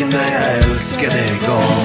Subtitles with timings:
[0.00, 1.79] Till parken där jag älskade gång Ja,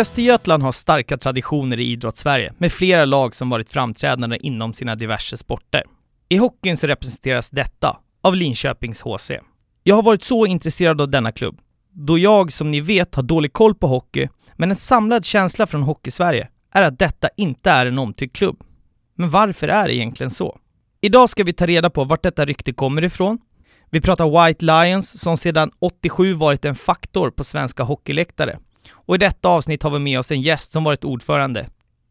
[0.00, 5.36] Östergötland har starka traditioner i idrottssverige med flera lag som varit framträdande inom sina diverse
[5.36, 5.84] sporter.
[6.28, 9.30] I hockeyn så representeras detta av Linköpings HC.
[9.82, 11.58] Jag har varit så intresserad av denna klubb,
[11.92, 15.82] då jag som ni vet har dålig koll på hockey, men en samlad känsla från
[15.82, 18.56] Hockeysverige är att detta inte är en omtyckt klubb.
[19.14, 20.58] Men varför är det egentligen så?
[21.00, 23.38] Idag ska vi ta reda på vart detta rykte kommer ifrån.
[23.90, 28.58] Vi pratar White Lions som sedan 87 varit en faktor på svenska hockeyläktare.
[29.10, 31.66] Och i detta avsnitt har vi med oss en gäst som varit ordförande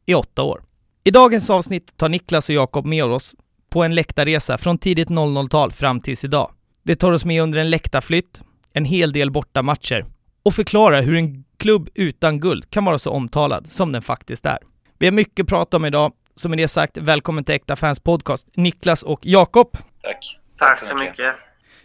[0.06, 0.64] i åtta år.
[1.04, 3.36] I dagens avsnitt tar Niklas och Jakob med oss
[3.70, 6.52] på en läktarresa från tidigt 00-tal fram tills idag.
[6.84, 8.42] Det tar oss med under en läktarflytt,
[8.74, 10.06] en hel del bortamatcher
[10.44, 14.58] och förklarar hur en klubb utan guld kan vara så omtalad som den faktiskt är.
[14.98, 18.00] Vi har mycket att prata om idag, så med det sagt, välkommen till Äkta Fans
[18.00, 19.78] Podcast, Niklas och Jakob.
[20.02, 20.40] Tack.
[20.58, 21.36] Tack så mycket.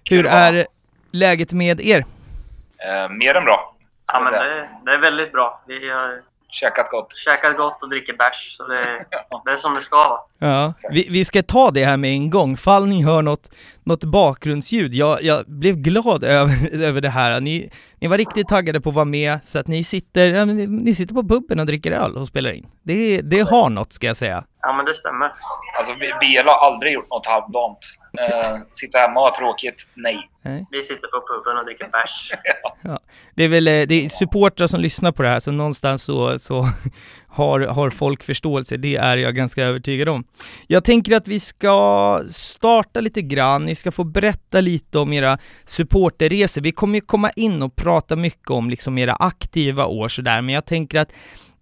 [0.05, 0.67] Hur är
[1.11, 1.99] läget med er?
[1.99, 3.74] Eh, mer än bra.
[4.13, 5.63] Ja, men det, det är väldigt bra.
[5.67, 7.17] Vi har Käkat gott.
[7.17, 9.05] käkat gott och dricker bärs, så det,
[9.45, 10.19] det är som det ska vara.
[10.39, 12.57] Ja, vi, vi ska ta det här med en gång.
[12.57, 13.51] Fall ni hör något,
[13.85, 14.95] något bakgrundsljud.
[14.95, 17.41] Jag, jag blev glad över, över det här.
[17.41, 17.71] Ni,
[18.01, 20.95] ni var riktigt taggade på att vara med, så att ni sitter, ja, ni, ni
[20.95, 22.67] sitter på puben och dricker öl och spelar in.
[22.83, 24.45] Det, det har något, ska jag säga.
[24.61, 25.33] Ja, men det stämmer.
[25.79, 26.13] Alltså, vi-
[26.43, 27.79] BL har aldrig gjort något halvdant.
[28.19, 29.87] Eh, sitta hemma och ha tråkigt?
[29.95, 30.29] Nej.
[30.71, 32.33] Vi sitter på puben och dricker bärs.
[33.35, 36.39] Det är väl eh, det är supportrar som lyssnar på det här, så någonstans så,
[36.39, 36.67] så
[37.29, 38.77] har, har folk förståelse.
[38.77, 40.25] Det är jag ganska övertygad om.
[40.67, 43.65] Jag tänker att vi ska starta lite grann.
[43.65, 46.63] Ni ska få berätta lite om era supporterresor.
[46.63, 50.55] Vi kommer ju komma in och prata mycket om liksom era aktiva år sådär, men
[50.55, 51.13] jag tänker att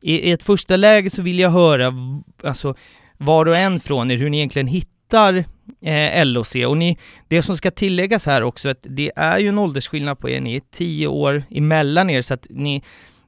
[0.00, 1.92] i, i ett första läge så vill jag höra,
[2.44, 2.74] alltså
[3.16, 4.92] var och en från er, hur ni egentligen hittar
[5.84, 6.54] eh, LOC.
[6.54, 10.30] Och ni, det som ska tilläggas här också, att det är ju en åldersskillnad på
[10.30, 12.82] er, ni är tio år emellan er, så att ni,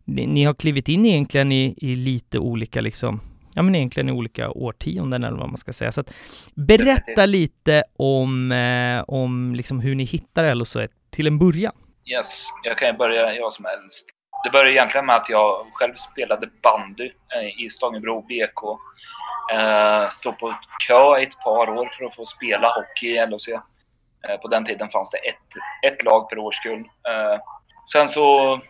[0.05, 3.21] ni, ni har klivit in egentligen i, i lite olika liksom,
[3.55, 5.93] ja men egentligen i olika årtionden eller vad man ska säga.
[5.93, 6.15] Så att
[6.55, 10.77] berätta lite om, eh, om liksom hur ni hittar LOC
[11.11, 11.73] till en början.
[12.07, 14.07] Yes, jag kan ju börja jag som äldst.
[14.45, 18.79] Det började egentligen med att jag själv spelade bandy eh, i Stångebro BK.
[19.53, 20.55] Eh, stod på
[20.87, 23.49] kö i ett par år för att få spela hockey i LHC.
[24.29, 26.81] Eh, på den tiden fanns det ett, ett lag per årskull.
[26.81, 27.41] Eh,
[27.93, 28.61] sen så...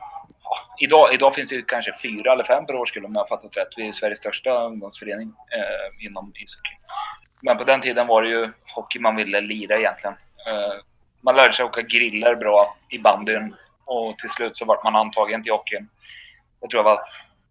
[0.42, 3.56] Ja, idag, idag finns det kanske fyra eller fem per årskull om jag har fattat
[3.56, 3.68] rätt.
[3.76, 6.76] Vi är Sveriges största ungdomsförening eh, inom ishockey.
[7.42, 10.16] Men på den tiden var det ju hockey man ville lira egentligen.
[10.46, 10.74] Eh,
[11.20, 15.42] man lärde sig åka griller bra i bandyn och till slut så vart man antagen
[15.42, 15.88] till hockeyn.
[16.60, 17.00] Jag tror jag var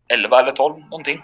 [0.08, 1.22] 11 eller 12 någonting.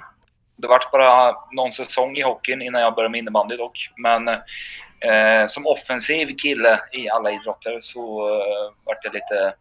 [0.61, 3.89] Det vart bara någon säsong i hockeyn innan jag började med innebandy dock.
[3.97, 9.53] Men eh, som offensiv kille i alla idrotter så eh, vart jag lite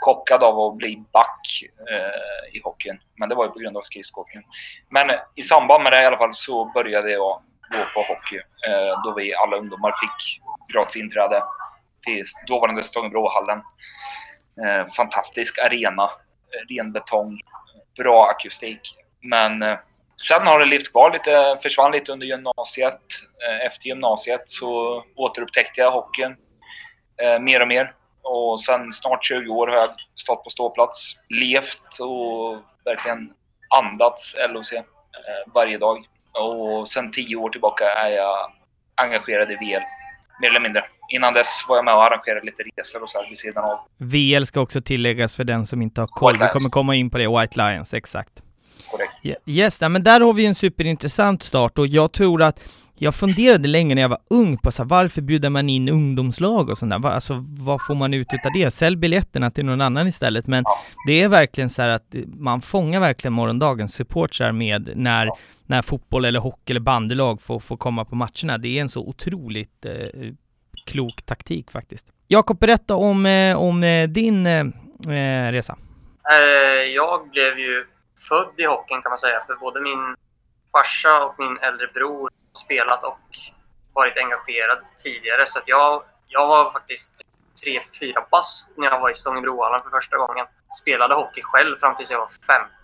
[0.00, 3.00] chockad av att bli back eh, i hockeyn.
[3.16, 4.44] Men det var ju på grund av skridskoåkningen.
[4.88, 8.36] Men i samband med det i alla fall så började jag gå på hockey.
[8.36, 10.40] Eh, då vi alla ungdomar fick
[10.74, 11.42] gratis inträde
[12.06, 13.62] till dåvarande Stångebrohallen.
[14.64, 17.40] Eh, fantastisk arena, eh, ren betong,
[17.96, 18.80] bra akustik.
[19.20, 19.78] Men eh,
[20.16, 23.00] sen har det levt kvar lite, försvann lite under gymnasiet.
[23.48, 26.36] Eh, efter gymnasiet så återupptäckte jag hockeyn
[27.22, 27.92] eh, mer och mer.
[28.22, 33.32] Och sen snart 20 år har jag stått på ståplats, levt och verkligen
[33.78, 34.82] andats LOC eh,
[35.54, 36.04] varje dag.
[36.32, 38.52] Och sen 10 år tillbaka är jag
[38.94, 39.82] engagerad i VL,
[40.40, 40.84] mer eller mindre.
[41.08, 43.78] Innan dess var jag med och arrangerade lite resor och så här vid sidan av.
[43.96, 46.38] VL ska också tilläggas för den som inte har koll.
[46.38, 48.42] Vi kommer komma in på det, White Lions, exakt.
[49.46, 52.60] Yes, men där har vi en superintressant start och jag tror att
[52.98, 56.70] jag funderade länge när jag var ung på så här, varför bjuder man in ungdomslag
[56.70, 57.10] och sånt där?
[57.10, 58.70] Alltså vad får man ut utav det?
[58.70, 60.46] Sälj biljetterna till någon annan istället.
[60.46, 60.64] Men
[61.06, 65.30] det är verkligen så här att man fångar verkligen morgondagens supportrar med när,
[65.66, 68.58] när fotboll eller hockey eller bandylag får, får komma på matcherna.
[68.58, 70.32] Det är en så otroligt eh,
[70.86, 72.06] klok taktik faktiskt.
[72.28, 74.60] Jakob, berätta om, eh, om eh, din eh,
[75.06, 75.76] eh, resa.
[76.94, 77.84] Jag blev ju
[78.28, 80.16] född i hockeyn kan man säga, för både min
[80.72, 83.28] farsa och min äldre bror har spelat och
[83.92, 85.46] varit engagerad tidigare.
[85.48, 87.12] Så att jag, jag har faktiskt
[87.62, 90.46] tre, fyra bast när jag var i Stångebrohallen för första gången.
[90.80, 92.30] Spelade hockey själv fram tills jag var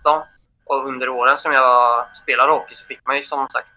[0.04, 0.22] 15.
[0.64, 3.70] Och under åren som jag spelade hockey så fick man ju som sagt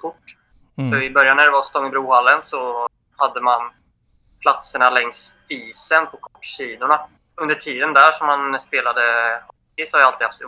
[0.00, 0.36] kort.
[0.76, 0.90] Mm.
[0.90, 3.72] Så i början när det var Stångebrohallen så hade man
[4.40, 7.00] platserna längs isen på kortsidorna.
[7.34, 9.02] Under tiden där som man spelade
[9.46, 10.40] hockey så har jag alltid haft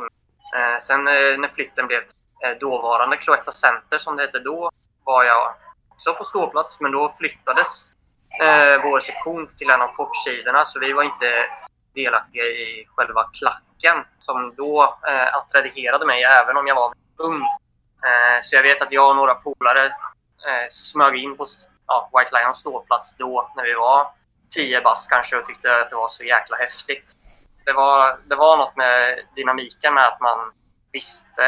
[0.56, 2.02] Eh, sen eh, när flytten blev
[2.44, 4.70] eh, dåvarande Cloetta Center som det hette då
[5.04, 5.54] var jag
[5.88, 7.92] också på ståplats men då flyttades
[8.40, 11.46] eh, vår sektion till en av kortsidorna så vi var inte
[11.94, 17.42] delaktiga i själva klacken som då eh, attraherade mig även om jag var ung.
[18.04, 21.46] Eh, så jag vet att jag och några polare eh, smög in på
[21.86, 24.06] ja, White Lions ståplats då när vi var
[24.54, 27.12] 10 bast kanske och tyckte att det var så jäkla häftigt.
[27.64, 30.52] Det var, det var något med dynamiken med att man
[30.92, 31.42] visste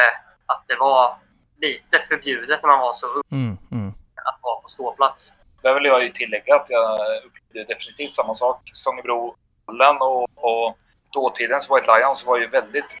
[0.45, 1.15] att det var
[1.61, 3.89] lite förbjudet när man var så ung mm, mm.
[4.15, 5.31] att vara på ståplats.
[5.61, 8.71] Där vill jag ju tillägga att jag upplevde definitivt samma sak.
[8.73, 10.77] Stångebrohallen och, och
[11.13, 12.97] dåtidens White Lions var ju väldigt...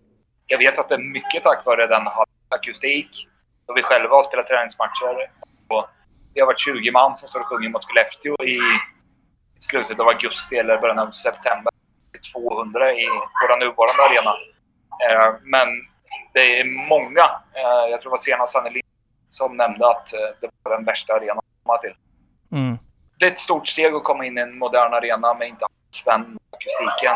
[0.47, 2.07] Jag vet att det är mycket tack vare den
[2.49, 3.27] akustik.
[3.67, 5.31] Då vi själva har spelat träningsmatcher.
[5.67, 5.89] Och
[6.33, 8.59] det har varit 20 man som står och sjunger mot Skellefteå i
[9.59, 11.73] slutet av augusti eller början av september.
[12.33, 13.05] 200 i
[13.41, 14.33] vår nuvarande arena.
[15.03, 15.67] Eh, men
[16.33, 18.85] det är många, eh, jag tror det var senast Sanne Lind
[19.29, 21.93] som nämnde att eh, det var den värsta arenan att komma till.
[22.51, 22.77] Mm.
[23.19, 26.05] Det är ett stort steg att komma in i en modern arena med inte alls
[26.05, 27.15] den akustiken.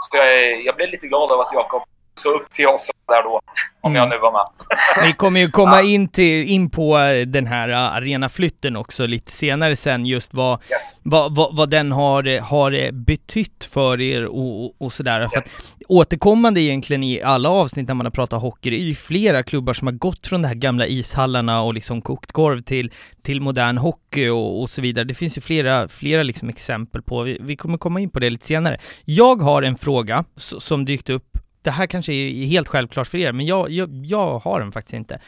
[0.00, 1.82] Så jag, jag blev lite glad av att Jakob
[2.18, 3.40] så upp till oss där då,
[3.80, 4.00] om mm.
[4.00, 4.48] jag nu var med.
[5.06, 9.32] Vi kommer ju komma in, till, in på eh, den här uh, arenaflytten också lite
[9.32, 10.80] senare sen, just vad, yes.
[11.02, 15.20] vad, vad, vad, den har, eh, har betytt för er och, och sådär.
[15.20, 15.32] Yes.
[15.32, 15.48] För att
[15.88, 19.72] återkommande egentligen i alla avsnitt när man har pratat hockey, det är ju flera klubbar
[19.72, 22.92] som har gått från de här gamla ishallarna och liksom kokt korv till,
[23.22, 25.04] till modern hockey och, och så vidare.
[25.04, 28.30] Det finns ju flera, flera liksom exempel på, vi, vi kommer komma in på det
[28.30, 28.78] lite senare.
[29.04, 31.27] Jag har en fråga som dykt upp
[31.68, 34.94] det här kanske är helt självklart för er, men jag, jag, jag har den faktiskt
[34.94, 35.20] inte.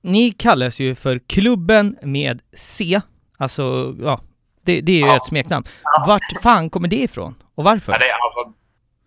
[0.00, 3.00] Ni kallas ju för klubben med C,
[3.38, 4.20] alltså ja,
[4.64, 5.16] det, det är ju ja.
[5.16, 5.64] ert smeknamn.
[6.06, 7.34] Vart fan kommer det ifrån?
[7.54, 7.92] Och varför?
[7.92, 8.52] Ja, det, alltså,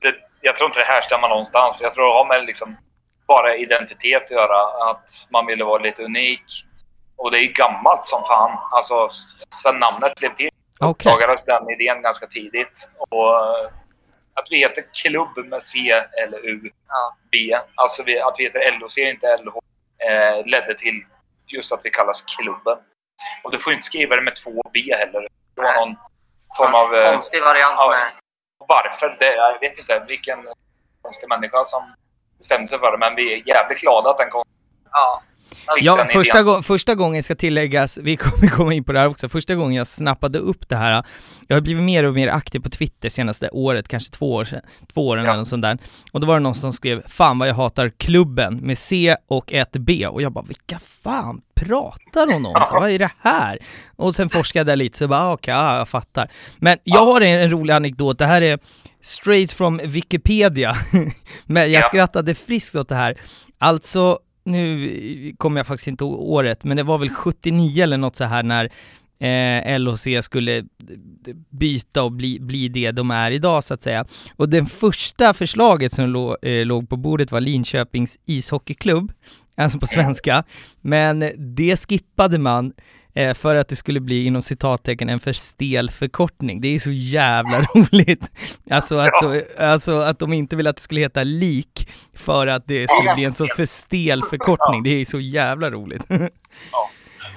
[0.01, 1.79] det, jag tror inte det härstammar någonstans.
[1.81, 2.75] Jag tror det har med liksom
[3.27, 4.89] bara identitet att göra.
[4.91, 6.43] Att man ville vara lite unik.
[7.15, 8.59] Och det är gammalt som fan.
[8.71, 9.09] Alltså,
[9.63, 10.49] sen namnet blev till
[10.79, 11.13] okay.
[11.13, 12.89] uppdagades den idén ganska tidigt.
[13.09, 13.29] Och
[14.35, 17.15] att vi heter klubb med C eller U, ja.
[17.31, 17.59] B.
[17.75, 19.57] Alltså vi, att vi heter LOC, inte LH,
[20.09, 21.05] eh, ledde till
[21.47, 22.77] just att vi kallas klubben.
[23.43, 25.27] Och du får inte skriva det med två B heller.
[25.55, 25.95] Det var någon
[26.57, 26.95] form av...
[26.95, 28.11] Eh, konstig variant ja, med.
[28.67, 29.15] Varför?
[29.19, 30.47] Det, jag vet inte vilken
[31.01, 31.93] konstig människa som
[32.37, 34.43] bestämde sig för det, men vi är jävligt glada att den kom.
[34.91, 35.21] Ja.
[35.81, 39.30] Ja, första, gå första gången ska tilläggas, vi kommer komma in på det här också,
[39.30, 41.03] första gången jag snappade upp det här,
[41.47, 44.62] jag har blivit mer och mer aktiv på Twitter senaste året, kanske två år sedan,
[44.94, 45.31] två åren ja.
[45.31, 45.77] eller något sånt där,
[46.12, 49.54] och då var det någon som skrev 'Fan vad jag hatar klubben' med C och
[49.54, 52.66] ett B, och jag bara 'Vilka fan pratar hon om?
[52.68, 53.59] Så, vad är det här?
[53.95, 56.31] Och sen forskade jag lite, så bara ah, okej, okay, jag fattar.
[56.57, 58.59] Men jag har en, en rolig anekdot, det här är
[59.02, 60.75] straight from Wikipedia,
[61.45, 63.18] men jag skrattade friskt åt det här.
[63.57, 68.23] Alltså, nu kommer jag faktiskt inte året, men det var väl 79 eller något så
[68.23, 68.69] här när
[69.19, 70.66] eh, LHC skulle eh,
[71.49, 74.06] byta och bli, bli det de är idag så att säga.
[74.35, 79.11] Och det första förslaget som lo, eh, låg på bordet var Linköpings ishockeyklubb,
[79.57, 80.44] alltså på svenska,
[80.81, 82.73] men det skippade man
[83.36, 86.62] för att det skulle bli inom citattecken en för stel förkortning.
[86.62, 88.31] Det är så jävla roligt.
[88.72, 89.42] Alltså att, ja.
[89.66, 93.24] alltså att de inte vill att det skulle heta lik för att det skulle bli
[93.24, 94.84] en så för stel förkortning.
[94.84, 96.04] Det är så jävla roligt.
[96.72, 96.90] Ja.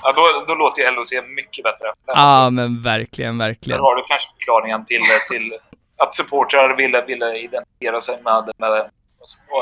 [0.02, 1.86] Ja, då, då låter ju LOC mycket bättre.
[2.06, 3.78] Ja, ah, men verkligen, verkligen.
[3.78, 5.58] Där har du kanske förklaringen till, till
[5.96, 8.90] att supportrar ville, ville identifiera sig med, med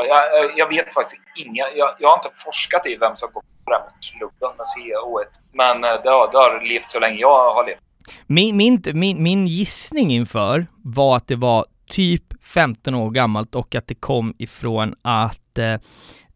[0.08, 1.64] jag, jag, vet faktiskt inga.
[1.76, 5.24] Jag, jag, har inte forskat i vem som går på den klubben med CO1.
[5.52, 7.80] Men eh, det har, det har levt så länge jag har levt.
[8.26, 13.74] Min, min, min, min gissning inför var att det var typ 15 år gammalt och
[13.74, 15.74] att det kom ifrån att eh,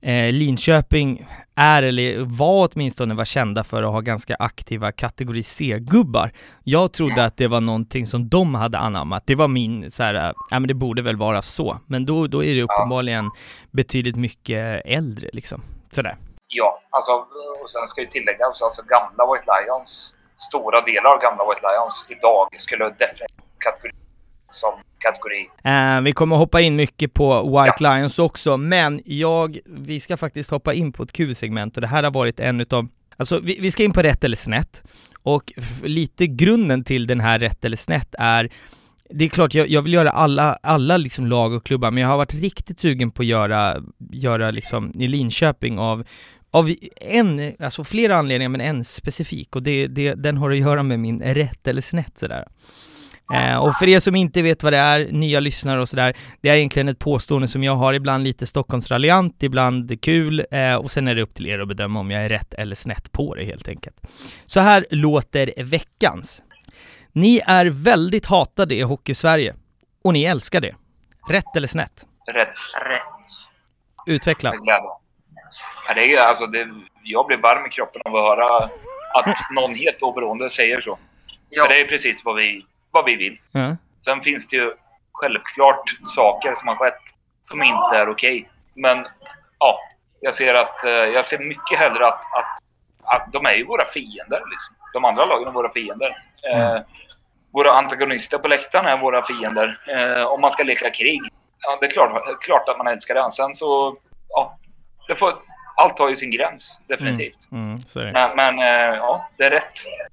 [0.02, 6.32] eh, Linköping är, eller var åtminstone, var kända för att ha ganska aktiva kategori C-gubbar.
[6.64, 9.22] Jag trodde att det var någonting som de hade anammat.
[9.26, 10.14] Det var min så här,
[10.50, 11.78] ja men det borde väl vara så.
[11.86, 13.30] Men då, då är det uppenbarligen
[13.70, 15.62] betydligt mycket äldre liksom.
[15.90, 16.16] Sådär.
[16.48, 17.12] Ja, alltså,
[17.62, 22.06] och sen ska ju tilläggas, alltså gamla White Lions, stora delar av gamla White Lions
[22.08, 23.92] idag skulle definitivt kategori
[24.50, 25.48] som kategori.
[25.66, 27.96] Uh, vi kommer hoppa in mycket på White ja.
[27.96, 32.02] Lions också, men jag, vi ska faktiskt hoppa in på ett Q-segment och det här
[32.02, 34.82] har varit en utav Alltså vi, vi ska in på rätt eller snett
[35.22, 35.52] och
[35.82, 38.50] lite grunden till den här rätt eller snett är
[39.10, 42.08] det är klart, jag, jag vill göra alla, alla liksom lag och klubbar, men jag
[42.08, 46.04] har varit riktigt sugen på att göra, göra liksom i Linköping av,
[46.50, 50.82] av en, alltså flera anledningar, men en specifik, och det, det, den har att göra
[50.82, 52.44] med min rätt eller snett sådär.
[53.34, 56.48] Eh, och för er som inte vet vad det är, nya lyssnare och sådär, det
[56.48, 61.08] är egentligen ett påstående som jag har ibland lite Stockholmsraljant, ibland kul, eh, och sen
[61.08, 63.44] är det upp till er att bedöma om jag är rätt eller snett på det
[63.44, 63.96] helt enkelt.
[64.46, 66.42] Så här låter veckans.
[67.12, 69.54] Ni är väldigt hatade i Hockeysverige,
[70.04, 70.74] och ni älskar det.
[71.28, 72.06] Rätt eller snett?
[72.26, 72.48] Rätt.
[72.86, 73.02] Rätt.
[74.06, 74.52] Utveckla.
[74.64, 75.00] Ja,
[75.94, 76.68] det är, alltså, det,
[77.02, 78.44] jag blir varm i kroppen av att höra
[79.14, 80.98] att någon helt oberoende säger så.
[81.48, 81.64] Ja.
[81.64, 83.40] För det är precis vad vi vad vi vill.
[83.54, 83.76] Mm.
[84.04, 84.72] Sen finns det ju
[85.12, 87.02] självklart saker som har skett
[87.42, 88.38] som inte är okej.
[88.38, 88.44] Okay.
[88.74, 89.06] Men
[89.58, 89.78] ja,
[90.20, 92.58] jag ser att eh, jag ser mycket hellre att, att,
[93.02, 94.42] att de är ju våra fiender.
[94.50, 94.74] Liksom.
[94.92, 96.16] De andra lagen är våra fiender.
[96.52, 96.76] Mm.
[96.76, 96.82] Eh,
[97.52, 99.80] våra antagonister på läktaren är våra fiender.
[99.88, 101.22] Eh, om man ska leka krig.
[101.60, 103.32] Ja, det är klart, klart att man älskar det.
[103.32, 103.96] Sen så,
[104.28, 104.58] ja,
[105.08, 105.34] det får,
[105.76, 107.52] allt har ju sin gräns, definitivt.
[107.52, 107.78] Mm.
[107.96, 109.72] Mm, men, men eh, ja, det är rätt.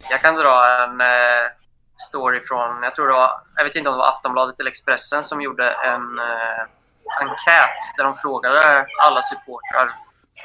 [0.09, 1.51] Jag kan dra en eh,
[2.01, 5.23] story från, jag tror det var, jag vet inte om det var Aftonbladet eller Expressen
[5.23, 6.63] som gjorde en eh,
[7.21, 9.89] enkät där de frågade alla supportrar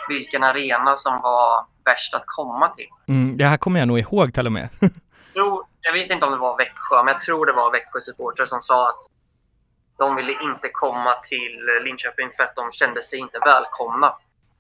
[0.09, 2.88] vilken arena som var värst att komma till.
[3.09, 4.68] Mm, det här kommer jag nog ihåg till och med.
[5.32, 8.47] tror, jag vet inte om det var Växjö, men jag tror det var Växjö supportrar
[8.47, 9.02] som sa att
[9.99, 14.06] de ville inte komma till Linköping för att de kände sig inte välkomna.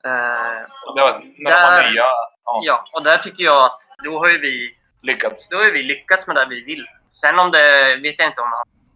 [0.04, 0.62] Eh,
[0.94, 2.02] det var, när där, de var nya?
[2.44, 2.60] Ja.
[2.64, 5.48] ja, och där tycker jag att då har ju vi lyckats.
[5.48, 6.86] Då har vi lyckats med det vi vill.
[7.10, 8.52] Sen om det vet jag inte om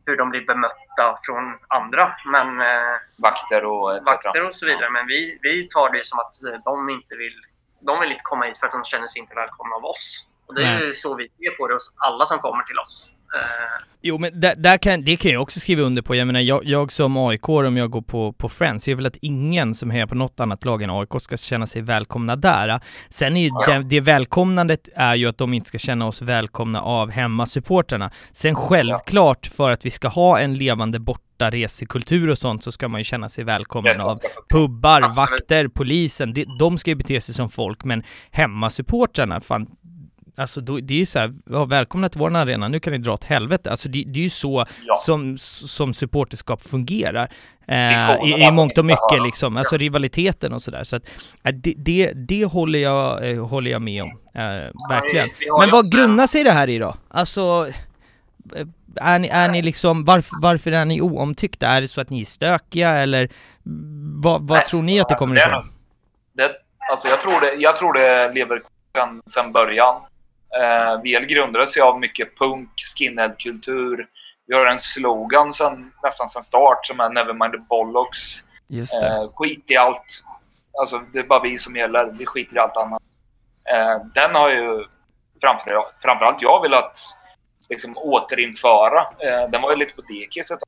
[0.07, 2.17] hur de blir bemötta från andra.
[2.27, 4.07] Men, eh, vakter och etc.
[4.07, 4.91] Vakter och så vidare.
[4.91, 6.35] Men vi, vi tar det som att
[6.65, 7.35] de inte vill,
[7.81, 10.27] de vill inte komma hit för att de känner sig inte välkomna av oss.
[10.47, 10.95] Och det är Nej.
[10.95, 13.11] så vi ser på det hos alla som kommer till oss.
[13.35, 16.41] Uh, jo men där, där, kan, det kan jag också skriva under på, jag menar
[16.41, 19.91] jag, jag som aik om jag går på, på Friends, jag vill att ingen som
[19.91, 22.81] hejar på något annat lag än AIK ska känna sig välkomna där.
[23.09, 23.73] Sen är ju ja.
[23.73, 28.11] det, det välkomnandet är ju att de inte ska känna oss välkomna av hemmasupportrarna.
[28.33, 32.89] Sen självklart, för att vi ska ha en levande borta resekultur och sånt så ska
[32.89, 34.17] man ju känna sig välkommen av
[34.51, 39.67] pubbar, vakter, polisen, de, de ska ju bete sig som folk, men hemmasupportrarna, fan,
[40.39, 43.13] Alltså då, det är ju såhär, ja, välkomna till vår arena, nu kan ni dra
[43.13, 43.71] åt helvete.
[43.71, 44.95] Alltså det, det är ju så ja.
[44.95, 47.31] som, som supporterskap fungerar.
[47.69, 50.85] Eh, i, I mångt och mycket liksom, alltså rivaliteten och sådär.
[50.85, 51.03] Så att
[51.45, 55.29] eh, det, det, det håller, jag, eh, håller jag med om, eh, verkligen.
[55.61, 56.95] Men vad grundar sig det här i då?
[57.09, 57.69] Alltså,
[58.57, 58.67] eh,
[58.97, 61.67] är ni, är ni liksom, varför, varför är ni oomtyckta?
[61.67, 63.29] Är det så att ni är stökiga eller
[64.23, 65.71] vad, vad tror ni att det alltså, kommer ifrån?
[66.33, 66.51] Det,
[66.91, 68.63] alltså jag tror det, jag tror det lever
[68.97, 70.03] sen, sen början.
[70.61, 74.09] Eh, VL grundades ju av mycket punk, skinhead-kultur.
[74.47, 78.43] Vi har en slogan sen, nästan sen start som är Nevermind the Bollocks.
[78.67, 79.07] Just det.
[79.07, 80.25] Eh, skit i allt.
[80.81, 82.05] Alltså, det är bara vi som gäller.
[82.05, 83.03] Vi skiter i allt annat.
[83.71, 84.85] Eh, den har ju
[85.41, 87.01] framför, framförallt jag velat
[87.69, 89.01] liksom, återinföra.
[89.01, 90.61] Eh, den var ju lite på dekis ett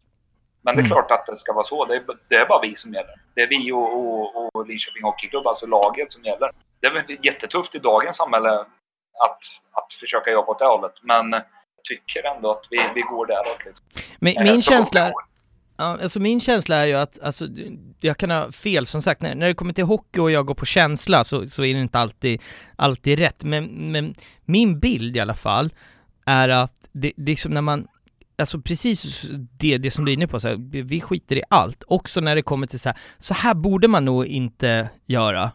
[0.63, 0.91] Men det är mm.
[0.91, 1.85] klart att det ska vara så.
[1.85, 3.15] Det är, det är bara vi som gäller.
[3.35, 6.51] Det är vi och, och, och Linköping Hockeyklubb, alltså laget, som gäller.
[6.81, 8.65] Det är jättetufft i dagens samhälle
[9.25, 9.41] att
[10.01, 10.95] försöka jobba åt det hållet.
[11.03, 13.65] Men jag tycker ändå att vi, vi går däråt.
[13.67, 13.87] Liksom.
[14.19, 15.13] Min eh, känsla...
[15.81, 17.47] Ja, alltså min känsla är ju att, alltså,
[18.01, 20.55] jag kan ha fel som sagt, när, när det kommer till hockey och jag går
[20.55, 22.43] på känsla så, så är det inte alltid,
[22.77, 23.45] alltid rätt.
[23.45, 24.15] Men, men
[24.45, 25.73] min bild i alla fall
[26.27, 27.89] är att det, det är som när man,
[28.39, 29.27] alltså precis
[29.59, 31.83] det, det som du är inne på, så här, vi skiter i allt.
[31.87, 35.51] Också när det kommer till så här, så här borde man nog inte göra.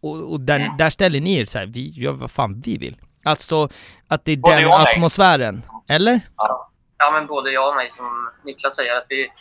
[0.00, 0.76] Och, och där, mm.
[0.76, 2.96] där ställer ni er så här, vi gör vad fan vi vill.
[3.24, 3.68] Alltså
[4.08, 6.20] att det är både den atmosfären, eller?
[6.36, 6.70] Ja.
[6.98, 9.32] ja, men både jag och mig som Niklas säger att vi,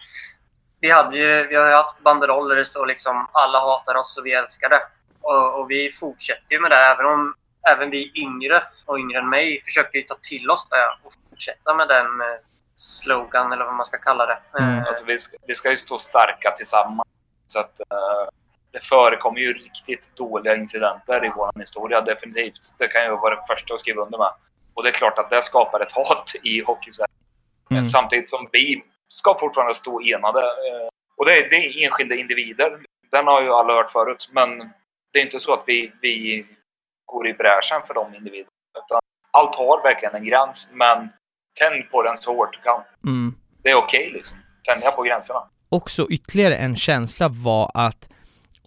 [0.81, 4.17] vi, hade ju, vi har ju haft banderoller där det står liksom alla hatar oss
[4.17, 4.81] och vi älskar det.
[5.21, 7.33] Och, och, vi fortsätter ju med det även om
[7.71, 11.73] även vi yngre och yngre än mig försöker ju ta till oss det och fortsätta
[11.73, 12.37] med den eh,
[12.75, 14.39] slogan eller vad man ska kalla det.
[14.59, 14.77] Mm.
[14.77, 17.07] Eh, alltså, vi, ska, vi ska ju stå starka tillsammans.
[17.47, 18.29] Så att, uh,
[18.71, 22.73] det förekommer ju riktigt dåliga incidenter i vår historia, definitivt.
[22.77, 24.31] Det kan jag vara den första att skriva under med.
[24.73, 27.13] Och det är klart att det skapar ett hat i hockeysverige.
[27.71, 27.85] Mm.
[27.85, 30.39] Samtidigt som vi ska fortfarande stå enade.
[30.39, 32.79] Eh, och det är, det är enskilda individer.
[33.11, 34.29] Den har ju alla hört förut.
[34.31, 34.59] Men
[35.13, 36.45] det är inte så att vi, vi
[37.05, 38.49] går i bräschen för de individerna.
[38.85, 38.99] Utan
[39.31, 41.09] allt har verkligen en gräns, men
[41.59, 42.81] tänd på den så hårt du kan.
[43.03, 43.35] Mm.
[43.63, 44.37] Det är okej okay, liksom.
[44.63, 45.39] Tänja på gränserna.
[45.69, 48.09] Också ytterligare en känsla var att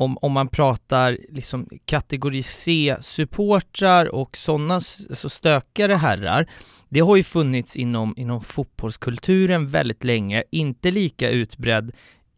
[0.02, 6.50] om, om man pratar liksom kategori C-supportrar och sådana alltså stökare herrar,
[6.88, 11.92] det har ju funnits inom, inom fotbollskulturen väldigt länge, inte lika utbredd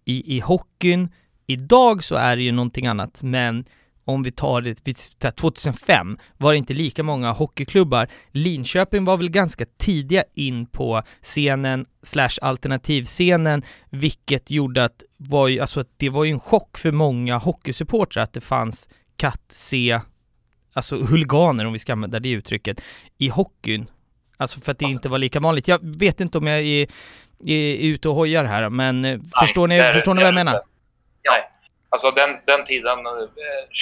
[0.05, 1.09] i, i hockeyn.
[1.47, 3.65] Idag så är det ju någonting annat, men
[4.05, 8.09] om vi tar det, 2005 var det inte lika många hockeyklubbar.
[8.31, 15.61] Linköping var väl ganska tidiga in på scenen slash alternativscenen, vilket gjorde att, var ju,
[15.61, 20.01] alltså det var ju en chock för många hockeysupportrar att det fanns katt C,
[20.73, 22.81] alltså huliganer om vi ska använda det uttrycket,
[23.19, 23.87] i hockeyn.
[24.37, 25.69] Alltså för att det inte var lika vanligt.
[25.69, 26.87] Jag vet inte om jag är,
[27.47, 30.53] är ute och hojar här, men eh, Nej, förstår ni, förstår ni vad jag menar?
[30.53, 31.54] Nej.
[31.95, 32.99] Alltså den, den tiden,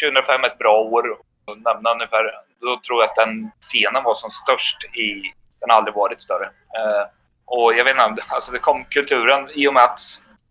[0.02, 1.16] 2005 är ett bra år
[1.56, 2.24] nämna ungefär.
[2.60, 6.44] Då tror jag att den scenen var som störst i, den har aldrig varit större.
[6.44, 7.06] Eh,
[7.44, 10.00] och jag vet inte, alltså det kom kulturen i och med att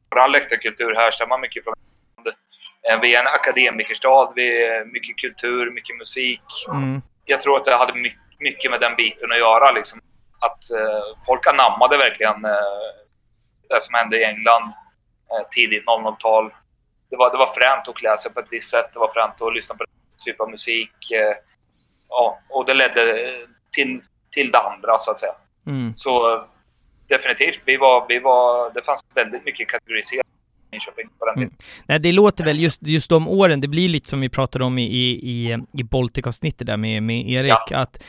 [0.10, 1.74] vår läktarkultur härstammar mycket från
[2.92, 6.42] eh, vi är en akademikerstad, vi är mycket kultur, mycket musik.
[6.68, 7.02] Mm.
[7.26, 9.72] Jag tror att det hade mycket, mycket med den biten att göra.
[9.72, 10.00] Liksom.
[10.40, 12.92] Att eh, folk anammade verkligen eh,
[13.70, 14.74] det som hände i England
[15.32, 16.52] eh, tidigt 00-tal
[17.12, 18.90] det var, det var fränt att klä sig på ett visst sätt.
[18.94, 19.90] Det var fränt att lyssna på en
[20.26, 21.12] typ av musik.
[21.12, 21.36] Eh,
[22.10, 23.04] ja, och det ledde
[23.72, 24.02] till,
[24.32, 25.36] till det andra så att säga.
[25.68, 25.94] Mm.
[25.96, 26.44] Så
[27.08, 30.28] definitivt, vi var, vi var, det fanns väldigt mycket kategoriserat
[30.72, 31.50] Nyköping på den mm.
[31.50, 31.66] tiden.
[31.66, 31.86] Mm.
[31.88, 34.78] Nej, det låter väl just, just de åren, det blir lite som vi pratade om
[34.78, 37.78] i, i, i Baltic-avsnittet där med, med Erik, ja.
[37.78, 38.04] att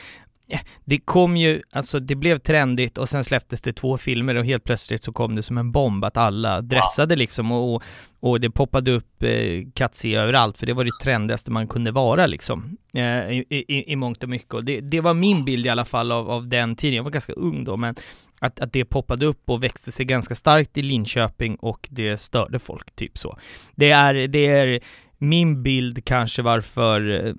[0.84, 4.64] det kom ju, alltså det blev trendigt och sen släpptes det två filmer och helt
[4.64, 7.82] plötsligt så kom det som en bomb att alla dressade liksom och,
[8.20, 12.26] och det poppade upp eh, Katsi överallt för det var det trendigaste man kunde vara
[12.26, 15.68] liksom eh, i, i, i mångt och mycket och det, det var min bild i
[15.68, 17.94] alla fall av, av den tiden, jag var ganska ung då men
[18.40, 22.58] att, att det poppade upp och växte sig ganska starkt i Linköping och det störde
[22.58, 23.38] folk, typ så.
[23.74, 24.80] Det är, det är
[25.22, 27.34] min bild kanske varför, eh,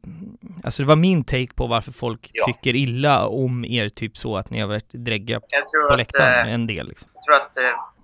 [0.64, 2.46] alltså det var min take på varför folk ja.
[2.46, 5.40] tycker illa om er, typ så att ni har varit drägga
[5.90, 6.88] på läktaren eh, en del.
[6.88, 7.10] Liksom.
[7.14, 7.64] Jag tror att eh,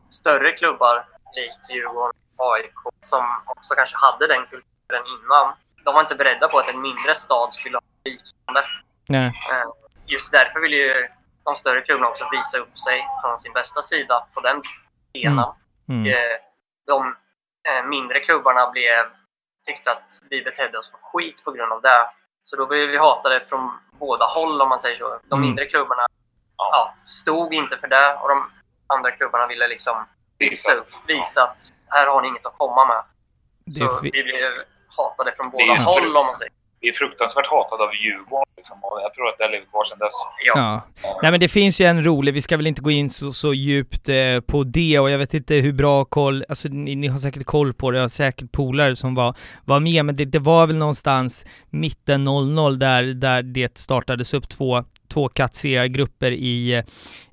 [0.09, 5.53] större klubbar, likt Djurgården, AIK, som också kanske hade den kulturen innan,
[5.85, 8.61] de var inte beredda på att en mindre stad skulle ha liknande.
[9.07, 9.27] Nej.
[9.27, 9.69] Eh,
[10.05, 10.93] just därför vill ju
[11.45, 14.61] de större klubbarna också visa upp sig från sin bästa sida på den
[15.13, 15.45] scenen.
[15.89, 15.99] Mm.
[15.99, 16.01] Mm.
[16.01, 16.37] Och, eh,
[16.87, 17.15] de
[17.89, 19.18] mindre klubbarna blev
[19.69, 22.09] tyckte att vi betedde oss som skit på grund av det.
[22.43, 25.19] Så då blev vi hatade från båda håll om man säger så.
[25.29, 25.41] De mm.
[25.47, 26.05] mindre klubbarna
[26.57, 28.51] ja, stod inte för det och de
[28.87, 30.05] andra klubbarna ville liksom
[30.37, 33.03] visa, upp, visa att här har ni inget att komma med.
[33.77, 34.51] Så vi blev
[34.97, 38.99] hatade från båda håll om man säger vi är fruktansvärt hatade av Djurgården liksom, och
[39.03, 40.13] jag tror att det har levt kvar sedan dess.
[40.45, 40.53] Ja.
[40.55, 40.85] ja.
[41.21, 43.53] Nej men det finns ju en rolig, vi ska väl inte gå in så, så
[43.53, 47.17] djupt eh, på det och jag vet inte hur bra koll, alltså ni, ni har
[47.17, 50.39] säkert koll på det, jag har säkert polare som var, var med, men det, det
[50.39, 56.83] var väl någonstans mitten 00 där, där det startades upp två, två katsiga grupper i,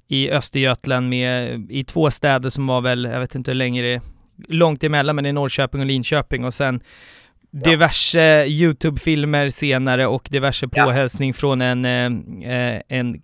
[0.08, 3.94] i Östergötland med, i två städer som var väl, jag vet inte hur länge det
[3.94, 4.00] är,
[4.48, 6.80] långt emellan, men i Norrköping och Linköping och sen
[7.64, 13.22] diverse YouTube-filmer senare och diverse påhälsning från en, eh, en,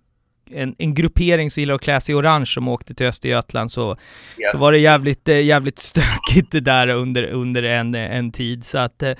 [0.51, 3.89] en, en, gruppering som gillar att klä sig i orange som åkte till Östergötland så,
[3.89, 4.51] yes.
[4.51, 8.77] så var det jävligt, eh, jävligt stökigt det där under, under en, en tid så
[8.77, 9.13] att eh,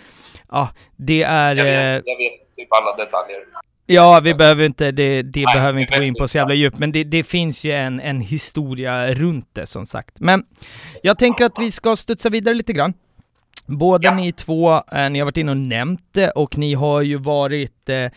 [0.49, 1.55] ja, det är...
[1.55, 3.37] Jag vet, eh, jag vet typ alla detaljer.
[3.85, 6.53] Ja, vi behöver inte, det, det Nej, behöver vi inte gå in på så jävla
[6.53, 10.19] djupt, men det, det finns ju en, en historia runt det som sagt.
[10.19, 10.43] Men
[11.01, 12.93] jag tänker att vi ska studsa vidare lite grann.
[13.65, 14.15] Båda ja.
[14.15, 17.89] ni två, eh, ni har varit inne och nämnt det och ni har ju varit
[17.89, 18.11] eh,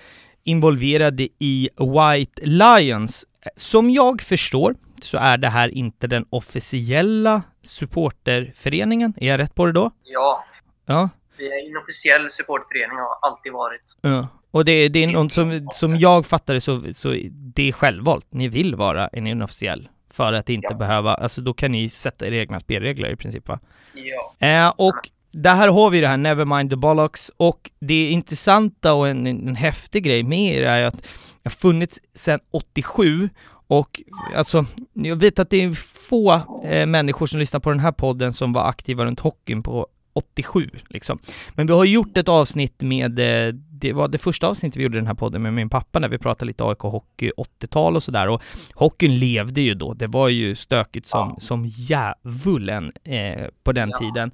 [0.44, 3.24] involverade i White Lions.
[3.56, 9.14] Som jag förstår så är det här inte den officiella supporterföreningen.
[9.16, 9.90] Är jag rätt på det då?
[10.04, 10.44] Ja.
[10.86, 11.08] Ja.
[11.38, 13.96] Vi är en officiell supportförening och har alltid varit.
[14.00, 14.28] Ja.
[14.50, 18.26] Och det, det är något som, som jag fattar det så, så det är självvalt.
[18.30, 20.76] Ni vill vara en inofficiell för att inte ja.
[20.76, 23.60] behöva, alltså då kan ni sätta era egna spelregler i princip va?
[23.94, 24.46] Ja.
[24.46, 29.08] Eh, och det här har vi det här Nevermind the Bollocks och det intressanta och
[29.08, 31.08] en, en häftig grej med det är att det
[31.44, 33.28] har funnits sedan 87
[33.68, 34.02] och
[34.36, 35.72] alltså, jag vet att det är
[36.08, 39.86] få eh, människor som lyssnar på den här podden som var aktiva runt hockeyn på
[40.12, 41.18] 87 liksom.
[41.54, 44.96] Men vi har gjort ett avsnitt med, eh, det var det första avsnittet vi gjorde
[44.96, 48.02] i den här podden med min pappa när vi pratade lite AIK hockey 80-tal och
[48.02, 48.42] sådär och
[48.74, 51.40] hockeyn levde ju då, det var ju stökigt som, ja.
[51.40, 53.98] som djävulen eh, på den ja.
[53.98, 54.30] tiden.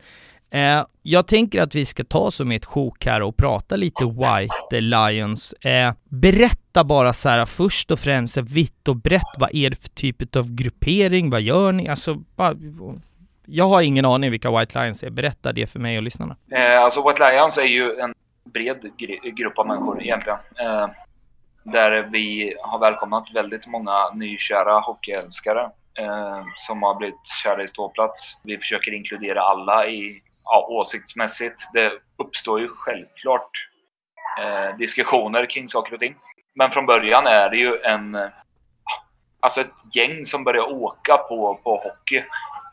[0.53, 4.81] Eh, jag tänker att vi ska ta som ett sjok här och prata lite White
[4.81, 5.53] Lions.
[5.53, 9.89] Eh, berätta bara så här först och främst vitt och brett, vad är det för
[9.89, 11.89] typ av gruppering, vad gör ni?
[11.89, 12.55] Alltså, bara,
[13.47, 16.37] jag har ingen aning vilka White Lions är, berätta det för mig och lyssnarna.
[16.51, 18.91] Eh, alltså White Lions är ju en bred
[19.37, 20.39] grupp av människor egentligen.
[20.59, 20.89] Eh,
[21.63, 28.39] där vi har välkomnat väldigt många nykära hockeyälskare eh, som har blivit kära i ståplats.
[28.43, 31.63] Vi försöker inkludera alla i ja, åsiktsmässigt.
[31.73, 33.51] Det uppstår ju självklart
[34.41, 36.15] eh, diskussioner kring saker och ting.
[36.55, 38.29] Men från början är det ju en eh,
[39.41, 42.25] alltså ett gäng som började åka på, på hockey.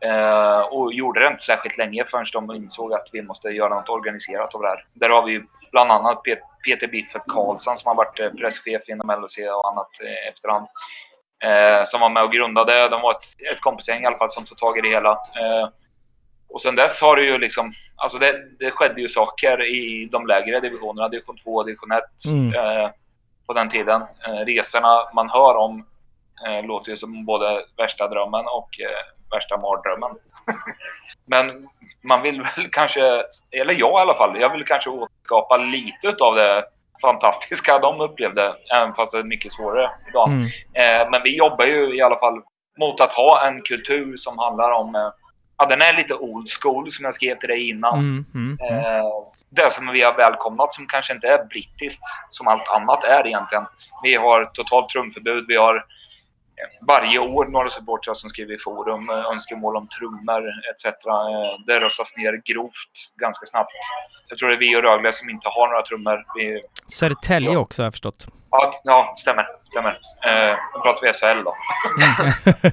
[0.02, 3.90] Eh, och gjorde det inte särskilt länge förrän de insåg att vi måste göra något
[3.90, 4.86] organiserat av det här.
[4.94, 6.22] Där har vi ju bland annat
[6.66, 10.68] Peter Biffet Karlsson som har varit eh, presschef inom LHC och annat eh, efterhand.
[11.44, 12.90] Eh, som var med och grundade.
[12.90, 15.12] De var ett, ett kompisgäng i alla fall som tog tag i det hela.
[15.12, 15.70] Eh,
[16.50, 20.28] och sen dess har det ju liksom, alltså det, det skedde ju saker i de
[20.28, 22.54] lägre divisionerna, division 2 och division 1 mm.
[22.54, 22.90] eh,
[23.48, 24.02] på den tiden.
[24.02, 25.86] Eh, resorna man hör om
[26.48, 30.12] eh, låter ju som både värsta drömmen och eh, värsta mardrömmen.
[31.26, 31.70] Men
[32.02, 36.36] man vill väl kanske, eller jag i alla fall, jag vill kanske återskapa lite av
[36.36, 36.66] det
[37.02, 40.28] fantastiska de upplevde, även fast det är mycket svårare idag.
[40.28, 40.44] Mm.
[40.74, 42.42] Eh, men vi jobbar ju i alla fall
[42.80, 45.10] mot att ha en kultur som handlar om eh,
[45.60, 48.00] Ja, den är lite old school som jag skrev till dig innan.
[48.00, 48.86] Mm, mm, mm.
[48.86, 49.04] Eh,
[49.50, 53.66] det som vi har välkomnat som kanske inte är brittiskt som allt annat är egentligen.
[54.04, 55.46] Vi har totalt trumförbud.
[55.48, 55.86] Vi har
[56.82, 60.86] varje år några supportrar som skriver i forum eh, önskemål om trummor etc.
[60.86, 60.92] Eh,
[61.68, 63.72] det röstas ner grovt ganska snabbt.
[64.28, 66.26] Jag tror det är vi och Rögle som inte har några trummor.
[66.36, 66.62] Vi...
[66.88, 67.60] Södertälje ja.
[67.60, 68.28] också har jag förstått.
[68.52, 69.48] Ja, ja stämmer.
[69.64, 70.00] stämmer.
[70.26, 71.56] Eh, nu pratar vi SHL då.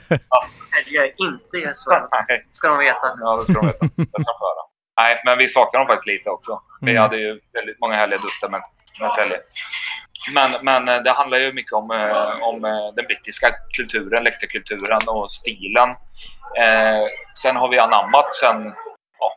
[0.09, 2.05] Södertälje är inte i SHL.
[2.51, 3.19] ska de veta.
[3.21, 3.87] Ja, det ska de veta.
[3.97, 4.67] Det ska de
[5.01, 6.63] Nej, men vi saknar dem faktiskt lite också.
[6.81, 7.03] Vi mm.
[7.03, 8.63] hade ju väldigt många härliga duster med,
[9.01, 9.41] med Tälje.
[10.33, 15.09] Men, men eh, det handlar ju mycket om, eh, om eh, den brittiska kulturen, läktarkulturen
[15.09, 15.89] och stilen.
[16.59, 17.05] Eh,
[17.43, 18.75] sen har vi anammat sen...
[19.19, 19.37] Ja,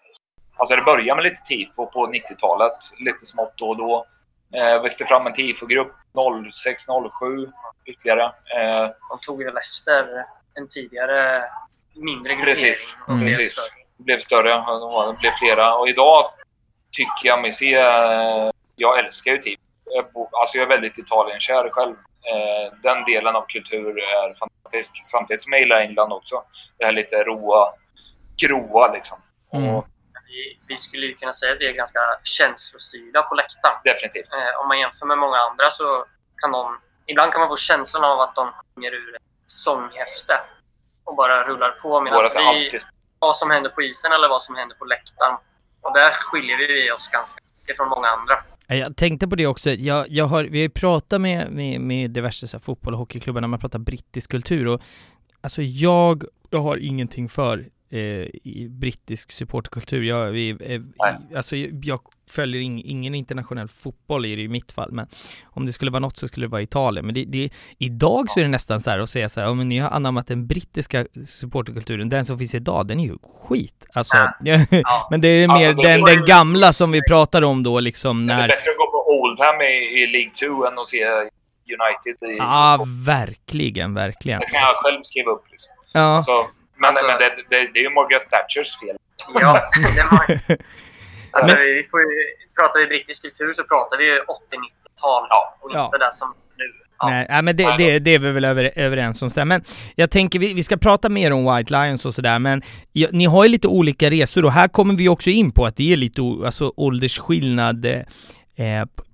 [0.57, 4.05] alltså det började med lite tifo på 90-talet, lite smått då och då.
[4.53, 7.51] Eh, växte fram en tifogrupp 06-07
[7.85, 8.23] ytterligare.
[8.25, 10.25] Eh, De tog väl efter
[10.55, 11.43] en tidigare
[11.95, 12.55] mindre gruppering.
[12.55, 13.25] Precis, mm.
[13.27, 13.71] precis.
[13.97, 14.49] Blev större,
[15.11, 15.75] det blev flera.
[15.75, 16.25] Och idag
[16.91, 17.69] tycker jag mig se...
[18.75, 19.68] Jag älskar ju tifo
[20.41, 21.95] alltså jag är väldigt Italienkär själv.
[22.29, 24.91] Eh, den delen av kultur är fantastisk.
[25.05, 26.43] Samtidigt som jag gillar England också.
[26.77, 27.73] Det här lite roa,
[28.37, 29.17] groa liksom.
[29.53, 29.81] Mm.
[30.27, 33.77] Vi, vi, skulle ju kunna säga att vi är ganska känslostyrda på läktaren.
[33.83, 34.33] Definitivt.
[34.33, 36.05] Eh, om man jämför med många andra så
[36.41, 36.79] kan de...
[37.05, 40.41] Ibland kan man få känslan av att de sjunger ur ett sånghäfte
[41.03, 42.01] och bara rullar på.
[42.01, 42.21] Medan
[42.55, 42.79] vi,
[43.19, 45.37] vad som händer på isen eller vad som händer på läktaren.
[45.81, 48.37] Och där skiljer vi oss ganska mycket från många andra.
[48.75, 52.11] Jag tänkte på det också, jag, jag har, vi har ju pratat med, med, med
[52.11, 54.81] diverse så här, fotboll och hockeyklubbar när man pratar brittisk kultur och
[55.41, 57.99] alltså jag, jag har ingenting för eh,
[58.43, 60.03] i brittisk supportkultur.
[60.03, 60.81] Jag, vi, eh,
[61.37, 61.99] alltså, jag
[62.29, 65.07] följer in, ingen internationell fotboll i det i mitt fall, men
[65.45, 67.05] om det skulle vara något så skulle det vara Italien.
[67.05, 69.69] Men det, det, idag så är det nästan så här att säga så här, men
[69.69, 73.87] ni har anammat den brittiska supporterkulturen, den som finns idag, den är ju skit.
[73.93, 74.65] Alltså, ja.
[75.09, 78.37] men det är mer alltså, den, den gamla som vi pratade om då liksom när...
[78.37, 81.05] Det är bättre att gå på Oldham i, i League 2 än att se
[81.77, 82.37] United i...
[82.37, 84.39] Ja, verkligen, verkligen.
[84.39, 85.71] Det kan jag själv skriva upp liksom.
[85.93, 85.99] Ja.
[86.01, 86.47] Alltså,
[86.79, 88.97] men, alltså, men det, det, det är ju Margaret Thatchers fel.
[89.33, 90.57] Ja, det var...
[91.31, 91.65] Alltså, men...
[91.65, 92.07] vi får ju,
[92.59, 95.57] pratar vi brittisk kultur så pratar vi 80-90-tal ja.
[95.61, 95.97] och inte ja.
[95.97, 96.63] det som nu.
[96.99, 97.09] Ja.
[97.09, 99.29] Nej, men det, det, det är vi väl över, överens om.
[99.45, 99.63] Men
[99.95, 102.61] jag tänker, vi, vi ska prata mer om White Lions och sådär, men
[102.91, 105.75] ja, ni har ju lite olika resor och här kommer vi också in på att
[105.75, 108.03] det är lite alltså, åldersskillnad eh,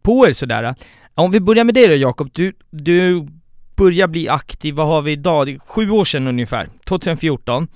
[0.04, 0.76] på er sådär.
[1.16, 3.28] Om vi börjar med dig då Jakob, du, du
[3.76, 5.60] börjar bli aktiv, vad har vi idag?
[5.68, 7.68] Sju år sedan ungefär, 2014.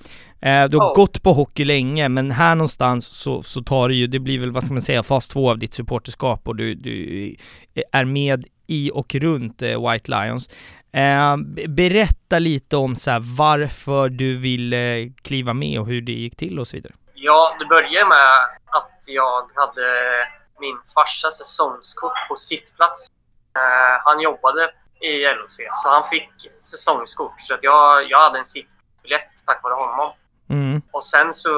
[0.42, 0.94] Eh, du har oh.
[0.94, 4.50] gått på hockey länge, men här någonstans så, så tar det ju, det blir väl
[4.50, 7.36] vad ska man säga, fas två av ditt supporterskap och du, du
[7.92, 10.48] är med i och runt eh, White Lions.
[10.92, 11.36] Eh,
[11.68, 16.58] berätta lite om så här, varför du ville kliva med och hur det gick till
[16.58, 16.92] och så vidare.
[17.14, 18.34] Ja, det började med
[18.66, 19.88] att jag hade
[20.60, 23.06] min farsa säsongskort på sittplats.
[23.56, 26.30] Eh, han jobbade i LHC, så han fick
[26.62, 27.40] säsongskort.
[27.40, 30.12] Så att jag, jag hade en sittbiljett tack vare honom.
[30.50, 30.82] Mm.
[30.92, 31.50] Och sen så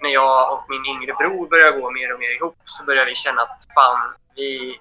[0.00, 3.14] när jag och min yngre bror började gå mer och mer ihop så började vi
[3.14, 4.80] känna att fan, vi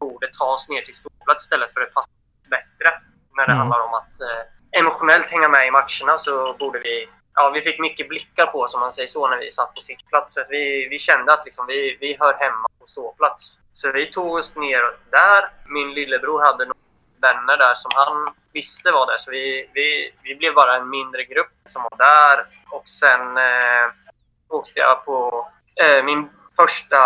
[0.00, 2.12] borde ta oss ner till storplats istället för det passar
[2.50, 2.88] bättre.
[3.36, 3.58] När det mm.
[3.58, 7.08] handlar om att eh, emotionellt hänga med i matcherna så borde vi...
[7.34, 9.80] Ja, vi fick mycket blickar på oss om man säger så när vi satt på
[9.80, 10.34] sittplats.
[10.34, 13.58] Så att vi, vi kände att liksom, vi, vi hör hemma på ståplats.
[13.74, 15.50] Så vi tog oss ner där.
[15.66, 16.79] Min lillebror hade några
[17.20, 19.18] vänner där som han visste var där.
[19.18, 22.46] Så vi, vi, vi blev bara en mindre grupp som var där.
[22.70, 23.86] Och sen eh,
[24.48, 25.48] åkte jag på
[25.82, 26.98] eh, min första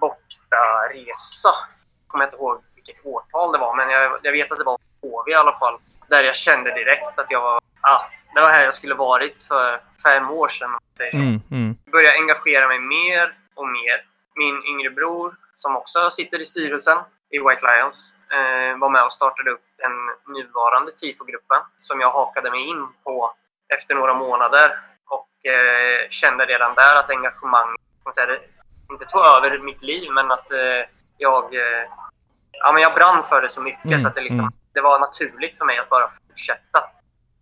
[0.00, 1.54] bortaresa.
[2.06, 4.78] Kommer jag inte ihåg vilket årtal det var, men jag, jag vet att det var
[5.02, 5.78] HV i alla fall.
[6.08, 8.02] Där jag kände direkt att jag var, ah,
[8.34, 10.70] det var här jag skulle varit för fem år sedan.
[11.12, 11.76] Mm, mm.
[11.92, 14.04] Började engagera mig mer och mer.
[14.34, 16.98] Min yngre bror, som också sitter i styrelsen
[17.30, 18.12] i White Lions,
[18.78, 19.92] var med och startade upp den
[20.34, 23.34] nuvarande TIFO-gruppen som jag hakade mig in på
[23.74, 27.76] efter några månader och eh, kände redan där att engagemang,
[28.14, 28.38] säga,
[28.90, 30.82] inte tog över mitt liv, men att eh,
[31.18, 31.84] jag, eh,
[32.52, 34.52] ja, men jag brann för det så mycket Mm, så att det, liksom, mm.
[34.74, 36.84] det var naturligt för mig att bara fortsätta.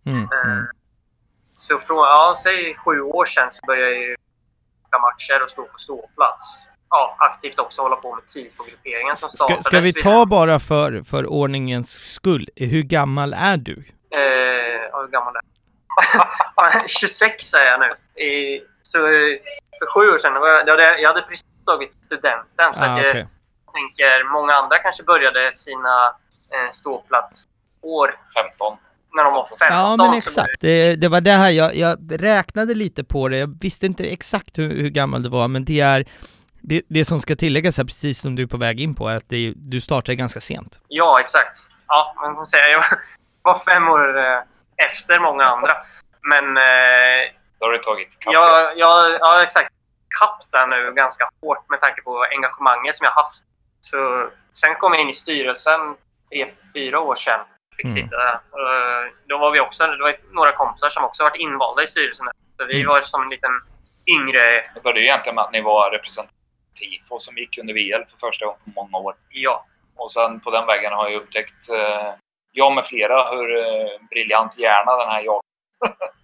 [0.05, 0.65] Mm, Eh, mm.
[1.57, 4.15] Så från, ja, säg sju år sedan så började jag ju
[5.01, 6.69] matcher och stå på ståplats.
[6.91, 9.65] Ja, aktivt också hålla på med TIFO-grupperingen som Ska, startades.
[9.65, 13.83] ska vi ta bara för, för ordningens skull, hur gammal är du?
[14.15, 14.19] Eh,
[14.91, 15.41] ja, hur gammal är
[16.73, 16.89] jag?
[16.89, 18.21] 26 är jag nu.
[18.23, 18.97] I, så
[19.79, 22.73] för sju år sedan, var jag, jag hade, jag hade precis tagit studenten.
[22.73, 23.27] Så Ah, att jag okej.
[23.73, 26.05] tänker, många andra kanske började sina
[26.53, 28.77] eh, ståplatsår 15.
[29.15, 29.67] när de var 15.
[29.69, 33.57] Ja men exakt, det, det var det här jag, jag räknade lite på det, jag
[33.61, 36.05] visste inte exakt hur, hur gammal du var men det är
[36.61, 39.15] det, det som ska tilläggas här, precis som du är på väg in på, är
[39.15, 40.79] att det, är- du startade ganska sent.
[40.87, 41.55] Ja, exakt.
[41.87, 42.83] Ja, man kan säga jag
[43.43, 44.39] var fem år eh,
[44.87, 45.71] efter många andra.
[46.21, 48.33] Men eh, Då har du tagit kapp.
[48.33, 49.69] jag, jag, ja, exakt.
[50.19, 53.41] Kapp där nu ganska hårt med tanke på engagemanget som jag haft.
[53.81, 55.79] Så, sen kom jag in i styrelsen
[56.31, 57.39] tre, fyra år sedan.
[57.77, 57.95] Fick Mm.
[57.95, 58.33] sitta där.
[58.33, 62.27] Eh, Då var vi också, det var några kompisar som också varit invalda i styrelsen.
[62.59, 62.87] Så vi Mm.
[62.87, 63.51] var som en liten
[64.07, 64.41] yngre,
[64.75, 66.40] Det började ju egentligen med att ni var representant för
[66.81, 69.13] TIFO som gick under VL för första gången på många år.
[69.29, 69.65] ja.
[69.95, 72.09] Och sen på den vägen har jag upptäckt, eh,
[72.51, 75.41] jag med flera, hur eh, briljant hjärna den här jag.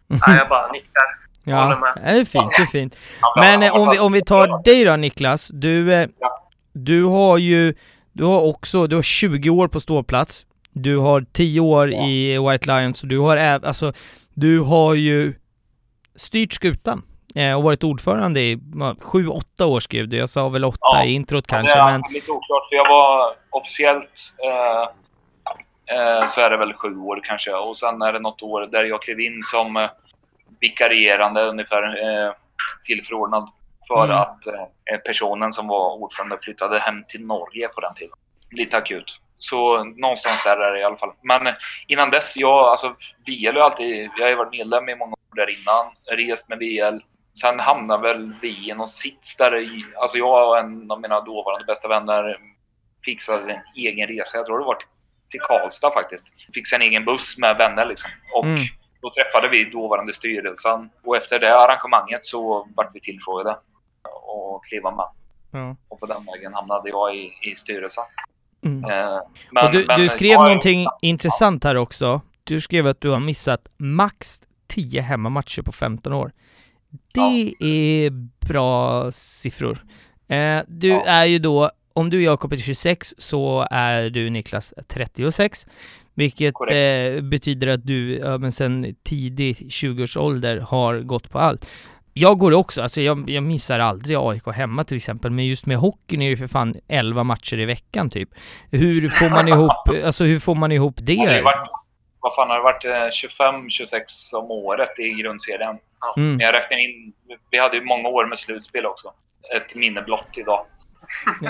[0.27, 1.03] Nej, jag bara nickar.
[1.43, 2.97] Ja, det är fint, det är fint.
[3.35, 6.49] Men eh, om vi, om vi tar dig då Niklas, du, eh, Ja.
[6.73, 7.73] du har ju,
[8.11, 12.05] du har också, du har 20 år på ståplats, du har 10 år Ja.
[12.07, 13.93] i White Lions, och du har alltså,
[14.33, 15.33] du har ju
[16.15, 17.03] styrt skutan
[17.57, 21.03] och varit ordförande i 7-8 år skrev du, jag sa väl 8 Ja.
[21.03, 24.81] i introt Ja, kanske, det är men alltså lite oklart, för jag var officiellt eh,
[25.97, 27.53] eh, så är det väl sju år kanske.
[27.53, 29.89] Och sen är det något år där jag klev in som eh,
[30.59, 32.33] vikarierande ungefär eh,
[32.83, 33.49] tillförordnad
[33.87, 34.17] för Mm.
[34.17, 38.15] att eh, personen som var ordförande flyttade hem till Norge på den tiden.
[38.51, 39.19] Lite akut.
[39.39, 41.11] Så någonstans där är det i alla fall.
[41.21, 41.53] Men
[41.87, 42.95] innan dess, jag, alltså
[43.25, 46.57] VL har alltid, jag har ju varit medlem i många år där innan, rest med
[46.59, 46.99] VL.
[47.41, 49.67] Sen hamnade väl vi i någon sits där
[50.01, 52.37] alltså jag och en av mina dåvarande bästa vänner
[53.05, 54.37] fixade en egen resa.
[54.37, 56.25] Jag tror det var till- Karlstad faktiskt.
[56.53, 58.09] Fixade en egen buss med vänner liksom.
[58.33, 58.63] Och Mm.
[59.01, 60.89] då träffade vi dåvarande styrelsen.
[61.03, 63.57] Och efter det arrangemanget så vart vi tillfrågade
[64.27, 65.05] och kliva med.
[65.51, 65.75] ja.
[65.87, 68.03] Och på den vägen hamnade jag i, i styrelsen.
[68.65, 68.91] Mm.
[68.91, 69.19] Eh,
[69.51, 72.21] men- du, men du skrev är- någonting intressant här också.
[72.43, 76.31] Du skrev att du har missat max 10 hemmamatcher på 15 år.
[77.13, 78.09] Det är
[78.47, 79.83] bra siffror.
[80.27, 81.03] Eh, du Ja.
[81.05, 85.65] är ju då, om du Jakob är 26 så är du Niklas 36.
[86.13, 91.69] Vilket eh, betyder att du ja, men sen tidig 20-årsålder har gått på allt.
[92.13, 95.77] Jag går också, alltså jag, jag missar aldrig AIK hemma till exempel, men just med
[95.77, 98.29] hockeyn är det ju för fan 11 matcher i veckan typ.
[98.71, 99.71] Hur får man ihop,
[100.05, 101.41] alltså hur får man ihop Det det?
[101.41, 101.69] varit,
[102.19, 102.85] vad fan har det varit?
[102.85, 105.75] eh, 25-26 om året i grundserien.
[106.17, 106.29] Mm.
[106.35, 107.13] Men jag räknar in,
[107.51, 109.13] vi hade ju många år med slutspel också.
[109.55, 110.65] Ett minne blott idag.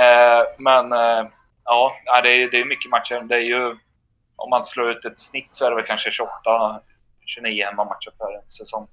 [0.00, 1.28] Eh, men eh,
[1.64, 3.20] ja, ja, det är, det är mycket matcher.
[3.20, 3.76] Det är ju,
[4.36, 6.80] om man slår ut ett snitt så är det väl kanske 28,
[7.26, 8.88] 29 hemmamatcher per säsong.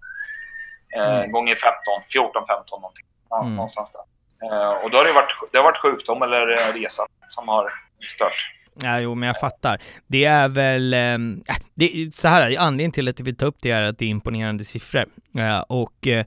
[0.96, 1.32] Eh, Mm.
[1.32, 1.78] Gånger 15,
[2.12, 3.06] 14, 15 någonting.
[3.30, 3.56] Ja, Mm.
[3.56, 4.04] Någonstans där.
[4.52, 7.74] Eh, och då har det varit, det har varit sjukdom eller eh, resa som har
[8.10, 8.52] stört.
[8.84, 9.82] Ja, jo, men jag fattar.
[10.08, 13.46] Det är väl, ehm, äh, det är så här, anledningen till att jag vill ta
[13.46, 15.06] upp det är att det är imponerande siffror.
[15.38, 16.26] Äh, och äh,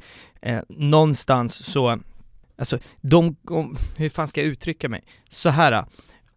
[0.68, 1.98] någonstans så,
[2.58, 5.02] alltså, de, om, hur fan ska jag uttrycka mig?
[5.30, 5.84] Så här,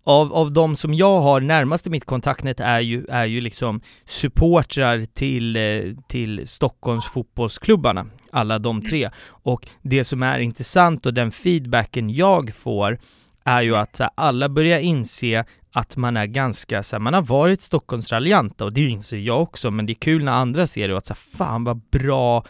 [0.04, 3.82] av, av de som jag har närmast i mitt kontaktnät är ju, är ju liksom
[4.06, 9.10] supportrar till, eh, till Stockholms fotbollsklubbarna, alla de tre.
[9.28, 12.98] Och det som är intressant och den feedbacken jag får
[13.44, 17.22] är ju att här, alla börjar inse att man är ganska så här, man har
[17.22, 20.88] varit Stockholms raljanta och det inser jag också, men det är kul när andra ser
[20.88, 22.44] det och att så här, fan vad bra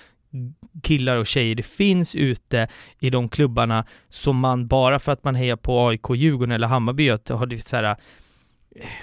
[0.84, 2.68] killar och tjejer det finns ute
[3.00, 7.10] i de klubbarna som man bara för att man hejar på AIK, Djurgården eller Hammarby
[7.10, 7.96] att har det så här,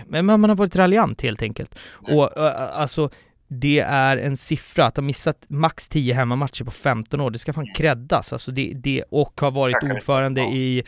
[0.06, 1.78] men man har varit raljant helt enkelt.
[1.92, 3.10] Och ö, alltså
[3.48, 7.52] det är en siffra, att ha missat max 10 hemmamatcher på 15 år, det ska
[7.52, 8.32] fan creddas.
[8.32, 10.82] Alltså det, det, och har varit ordförande i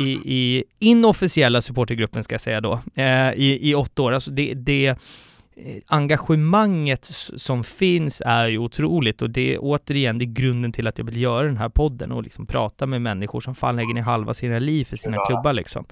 [0.00, 4.12] i, i inofficiella supportergruppen ska jag säga då, eh, i, i åtta år.
[4.12, 4.98] Alltså det, det
[5.58, 7.04] Eh, engagemanget
[7.36, 11.04] som finns är ju otroligt och det är återigen det är grunden till att jag
[11.04, 14.34] vill göra den här podden och liksom prata med människor som fan lägger ner halva
[14.34, 15.24] sina liv för sina ja.
[15.24, 15.84] klubbar liksom.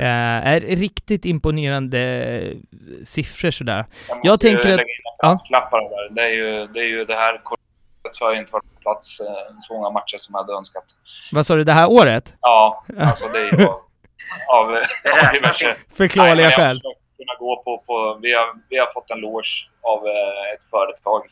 [0.00, 0.46] Mm.
[0.46, 2.54] Eh, är riktigt imponerande
[3.04, 3.84] siffror sådär.
[4.08, 4.80] Jag, jag tänker att...
[5.18, 5.38] Ja.
[5.70, 6.14] där.
[6.14, 7.40] Det är ju det, är ju det här
[8.14, 9.26] så har jag inte varit på plats eh,
[9.60, 10.84] så många matcher som jag hade önskat.
[11.32, 12.34] Vad sa du, det här året?
[12.40, 13.74] Ja, alltså det är ju av,
[14.56, 14.76] av,
[15.26, 15.76] av diverse...
[15.96, 16.82] Förklarliga skäl
[17.18, 21.22] kunna gå på, på vi, har, vi har fått en loge av eh, ett företag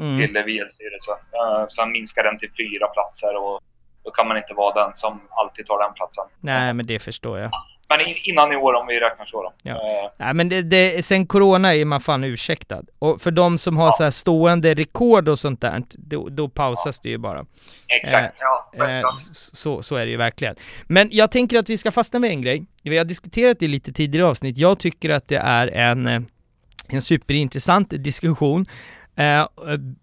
[0.00, 0.16] mm.
[0.18, 1.18] till VL-styrelsen.
[1.38, 3.60] Uh, sen minskar den till fyra platser och
[4.04, 6.24] då kan man inte vara den som alltid tar den platsen.
[6.40, 7.50] Nej, men det förstår jag.
[7.88, 9.52] Men innan i år om vi räknar så då.
[9.62, 9.72] Ja.
[9.72, 9.78] Uh,
[10.16, 12.82] Nej men det, det, sen Corona är man fan ursäktad.
[12.98, 13.92] Och för de som har ja.
[13.92, 17.00] så här stående rekord och sånt där, då, då pausas ja.
[17.02, 17.46] det ju bara.
[17.88, 18.40] Exakt.
[18.42, 18.46] Eh,
[18.80, 20.56] ja, eh, så, så är det ju verkligen.
[20.84, 22.66] Men jag tänker att vi ska fastna med en grej.
[22.82, 24.58] Vi har diskuterat det lite tidigare avsnitt.
[24.58, 26.20] Jag tycker att det är en, eh,
[26.88, 28.66] en superintressant diskussion.
[29.16, 29.46] Eh,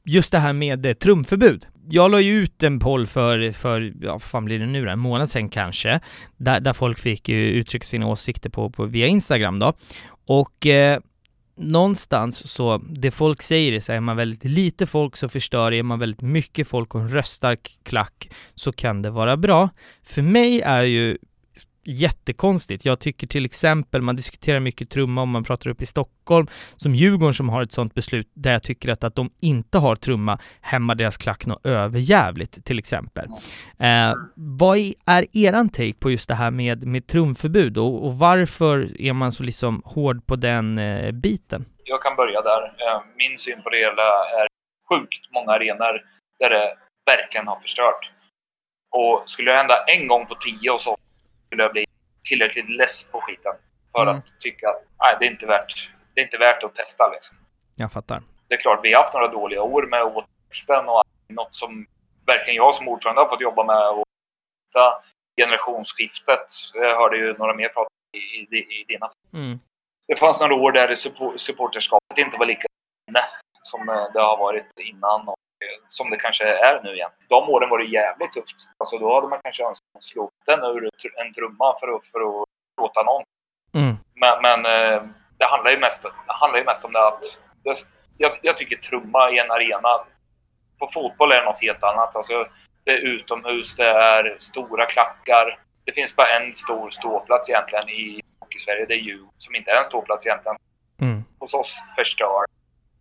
[0.06, 4.22] just det här med trumförbud jag la ju ut en poll för, för, ja vad
[4.22, 6.00] fan blir det nu då, en månad sedan kanske,
[6.38, 9.74] där, där folk fick uttrycka sina åsikter på, på via Instagram då.
[10.26, 11.00] Och eh,
[11.58, 15.84] någonstans så, det folk säger är så är man väldigt lite folk så förstör är
[15.84, 19.70] man väldigt mycket folk och en röststark klack så kan det vara bra.
[20.04, 21.18] För mig är ju
[21.84, 22.86] jättekonstigt.
[22.86, 26.96] Jag tycker till exempel, man diskuterar mycket trumma om man pratar upp i Stockholm, som
[26.96, 30.40] Djurgården som har ett sånt beslut där jag tycker att, att de inte har trumma
[30.62, 33.26] hämmar deras klack något överjävligt till exempel.
[33.80, 39.02] Eh, vad är eran take på just det här med, med trumförbud och, och varför
[39.02, 41.66] är man så liksom hård på den eh, biten?
[41.84, 42.64] Jag kan börja där.
[42.64, 44.08] Eh, min syn på det hela
[44.42, 44.48] är
[44.90, 46.02] sjukt många arenor
[46.40, 48.12] där det verkligen har förstört.
[48.92, 50.98] Och skulle det hända en gång på tio och så
[51.52, 51.86] skulle jag bli
[52.30, 53.54] tillräckligt less på skiten
[53.92, 54.16] för mm.
[54.16, 57.12] att tycka att nej, det är inte värt, det är inte värt att testa.
[57.12, 57.38] Liksom.
[57.76, 58.22] Jag fattar.
[58.48, 61.86] Det är klart, vi har haft några dåliga år med återväxten och något som
[62.26, 63.90] verkligen jag som ordförande har fått jobba med.
[63.90, 64.04] Och
[65.38, 66.46] generationsskiftet.
[66.74, 69.12] Jag hörde ju några mer prata i, i, i dina.
[69.34, 69.60] Mm.
[70.08, 70.96] Det fanns några år där
[71.38, 72.68] supporterskapet inte var lika
[73.10, 73.24] inne
[73.62, 75.28] som det har varit innan.
[75.28, 75.36] Och
[75.92, 77.10] som det kanske är nu igen.
[77.28, 78.56] De åren var det jävligt tufft.
[78.78, 80.90] Alltså då hade man kanske önskat slå den ur
[81.26, 82.48] en trumma för att, för att
[82.82, 83.24] låta någon.
[83.74, 83.96] Mm.
[84.16, 85.04] Men, men eh,
[85.38, 87.24] det handlar ju mest, det handlar ju mest om det att
[88.18, 90.06] jag, jag tycker trumma i en arena
[90.80, 92.16] på fotboll är det något helt annat.
[92.16, 92.48] Alltså,
[92.84, 95.60] det är utomhus, det är stora klackar.
[95.86, 98.86] Det finns bara en stor ståplats egentligen i Hockeysverige.
[98.86, 100.58] Det är ju som inte är en ståplats egentligen.
[101.02, 101.24] Mm.
[101.40, 102.46] Hos oss förstör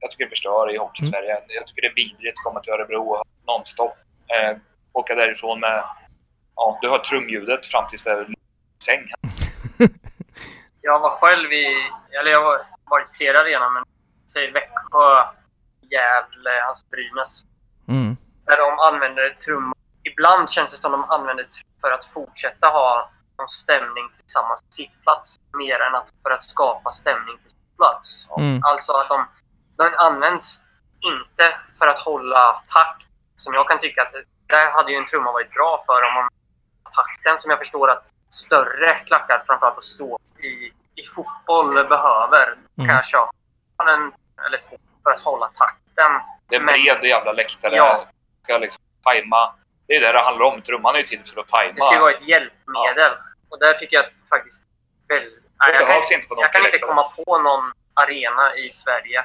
[0.00, 1.36] jag tycker det förstör i Hockeysverige.
[1.36, 1.44] Mm.
[1.48, 3.96] Jag tycker det är vidrigt att komma till Örebro nonstop.
[4.26, 4.56] Eh,
[4.92, 5.84] åka därifrån med...
[6.56, 8.26] Ja, du hör trumljudet fram tills det är
[8.84, 9.08] säng.
[10.80, 11.66] jag var själv i...
[12.20, 13.84] Eller jag har varit i flera arenor, men
[14.32, 15.24] säg Växjö,
[15.90, 17.44] Gävle, alltså Brynäs.
[17.88, 18.16] Mm.
[18.46, 19.76] Där de använder trummor.
[20.02, 21.46] Ibland känns det som de använder
[21.80, 25.36] för att fortsätta ha någon stämning tillsammans på sittplats.
[25.58, 28.28] Mer än att för att skapa stämning på sittplats.
[28.38, 28.60] Mm.
[28.64, 29.26] Alltså att de
[29.84, 30.60] den används
[31.00, 33.06] inte för att hålla takt.
[33.36, 34.12] Som jag kan tycka att
[34.46, 36.28] där hade ju en trumma varit bra för om man
[36.94, 42.46] takten som jag förstår att större klackar, framförallt på stå i, i fotboll, behöver.
[42.46, 42.88] Mm.
[42.88, 43.32] Kan jag köpa
[43.78, 44.12] en
[44.46, 46.12] eller två för att hålla takten.
[46.48, 47.76] Det är en bred jävla läktare.
[47.76, 48.06] Ja.
[48.42, 49.54] Ska liksom tajma.
[49.86, 50.62] Det är det det handlar om.
[50.62, 51.72] Trumman är ju till för att tajma.
[51.74, 52.94] Det ska ju vara ett hjälpmedel.
[52.96, 53.16] Ja.
[53.48, 54.62] Och där tycker jag faktiskt...
[55.08, 59.24] Väl, jag, kan, inte, jag kan inte komma på någon arena i Sverige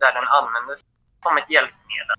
[0.00, 0.80] där den användes
[1.24, 2.18] som ett hjälpmedel.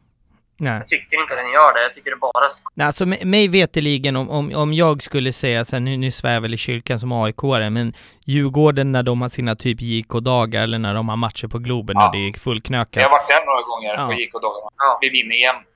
[0.58, 0.74] Nej.
[0.74, 2.50] Jag tycker inte den gör det, jag tycker det bara.
[2.74, 6.40] Nej, alltså mig veteligen om, om, om jag skulle säga så här, nu, nu svär
[6.40, 7.94] väl i kyrkan som aik men
[8.26, 12.06] Djurgården när de har sina typ JK-dagar eller när de har matcher på Globen ja.
[12.06, 12.96] när det är fullknökat.
[12.96, 14.08] Jag har varit där några gånger ja.
[14.08, 14.70] på JK-dagarna.
[14.78, 14.98] Ja.
[15.02, 15.68] Vi vinner jämt.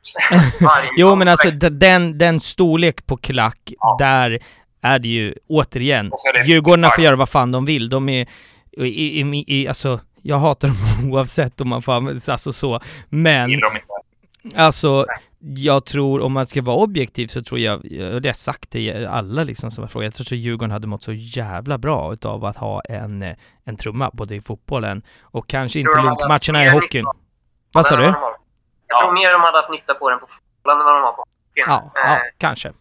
[0.98, 3.96] jo men alltså den, den storlek på klack, ja.
[4.00, 4.40] där
[4.82, 6.12] är det ju återigen,
[6.46, 7.90] Djurgården får göra vad fan de vill.
[7.90, 8.28] De är,
[8.78, 13.50] i, i, i, alltså jag hatar dem oavsett om man får använda alltså så, men
[14.56, 15.06] Alltså,
[15.40, 18.70] jag tror om man ska vara objektiv så tror jag, och det har jag sagt
[18.70, 22.14] till alla liksom som har frågat, jag tror att Djurgården hade mått så jävla bra
[22.14, 27.06] utav att ha en, en trumma både i fotbollen och kanske inte lunkmatcherna i hockeyn.
[27.74, 28.04] Vad sa du?
[28.88, 31.14] Jag tror mer de hade haft nytta på den på fotbollen än vad de har
[31.14, 31.66] på hockeyn.
[31.68, 32.74] Ja, ja eh, kanske.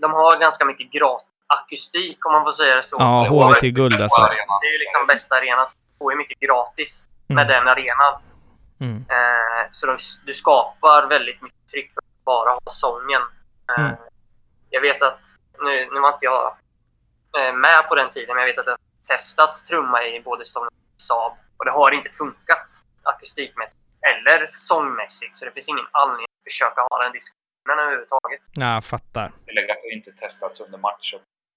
[0.00, 2.96] De har ganska mycket gratis akustik om man får säga det så.
[2.98, 4.22] Ja, HV till guld alltså.
[4.22, 5.66] Det är ju liksom bästa arenan
[5.98, 7.54] får ju mycket gratis med mm.
[7.54, 8.22] den arenan.
[8.80, 8.96] Mm.
[8.96, 13.22] Eh, så de, du skapar väldigt mycket tryck för att bara ha sången.
[13.70, 13.96] Eh, mm.
[14.70, 15.20] Jag vet att,
[15.58, 16.56] nu, nu var inte jag
[17.38, 20.44] eh, med på den tiden, men jag vet att det har testats trumma i både
[20.44, 21.32] Stone och Saab.
[21.56, 22.66] Och det har inte funkat
[23.02, 23.80] akustikmässigt
[24.10, 25.36] eller sångmässigt.
[25.36, 28.40] Så det finns ingen anledning att försöka ha den diskussionen överhuvudtaget.
[28.52, 29.32] Ja, jag fattar.
[29.46, 31.14] Tillägga att det inte testats under match.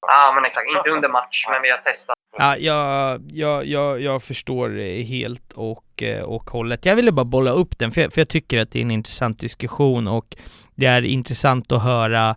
[0.07, 0.65] Ja, men exakt.
[0.77, 2.15] Inte under match, men vi har testat.
[2.37, 4.69] Ja, jag, jag, jag, jag förstår
[5.03, 6.85] helt och, eh, och hållet.
[6.85, 8.91] Jag ville bara bolla upp den, för jag, för jag tycker att det är en
[8.91, 10.35] intressant diskussion och
[10.75, 12.35] det är intressant att höra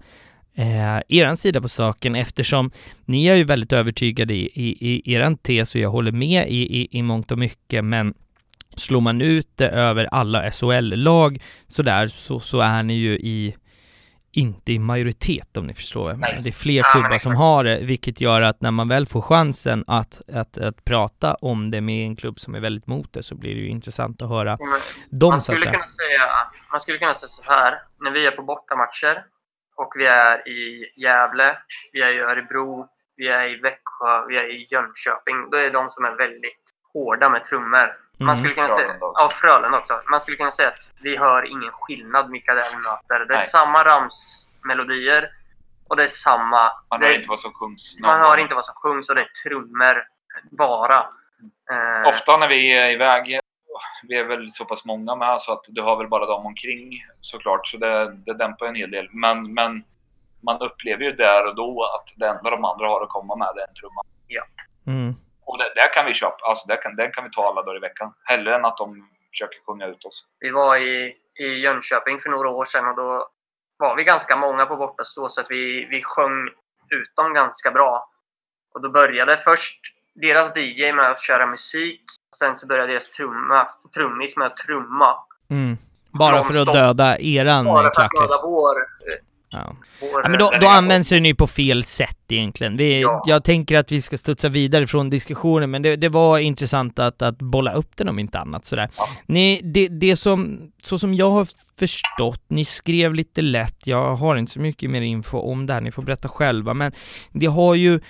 [0.56, 2.70] eh, eran sida på saken eftersom
[3.04, 6.80] ni är ju väldigt övertygade i, i, i eran tes och jag håller med i,
[6.80, 8.14] i, i mångt och mycket men
[8.76, 13.56] slår man ut det över alla SHL-lag sådär så, så är ni ju i
[14.36, 16.14] inte i majoritet om ni förstår.
[16.14, 16.40] Nej.
[16.42, 19.20] Det är fler klubbar ja, som har det, vilket gör att när man väl får
[19.20, 23.22] chansen att, att, att prata om det med en klubb som är väldigt mot det
[23.22, 26.22] så blir det ju intressant att höra Men, dem man skulle kunna säga,
[26.70, 29.24] Man skulle kunna säga så här, när vi är på bortamatcher
[29.76, 31.56] och vi är i Gävle,
[31.92, 35.50] vi är i Örebro, vi är i Växjö, vi är i Jönköping.
[35.50, 38.03] Då är de som är väldigt hårda med trummor.
[38.18, 38.36] Man mm.
[38.36, 40.00] skulle kunna säga, ja, Frölunda också.
[40.10, 43.26] Man skulle kunna säga att vi hör ingen skillnad vilka det är vi möter.
[43.28, 43.46] Det är Nej.
[43.46, 45.30] samma ramsmelodier
[45.88, 46.72] och det är samma...
[46.90, 47.96] Man hör inte vad som sjungs.
[48.00, 50.04] Man hör inte vad som sjungs och det är trummor
[50.50, 51.06] bara.
[51.72, 52.06] Mm.
[52.06, 53.40] Ofta när vi är iväg,
[54.08, 57.04] vi är väl så pass många med så att du har väl bara dem omkring
[57.20, 57.66] såklart.
[57.66, 59.08] Så det, det dämpar en hel del.
[59.10, 59.84] Men, men
[60.40, 63.48] man upplever ju där och då att det enda de andra har att komma med
[63.48, 64.02] är en trumma.
[64.26, 64.42] Ja.
[64.86, 65.14] Mm.
[65.46, 67.76] Och det, där kan vi köpa, alltså där kan, den kan vi ta alla dagar
[67.76, 68.14] i veckan.
[68.24, 70.24] Hellre än att de försöker sjunga ut oss.
[70.40, 73.28] Vi var i, i Jönköping för några år sedan och då
[73.76, 76.48] var vi ganska många på bortastå så att vi, vi sjöng
[76.90, 78.10] ut dem ganska bra.
[78.74, 79.80] Och då började först
[80.14, 82.02] deras DJ med att köra musik.
[82.38, 85.16] Sen så började deras trumma, trummis med att trumma.
[85.50, 85.76] Mm.
[86.10, 88.76] Bara för att döda eran Bara för att döda vår
[89.54, 89.76] Ja.
[90.22, 92.76] ja men då, då används den ju på fel sätt egentligen.
[92.76, 93.22] Vi, ja.
[93.26, 97.22] Jag tänker att vi ska studsa vidare från diskussionen, men det, det var intressant att,
[97.22, 98.90] att bolla upp den om inte annat sådär.
[98.96, 99.08] Ja.
[99.26, 101.48] Ni, det, det som, så som jag har
[101.78, 105.80] förstått, ni skrev lite lätt, jag har inte så mycket mer info om det här,
[105.80, 106.92] ni får berätta själva, men
[107.32, 108.00] det har ju,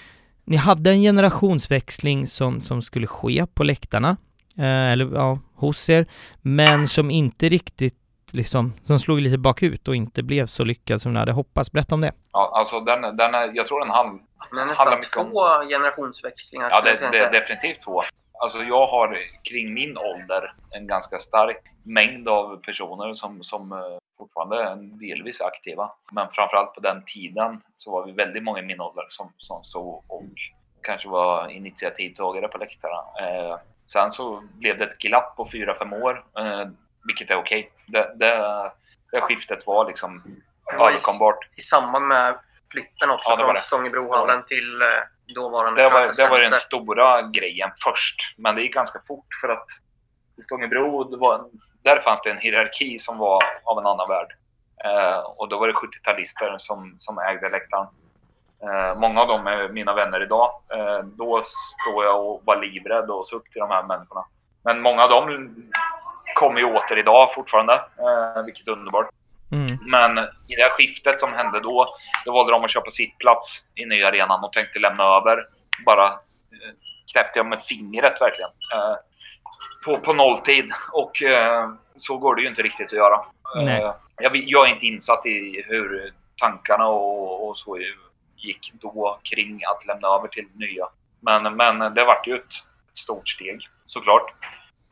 [0.44, 4.16] ni hade en generationsväxling som, som skulle ske på läktarna,
[4.58, 6.06] eh, eller ja, hos er,
[6.42, 11.12] men som inte riktigt liksom, som slog lite bakut och inte blev så lyckad som
[11.12, 11.72] ni hade hoppats.
[11.72, 12.12] Berätta om det.
[12.32, 14.20] Ja, alltså den, den är, jag tror den hand,
[14.50, 15.68] den är nästan två om...
[15.68, 16.70] generationsväxlingar.
[16.70, 18.02] Ja, det, det, är definitivt två.
[18.40, 19.18] Alltså jag har
[19.50, 23.78] kring min ålder en ganska stark mängd av personer som, som eh,
[24.18, 25.92] fortfarande är delvis aktiva.
[26.12, 29.64] Men framförallt på den tiden så var vi väldigt många i min ålder som, som
[29.64, 30.32] stod och
[30.82, 33.04] kanske var initiativtagare på läktarna.
[33.20, 36.68] Eh, sen så blev det ett glapp på fyra fem år eh,
[37.04, 37.70] vilket är okej.
[37.86, 38.70] Det, det,
[39.12, 40.22] det skiftet var liksom
[40.72, 41.44] överkombart.
[41.56, 42.38] I, I samband med
[42.70, 44.42] flytten också ja, från Stångebrohallen ja.
[44.42, 44.88] till eh,
[45.34, 48.34] dåvarande Det var, det var den stora grejen först.
[48.36, 49.66] Men det gick ganska fort för att
[50.38, 51.44] i Stångebro, var,
[51.82, 54.32] där fanns det en hierarki som var av en annan värld.
[54.84, 57.86] Eh, och då var det 70-talister som, som ägde läktaren.
[58.62, 60.50] Eh, många av dem är mina vänner idag.
[60.74, 64.24] Eh, då står jag och var livrädd och såg upp till de här människorna.
[64.64, 65.56] Men många av dem
[66.34, 69.10] kommer ju åter idag fortfarande, eh, vilket är underbart.
[69.52, 69.78] Mm.
[69.86, 70.18] Men
[70.48, 74.08] i det här skiftet som hände då, då valde de att köpa sittplats i nya
[74.08, 75.46] arenan och tänkte lämna över.
[75.86, 76.74] Bara eh,
[77.12, 78.50] knäppte jag med fingret verkligen.
[78.74, 78.96] Eh,
[79.84, 80.72] på, på nolltid.
[80.92, 83.24] Och eh, så går det ju inte riktigt att göra.
[83.58, 87.78] Eh, jag, jag, är inte insatt i hur tankarna och, och, så
[88.36, 90.88] gick då kring att lämna över till nya.
[91.20, 92.54] Men, men det vart ju ett,
[92.90, 94.32] ett stort steg såklart.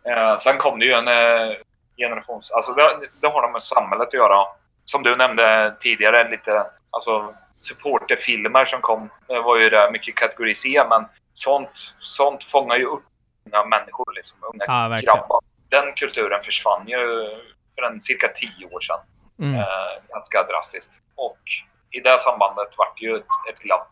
[0.05, 1.57] Eh, sen kom det ju en eh,
[1.97, 2.51] generations...
[2.51, 4.47] Alltså det, det har de med samhället att göra.
[4.85, 9.11] Som du nämnde tidigare, lite alltså supporterfilmer som kom.
[9.27, 13.03] Det var ju det mycket kategori C, men sånt, sånt fångar ju upp
[13.47, 15.41] unga människor, liksom, unga ja, grabbar.
[15.69, 16.99] Den kulturen försvann ju
[17.75, 19.01] för en cirka tio år sedan.
[19.39, 19.55] Mm.
[19.55, 20.91] Eh, ganska drastiskt.
[21.15, 21.39] Och
[21.91, 23.89] i det sambandet vart det ju ett, ett glapp.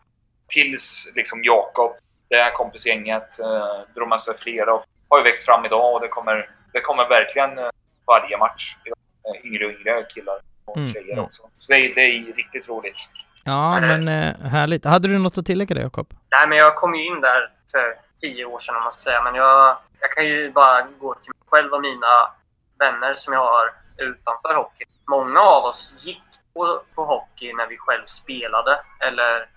[0.47, 1.91] Tills liksom Jakob,
[2.29, 4.73] det här kompisgänget, eh, drog med sig flera
[5.11, 7.69] har ju växt fram idag och det kommer, det kommer verkligen eh,
[8.07, 8.75] varje match.
[8.85, 10.93] Eh, yngre och yngre killar och mm.
[10.93, 11.25] tjejer mm.
[11.25, 11.41] också.
[11.59, 12.95] Så det är, det är riktigt roligt.
[13.43, 14.85] Ja, men eh, härligt.
[14.85, 16.13] Hade du något att tillägga där, Jakob?
[16.31, 19.21] Nej, men jag kom ju in där för tio år sedan om man ska säga.
[19.23, 22.31] Men jag, jag kan ju bara gå till mig själv och mina
[22.79, 24.85] vänner som jag har utanför hockey.
[25.07, 29.49] Många av oss gick på, på hockey när vi själv spelade eller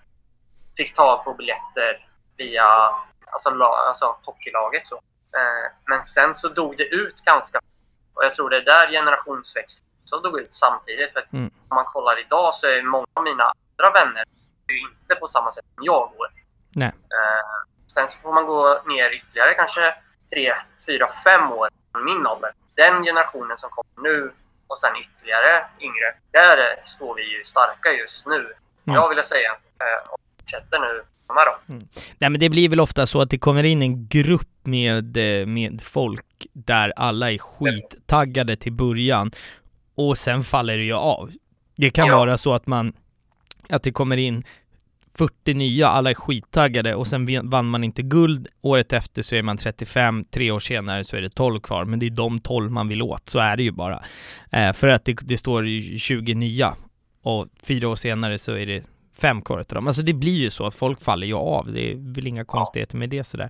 [0.77, 2.65] fick tag på biljetter via
[3.25, 4.87] alltså, alltså hockeylaget.
[4.87, 5.01] Så.
[5.35, 7.59] Eh, men sen så dog det ut ganska
[8.13, 11.13] och jag tror det är där generationsväxlingen så dog ut samtidigt.
[11.13, 11.51] För mm.
[11.69, 14.23] om man kollar idag så är många av mina andra vänner
[14.69, 16.27] inte på samma sätt som jag går.
[16.75, 16.87] Nej.
[16.87, 17.57] Eh,
[17.87, 19.95] sen så får man gå ner ytterligare kanske
[20.33, 20.53] tre,
[20.85, 22.51] fyra, fem år från min ålder.
[22.75, 24.31] Den generationen som kommer nu
[24.67, 28.39] och sen ytterligare yngre, där står vi ju starka just nu.
[28.39, 28.95] Mm.
[28.95, 29.51] Jag vill säga.
[29.51, 31.03] Eh, och fortsätter nu
[31.69, 31.87] Mm.
[32.19, 35.45] Nej men det blir väl ofta så att det kommer in en grupp med, eh,
[35.45, 39.31] med folk där alla är skittaggade till början
[39.95, 41.31] och sen faller det ju av.
[41.75, 42.17] Det kan ja.
[42.17, 42.93] vara så att man,
[43.69, 44.43] att det kommer in
[45.17, 48.47] 40 nya, alla är skittaggade och sen vann man inte guld.
[48.61, 51.99] Året efter så är man 35, tre år senare så är det 12 kvar, men
[51.99, 54.03] det är de 12 man vill åt, så är det ju bara.
[54.51, 56.75] Eh, för att det, det står 20 nya
[57.21, 58.83] och fyra år senare så är det
[59.17, 59.87] fem kvar utav dem.
[59.87, 62.97] Alltså det blir ju så att folk faller ju av, det är väl inga konstigheter
[62.97, 63.49] med det sådär.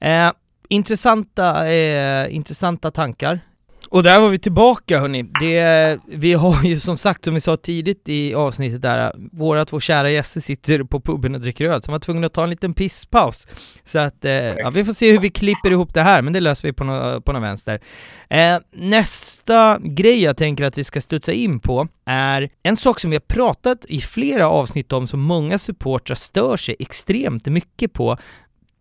[0.00, 0.32] Eh,
[0.68, 3.40] intressanta, eh, intressanta tankar.
[3.88, 5.22] Och där var vi tillbaka hörni.
[5.40, 9.80] Det, vi har ju som sagt, som vi sa tidigt i avsnittet där, våra två
[9.80, 12.50] kära gäster sitter på puben och dricker öl, så de var tvungna att ta en
[12.50, 13.46] liten pisspaus.
[13.84, 16.40] Så att, eh, ja, vi får se hur vi klipper ihop det här, men det
[16.40, 17.80] löser vi på, någon, på någon vänster.
[18.28, 23.10] Eh, nästa grej jag tänker att vi ska studsa in på är en sak som
[23.10, 28.18] vi har pratat i flera avsnitt om, som många supportrar stör sig extremt mycket på,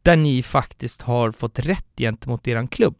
[0.04, 2.96] där ni faktiskt har fått rätt gentemot eran klubb.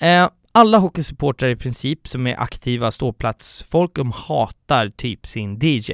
[0.00, 5.92] Eh, alla hockeysupportrar i princip som är aktiva ståplatsfolk, de hatar typ sin DJ.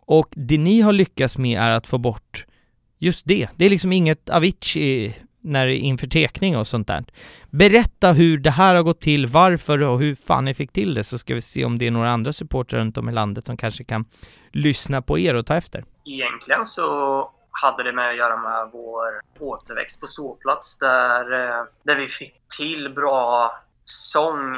[0.00, 2.46] Och det ni har lyckats med är att få bort
[2.98, 3.48] just det.
[3.56, 7.04] Det är liksom inget Avicii när det inför tekning och sånt där.
[7.50, 11.04] Berätta hur det här har gått till, varför och hur fan ni fick till det,
[11.04, 13.56] så ska vi se om det är några andra supportrar runt om i landet som
[13.56, 14.04] kanske kan
[14.52, 15.84] lyssna på er och ta efter.
[16.04, 17.30] Egentligen så
[17.62, 22.34] hade det med att göra med vår återväxt på ståplats där, eh, där vi fick
[22.56, 23.52] till bra
[23.84, 24.54] sång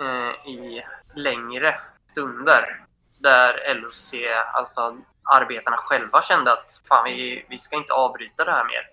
[0.00, 0.84] eh, i
[1.14, 1.80] längre
[2.10, 2.84] stunder.
[3.18, 4.14] Där LOC,
[4.52, 4.96] alltså
[5.34, 8.86] arbetarna själva kände att fan, vi, vi ska inte avbryta det här mer.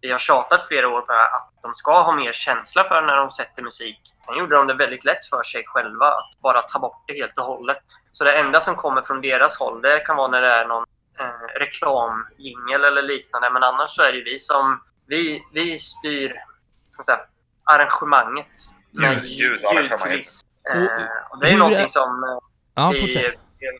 [0.00, 3.30] Vi har tjatat flera år på att de ska ha mer känsla för när de
[3.30, 4.00] sätter musik.
[4.26, 7.38] Sen gjorde de det väldigt lätt för sig själva att bara ta bort det helt
[7.38, 7.82] och hållet.
[8.12, 10.84] Så det enda som kommer från deras håll, det kan vara när det är någon
[11.18, 13.50] eh, reklamjingel eller liknande.
[13.50, 16.34] Men annars så är det vi som, vi, vi styr
[17.06, 17.20] säga,
[17.64, 18.56] arrangemanget
[18.90, 20.40] med ljudkuliss.
[20.70, 20.84] Eh,
[21.30, 22.38] och det är någonting som eh,
[22.74, 23.32] ja, vi,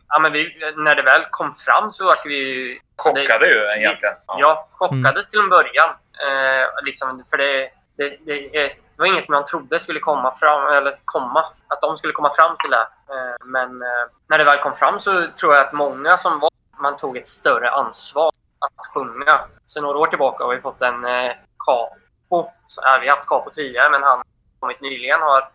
[0.07, 2.79] ja, men vi, när det väl kom fram så var vi...
[2.97, 4.15] Chockade det, ju egentligen.
[4.27, 5.23] Ja, ja chockade mm.
[5.29, 5.89] till en början.
[6.25, 10.95] Eh, liksom, för det, det, det, det, var inget man trodde skulle komma fram, eller
[11.05, 12.87] komma, att de skulle komma fram till det.
[13.13, 16.49] Eh, men eh, när det väl kom fram så tror jag att många som var,
[16.79, 19.39] man tog ett större ansvar att sjunga.
[19.65, 21.31] Sen några år tillbaka har vi fått en eh,
[21.65, 22.51] capo.
[22.67, 24.23] Så, äh, vi har haft capo tidigare, men han
[24.59, 25.49] kommit nyligen har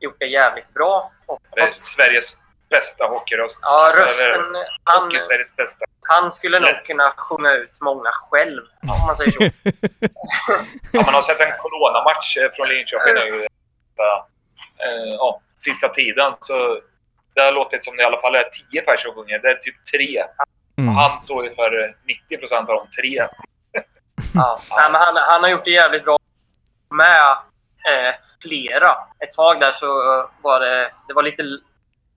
[0.00, 1.12] gjort det jävligt bra.
[1.26, 2.36] Och det är Sveriges
[2.70, 3.58] bästa hockeyröst.
[3.62, 4.44] Ja, alltså, rösten...
[4.84, 5.84] Han, Sveriges bästa.
[6.08, 6.74] han skulle Lätt.
[6.74, 9.42] nog kunna sjunga ut många själv, om man säger så.
[10.92, 13.44] ja, man har sett en coronamatch eh, från Linköping nu.
[13.44, 16.34] Äh, ja, sista tiden.
[16.40, 16.80] Så
[17.34, 19.38] det har låtit som det i alla fall är tio personer som sjunger.
[19.38, 20.24] Det är typ tre.
[20.78, 20.88] Mm.
[20.88, 23.14] Och han står ju för 90 procent av de tre.
[23.14, 23.28] ja.
[24.34, 24.60] ja.
[24.70, 26.18] Nej, men han, han har gjort det jävligt bra
[26.90, 27.30] med
[27.92, 28.96] eh, flera.
[29.18, 29.86] Ett tag där så
[30.42, 31.42] var det, det var lite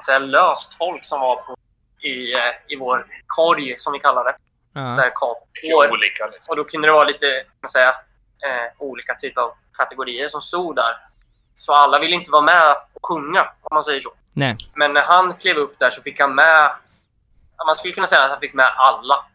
[0.05, 1.55] säga, löst folk som var på,
[2.01, 4.35] i, eh, i vår korg, som vi kallar det.
[4.73, 4.81] Ja.
[4.81, 5.13] Där
[5.91, 6.49] olika, liksom.
[6.49, 7.89] Och då kunde det vara lite man säga,
[8.45, 10.95] eh, olika typer av kategorier som stod där.
[11.55, 14.13] Så alla ville inte vara med och sjunga, om man säger så.
[14.35, 14.57] Nej.
[14.73, 16.71] Men när han klev upp där så fick han med...
[17.65, 19.25] Man skulle kunna säga att han fick med alla.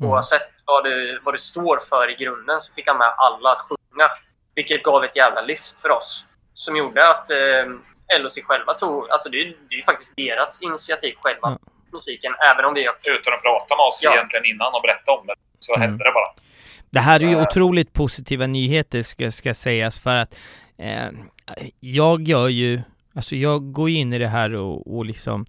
[0.00, 0.10] Mm.
[0.10, 3.60] Oavsett vad det, vad det står för i grunden så fick han med alla att
[3.60, 4.08] sjunga.
[4.54, 6.24] Vilket gav ett jävla lyft för oss.
[6.52, 9.10] Som gjorde att eh, LOC själva tog...
[9.10, 11.48] Alltså det, det är ju faktiskt deras initiativ själva.
[11.48, 11.58] Mm.
[11.92, 12.90] Musiken, även om det är...
[13.18, 14.12] Utan att prata med oss ja.
[14.14, 15.34] egentligen innan och berätta om det.
[15.58, 15.88] Så mm.
[15.88, 16.30] hände det bara.
[16.90, 20.38] Det här är ju otroligt positiva nyheter ska, ska sägas för att
[20.78, 21.08] eh,
[21.80, 22.82] jag gör ju,
[23.14, 25.46] alltså jag går in i det här och, och liksom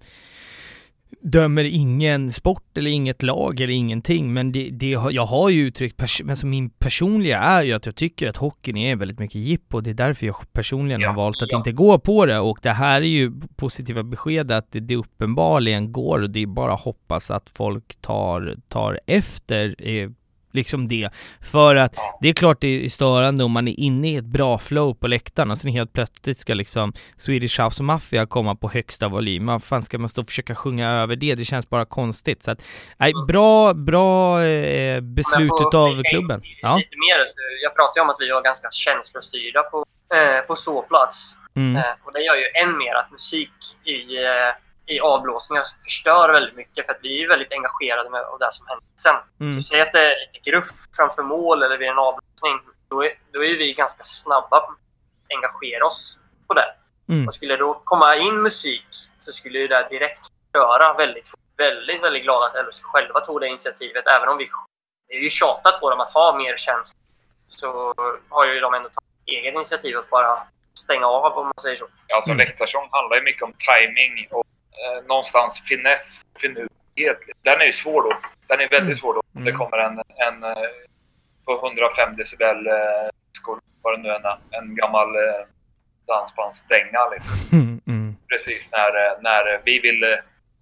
[1.20, 5.96] dömer ingen sport eller inget lag eller ingenting, men det, det, jag har ju uttryckt,
[5.96, 9.40] pers men som min personliga är ju att jag tycker att hockeyn är väldigt mycket
[9.40, 11.58] jippo, det är därför jag personligen ja, har valt att ja.
[11.58, 15.92] inte gå på det och det här är ju positiva besked att det, det uppenbarligen
[15.92, 20.10] går och det är bara hoppas att folk tar, tar efter eh,
[20.52, 21.10] liksom det.
[21.40, 24.58] För att det är klart det är störande om man är inne i ett bra
[24.58, 29.08] flow på läktaren och sen helt plötsligt ska liksom Swedish House Mafia komma på högsta
[29.08, 29.46] volym.
[29.46, 31.34] Vad fan ska man stå och försöka sjunga över det?
[31.34, 32.42] Det känns bara konstigt.
[32.42, 32.62] Så att,
[32.96, 36.42] nej, bra, bra eh, beslut utav klubben.
[36.62, 36.76] Ja.
[36.76, 37.18] Lite mer,
[37.62, 39.84] jag pratade ju om att vi var ganska känslostyrda på,
[40.14, 41.36] eh, på ståplats.
[41.56, 41.76] Mm.
[41.76, 43.52] Eh, och det gör ju än mer att musik
[43.84, 44.52] i, eh,
[44.96, 48.84] i avblåsningar förstör väldigt mycket för att vi är väldigt engagerade med det som händer
[49.00, 49.14] sen.
[49.40, 49.56] Mm.
[49.56, 52.60] Du säger att det är lite gruff framför mål eller vid en avblåsning.
[52.88, 56.18] Då är, då är vi ganska snabba på att engagera oss
[56.48, 56.74] på det.
[57.08, 57.28] Mm.
[57.28, 58.86] Och skulle det då komma in musik
[59.16, 61.40] så skulle ju det direkt förstöra väldigt fort.
[61.56, 64.06] Väldigt, väldigt glad att LHC själva tog det initiativet.
[64.06, 64.48] Även om vi
[65.08, 66.98] det är ju tjatat på dem att ha mer känsla
[67.46, 67.94] så
[68.28, 70.38] har ju de ändå tagit eget initiativ att bara
[70.78, 71.86] stänga av om man säger så.
[72.14, 72.38] Alltså mm.
[72.38, 74.44] läktarsång handlar ju mycket om timing och
[74.80, 77.18] eh, någonstans finess, finurlighet.
[77.42, 78.12] Den är ju svår då.
[78.48, 78.94] Den är väldigt mm.
[78.94, 79.22] svår då.
[79.34, 79.58] Om det mm.
[79.58, 80.68] kommer en, en eh,
[81.44, 83.08] på 105 decibel eh,
[83.82, 85.46] vad det nu är, en gammal eh,
[86.06, 87.34] dansbandsdänga liksom.
[87.58, 88.16] Mm, mm.
[88.28, 90.18] Precis när, när vi vill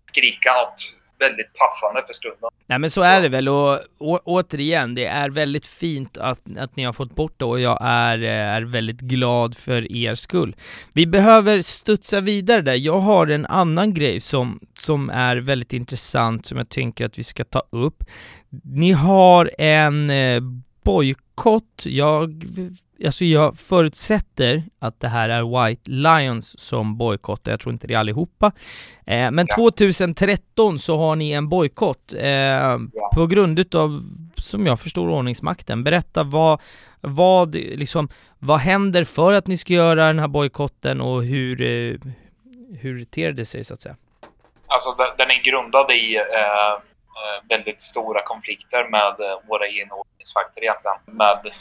[0.06, 2.50] skrika något väldigt passande för stunden.
[2.66, 6.76] Nej men så är det väl och å, återigen, det är väldigt fint att, att
[6.76, 10.56] ni har fått bort det och jag är, eh, är väldigt glad för er skull.
[10.92, 16.46] Vi behöver studsa vidare där, jag har en annan grej som, som är väldigt intressant
[16.46, 18.04] som jag tänker att vi ska ta upp.
[18.64, 20.40] Ni har en eh,
[20.84, 22.44] bojkott, jag
[23.07, 27.94] alltså jag förutsätter att det här är White Lions som bojkottar, jag tror inte det
[27.94, 28.53] är allihopa.
[29.07, 29.57] Eh, men ja.
[29.57, 33.11] 2013 så har ni en bojkott eh, ja.
[33.14, 34.03] på grund utav,
[34.36, 35.84] som jag förstår, ordningsmakten.
[35.84, 36.61] Berätta vad,
[37.01, 41.96] vad, liksom, vad händer för att ni ska göra den här bojkotten och hur, eh,
[42.80, 43.96] hur ter det sig så att säga?
[44.66, 46.80] Alltså den är grundad i eh, eh
[47.48, 50.96] väldigt stora konflikter med eh, våra egna ordningsvakter egentligen.
[51.07, 51.53] Med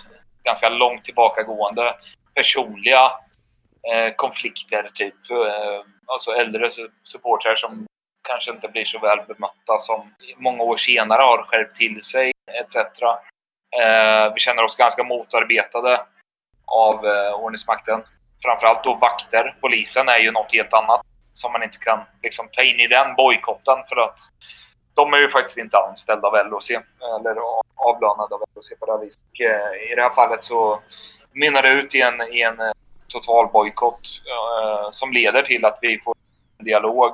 [0.44, 1.96] ganska långt tillbakagående
[2.36, 3.12] personliga
[3.94, 4.90] eh, konflikter.
[4.94, 6.70] Typ eh, alltså äldre
[7.04, 7.86] supportrar som
[8.28, 12.32] kanske inte blir så väl bemötta som många år senare har skärpt till sig
[12.62, 12.76] etc.
[12.76, 16.02] Eh, vi känner oss ganska motarbetade
[16.66, 18.04] av eh, ordningsmakten.
[18.44, 19.56] Framförallt då vakter.
[19.62, 21.02] Polisen är ju något helt annat
[21.34, 24.20] som man inte kan liksom, ta in i den bojkotten för att
[25.00, 27.36] de är ju faktiskt inte anställda av LOC eller
[27.76, 29.22] avlönade av LOC på det här viset.
[29.40, 30.82] Eh, I det här fallet så
[31.32, 32.72] mynnar det ut i en, i en eh,
[33.08, 36.16] total bojkott eh, som leder till att vi får
[36.58, 37.12] en dialog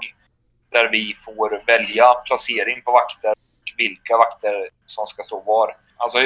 [0.71, 5.77] där vi får välja placering på vakter och vilka vakter som ska stå var.
[5.97, 6.19] Alltså,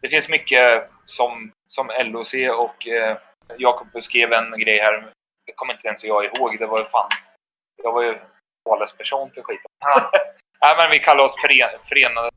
[0.00, 3.16] det finns mycket som, som LOC och eh,
[3.58, 5.12] Jakob skrev en grej här,
[5.46, 7.10] det kommer inte ens jag ihåg, det var ju fan,
[7.82, 8.18] jag var ju
[8.64, 9.70] talesperson för skiten.
[10.64, 12.30] Nej, men vi kallar oss fören, Förenade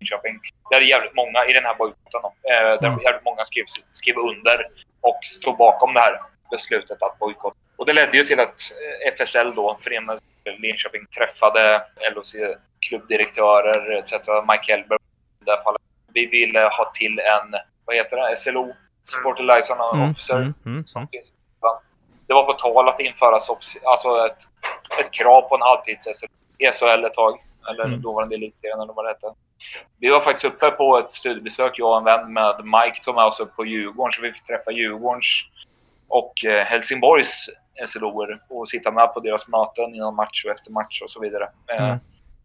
[0.00, 0.40] Linköping.
[0.70, 2.20] Det är jävligt många i den här bojkotten.
[2.24, 3.00] Eh, där mm.
[3.00, 4.66] jävligt många skrev, skrev under
[5.00, 7.56] och stod bakom det här beslutet att bojkotta.
[7.76, 8.58] Och det ledde ju till att
[9.04, 10.20] eh, FSL då, Förenade
[10.58, 11.82] Linköping, träffade
[12.14, 12.34] LOC
[12.88, 14.12] klubbdirektörer etc.
[14.50, 14.96] Mike Elber
[15.40, 15.82] i det här fallet.
[16.12, 20.36] Vi ville ha till en, vad heter det, SLO, Supporter Liaison mm, Officer.
[20.36, 21.08] Mm, mm, som mm.
[21.10, 21.26] finns.
[22.26, 23.38] Det var på tal att införa
[23.84, 24.38] alltså ett,
[25.00, 27.40] ett krav på en halvtids-SLO i SHL ett tag
[27.70, 28.02] eller mm.
[28.02, 29.34] dåvarande elitserien eller vad det hette.
[30.00, 33.24] Vi var faktiskt uppe på ett studiebesök, jag och en vän med Mike tog med
[33.24, 35.26] oss upp på Djurgården, så vi fick träffa Djurgårdens
[36.08, 37.48] och eh, Helsingborgs
[37.86, 41.48] SLOer och sitta med på deras möten innan match och efter match och så vidare.
[41.72, 41.98] Eh, mm.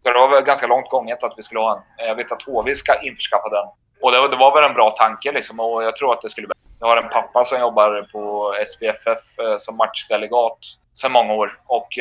[0.04, 2.08] Så det var väl ganska långt gånget att vi skulle ha en.
[2.08, 3.68] Jag vet att HV ska införskaffa den.
[4.02, 6.48] Och det, det var väl en bra tanke liksom och jag tror att det skulle
[6.48, 10.58] bli Jag har en pappa som jobbar på SPFF eh, som matchdelegat
[10.94, 11.98] sedan många år och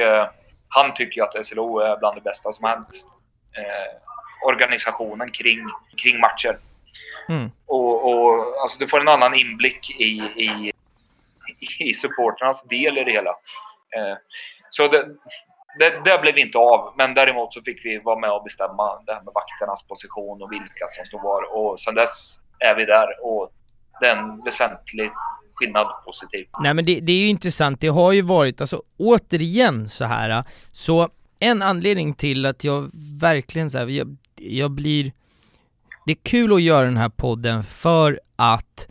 [0.74, 3.04] han tycker ju att SLO är bland det bästa som har hänt
[3.56, 5.60] eh, organisationen kring,
[6.02, 6.56] kring matcher.
[7.28, 7.50] Mm.
[7.66, 10.72] Och, och, alltså, du får en annan inblick i, i,
[11.78, 13.30] i supporternas del i det hela.
[13.96, 14.16] Eh,
[14.70, 15.08] så det,
[15.78, 19.14] det, det, blev inte av, men däremot så fick vi vara med och bestämma det
[19.14, 21.56] här med vakternas position och vilka som stod var.
[21.56, 23.52] Och sen dess är vi där och
[24.00, 25.10] det är en väsentlig
[25.62, 26.46] skillnad positiv.
[26.60, 30.44] Nej men det, det är ju intressant, det har ju varit, alltså återigen så här
[30.72, 31.08] så
[31.40, 32.90] en anledning till att jag
[33.20, 35.12] verkligen så här, jag, jag blir
[36.06, 38.88] Det är kul att göra den här podden för att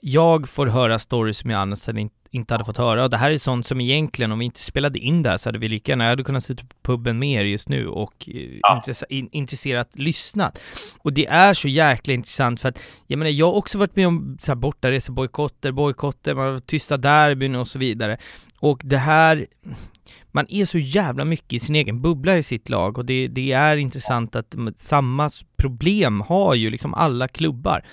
[0.00, 3.04] jag får höra stories som jag annars hade inte inte hade fått höra.
[3.04, 5.48] Och det här är sånt som egentligen, om vi inte spelade in det här så
[5.48, 8.28] hade vi lika gärna, jag hade kunnat sitta på puben med er just nu och
[8.34, 8.76] eh, ja.
[8.76, 10.58] intresse, in, intresserat lyssnat.
[10.98, 14.06] Och det är så jäkla intressant för att, jag menar, jag har också varit med
[14.06, 18.18] om så här bortaresebojkotter, bojkotter, man har tysta derbyn och så vidare.
[18.60, 19.46] Och det här,
[20.32, 23.52] man är så jävla mycket i sin egen bubbla i sitt lag och det, det
[23.52, 27.84] är intressant att samma problem har ju liksom alla klubbar.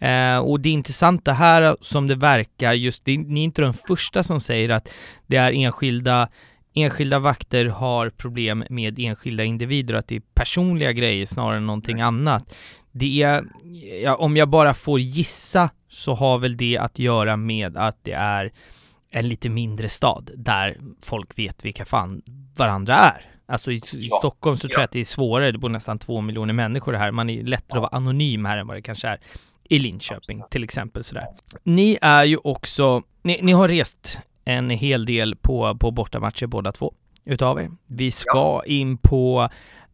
[0.00, 4.24] Eh, och det intressanta här som det verkar, just det, ni är inte de första
[4.24, 4.88] som säger att
[5.26, 6.28] det är enskilda
[6.74, 12.00] enskilda vakter har problem med enskilda individer, att det är personliga grejer snarare än någonting
[12.00, 12.54] annat.
[12.92, 13.44] Det är,
[14.02, 18.12] ja, om jag bara får gissa, så har väl det att göra med att det
[18.12, 18.52] är
[19.10, 22.22] en lite mindre stad där folk vet vilka fan
[22.56, 23.24] varandra är.
[23.46, 24.16] Alltså i, i ja.
[24.16, 27.10] Stockholm så tror jag att det är svårare, det bor nästan två miljoner människor här.
[27.10, 29.20] Man är lättare att vara anonym här än vad det kanske är
[29.70, 31.26] i Linköping till exempel sådär.
[31.62, 36.72] Ni är ju också, ni, ni har rest en hel del på, på bortamatcher båda
[36.72, 36.94] två
[37.24, 37.70] utav er.
[37.86, 39.48] Vi ska in på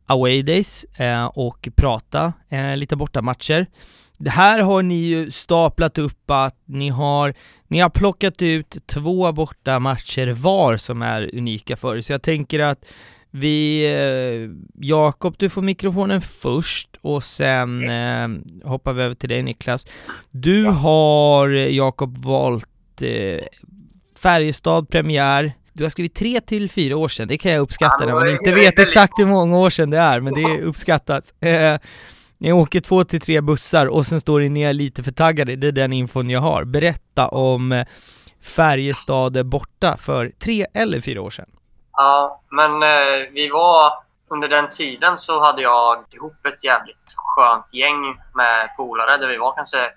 [0.06, 3.66] away days eh, och prata eh, lite bortamatcher.
[4.18, 7.34] Det här har ni ju staplat upp att ni har,
[7.68, 12.00] ni har plockat ut två bortamatcher var som är unika för er.
[12.00, 12.84] Så jag tänker att
[13.40, 14.50] vi, eh,
[14.86, 18.28] Jakob du får mikrofonen först och sen eh,
[18.68, 19.86] hoppar vi över till dig Niklas.
[20.30, 20.70] Du ja.
[20.70, 23.46] har Jakob valt eh,
[24.18, 25.52] Färjestad premiär.
[25.72, 28.28] Du har skrivit tre till fyra år sedan, det kan jag uppskatta ja, när man
[28.28, 31.42] inte vet exakt hur många år sedan det är, men det uppskattas.
[31.42, 31.78] Eh,
[32.38, 35.66] ni åker två till tre bussar och sen står ni är lite för taggade, det
[35.66, 36.64] är den infon jag har.
[36.64, 37.86] Berätta om eh,
[38.40, 41.46] Färjestad borta för tre eller fyra år sedan.
[41.96, 43.92] Ja, men eh, vi var
[44.28, 49.36] under den tiden så hade jag ihop ett jävligt skönt gäng med polare där vi
[49.36, 49.92] var kanske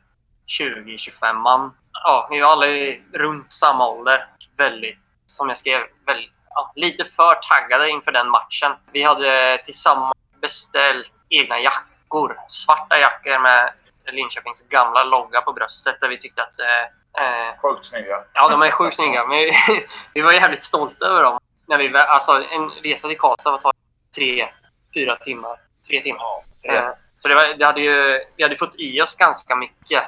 [0.60, 1.72] 20-25 man.
[2.04, 2.66] Ja, vi var alla
[3.14, 4.26] runt samma ålder.
[4.58, 8.72] Väldigt, som jag skrev, väldigt, ja, lite för taggade inför den matchen.
[8.92, 12.38] Vi hade tillsammans beställt egna jackor.
[12.48, 13.74] Svarta jackor med
[14.12, 16.60] Linköpings gamla logga på bröstet där vi tyckte att...
[16.60, 16.82] Eh,
[17.24, 18.24] eh sjukt snygga.
[18.34, 19.28] Ja, de är sjukt snygga.
[19.28, 19.52] Men vi,
[20.14, 21.40] vi var jävligt stolta över dem
[21.70, 23.74] när vi, alltså en resa till Karlstad tar
[24.16, 24.50] tre,
[24.94, 25.58] fyra timmar.
[25.88, 26.22] Tre timmar.
[26.62, 30.04] Ja, eh, så det, var, det hade ju, vi hade fått i oss ganska mycket.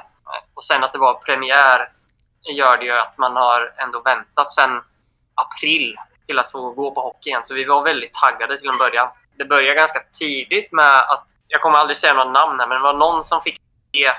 [0.54, 1.88] Och sen att det var premiär
[2.56, 4.80] gör det ju att man har ändå väntat sen
[5.34, 5.96] april
[6.26, 7.44] till att få gå på hockey igen.
[7.44, 9.08] Så vi var väldigt taggade till en början.
[9.38, 12.82] Det började ganska tidigt med att, jag kommer aldrig säga några namn här, men det
[12.82, 13.60] var någon som fick
[13.92, 14.12] idé,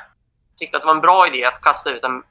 [0.57, 2.23] tyckte att det var en bra idé att kasta ut en,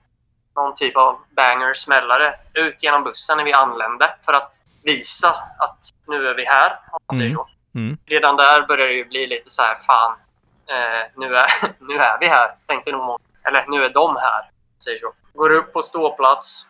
[0.57, 4.15] någon typ av banger, smällare, ut genom bussen när vi anlände.
[4.25, 5.29] För att visa
[5.59, 7.37] att nu är vi här, om man säger mm.
[7.37, 7.47] så.
[7.75, 7.99] Mm.
[8.07, 10.13] Redan där börjar det ju bli lite så här, fan,
[10.67, 13.25] eh, nu, är, nu är vi här, tänkte nog många.
[13.45, 14.51] Eller nu är de här,
[14.85, 15.13] säger så.
[15.35, 16.67] Går upp på ståplats,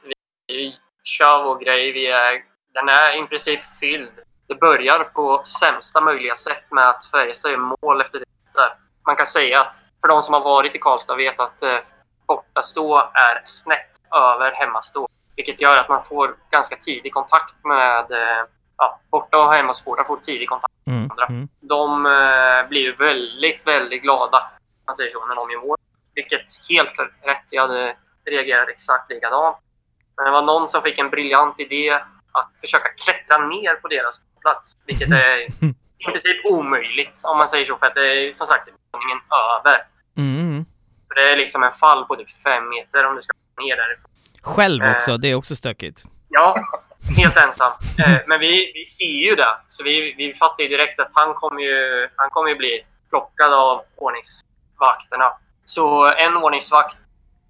[0.46, 2.42] vi kör vår grej, vi är,
[2.74, 4.12] den är i princip fylld.
[4.48, 8.24] Det börjar på sämsta möjliga sätt med att Färjestad gör mål efter det.
[8.54, 8.74] Där.
[9.06, 11.78] Man kan säga att för de som har varit i Karlstad vet att eh,
[12.26, 15.08] bortastå är snett över hemmastå.
[15.36, 20.16] Vilket gör att man får ganska tidig kontakt med eh, ja, borta och hemmasportrar får
[20.16, 21.26] tidig kontakt med mm, andra.
[21.26, 21.48] Mm.
[21.60, 24.50] De eh, blir väldigt, väldigt glada
[24.86, 25.76] man säger så, när de gör mål.
[26.14, 27.46] Vilket helt rätt.
[27.50, 29.56] Jag hade reagerat exakt likadant.
[30.16, 31.90] Men det var någon som fick en briljant idé
[32.32, 34.76] att försöka klättra ner på deras plats.
[34.86, 35.38] Vilket är
[35.98, 37.76] i princip omöjligt om man säger så.
[37.76, 39.20] För att det är som sagt våningen
[39.58, 39.86] över.
[40.16, 40.64] Mm.
[41.08, 44.11] Så det är liksom en fall på typ fem meter om du ska ner därifrån.
[44.42, 46.04] Själv också, eh, det är också stökigt.
[46.28, 46.56] Ja,
[47.16, 47.72] helt ensam.
[47.98, 49.56] Eh, men vi, vi ser ju det.
[49.68, 53.52] Så vi, vi fattar ju direkt att han kommer ju, han kommer ju bli plockad
[53.52, 55.32] av ordningsvakterna.
[55.64, 56.98] Så en ordningsvakt,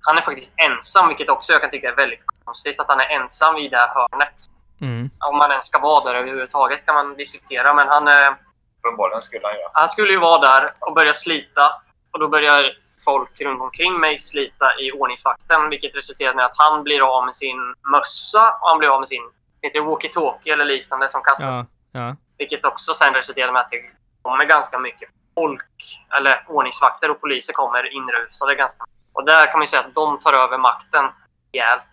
[0.01, 2.81] han är faktiskt ensam, vilket också jag kan tycka är väldigt konstigt.
[2.81, 4.35] Att han är ensam vid det här hörnet.
[4.81, 5.11] Mm.
[5.19, 8.37] Om man ens ska vara där överhuvudtaget kan man diskutera, men han...
[8.79, 9.71] Uppenbarligen skulle han göra.
[9.73, 11.83] Han skulle ju vara där och börja slita.
[12.11, 12.73] Och då börjar
[13.05, 17.35] folk runt omkring mig slita i ordningsvakten vilket resulterade med att han blir av med
[17.35, 19.31] sin mössa och han blir av med sin
[19.63, 21.55] walkie-talkie eller liknande som kastas.
[21.55, 22.17] Ja, ja.
[22.39, 23.83] Vilket också sen resulterade med att det
[24.23, 29.63] kommer ganska mycket folk, eller ordningsvakter och poliser kommer inrusade ganska Och där kan man
[29.63, 31.05] ju säga att de tar över makten
[31.53, 31.85] rejält.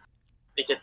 [0.55, 0.81] Vilket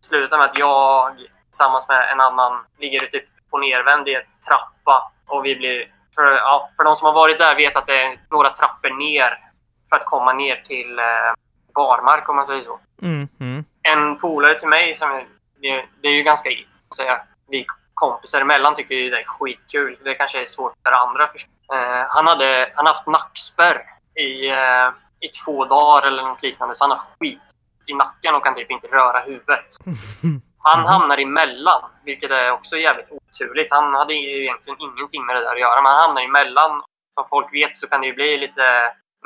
[0.00, 1.16] slutar med att jag
[1.50, 6.32] tillsammans med en annan ligger typ på nervänd i en trappa och vi blir för,
[6.32, 9.47] ja, för de som har varit där vet att det är några trappor ner
[9.88, 11.32] för att komma ner till eh,
[11.74, 12.78] barmark om man säger så.
[13.02, 13.64] Mm, mm.
[13.82, 15.24] En polare till mig, som
[15.60, 16.50] det, det är ju ganska,
[16.96, 17.20] säga,
[17.50, 19.98] vi kompisar emellan tycker ju det är skitkul.
[20.04, 21.50] Det kanske är svårt för andra att förstå.
[21.72, 23.82] Eh, han hade han haft nackspärr
[24.14, 24.88] i, eh,
[25.20, 27.40] i två dagar eller något liknande, så han har skit
[27.86, 29.66] i nacken och kan typ inte röra huvudet.
[30.60, 33.72] Han hamnar emellan, vilket är också jävligt oturligt.
[33.72, 36.82] Han hade ju egentligen ingenting med det där att göra, men han hamnar emellan.
[37.14, 38.62] Som folk vet så kan det ju bli lite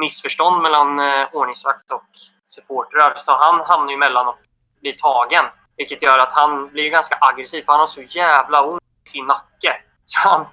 [0.01, 2.09] missförstånd mellan eh, ordningsvakt och
[2.47, 3.15] supportrar.
[3.19, 4.39] Så han hamnar ju emellan och
[4.81, 5.45] blir tagen.
[5.77, 9.27] Vilket gör att han blir ganska aggressiv, för han har så jävla ont i sin
[9.27, 9.77] nacke.
[10.05, 10.47] Så han,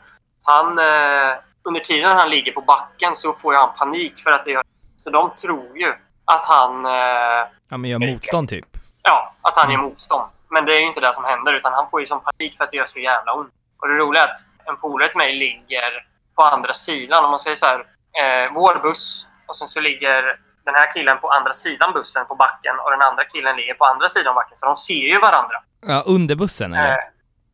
[0.43, 4.51] han eh, under tiden han ligger på backen så får han panik för att det
[4.51, 4.63] gör...
[4.97, 5.93] Så de tror ju
[6.25, 6.85] att han...
[6.85, 8.65] Eh, ja, men gör motstånd typ?
[9.03, 9.73] Ja, att han mm.
[9.73, 10.29] gör motstånd.
[10.49, 12.63] Men det är ju inte det som händer, utan han får ju som panik för
[12.63, 13.53] att det gör så jävla ont.
[13.81, 17.25] Och det roliga är att en polare till mig ligger på andra sidan.
[17.25, 17.79] Om man säger så här,
[18.21, 22.35] eh, vår buss och sen så ligger den här killen på andra sidan bussen på
[22.35, 24.57] backen och den andra killen ligger på andra sidan backen.
[24.57, 25.63] Så de ser ju varandra.
[25.81, 26.91] Ja, under bussen eller?
[26.91, 26.97] Eh,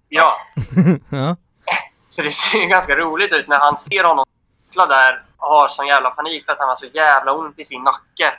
[0.10, 0.38] ja.
[1.10, 1.36] ja.
[2.10, 4.26] Så det ser ju ganska roligt ut när han ser honom
[4.76, 7.84] där och har sån jävla panik för att han har så jävla ont i sin
[7.84, 8.34] nacke.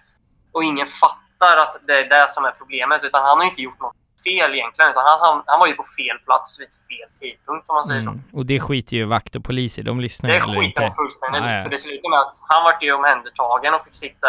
[0.53, 3.05] Och ingen fattar att det är det som är problemet.
[3.05, 4.91] Utan han har inte gjort något fel egentligen.
[4.91, 8.01] Utan han, han, han var ju på fel plats vid fel tidpunkt om man säger
[8.01, 8.15] Mm.
[8.31, 8.37] så.
[8.39, 11.47] Och det skiter ju vakt och poliser De lyssnar Det skiter man fullständigt i.
[11.47, 11.63] ja.
[11.63, 14.29] Så det slutade med att han vart ju omhändertagen och fick sitta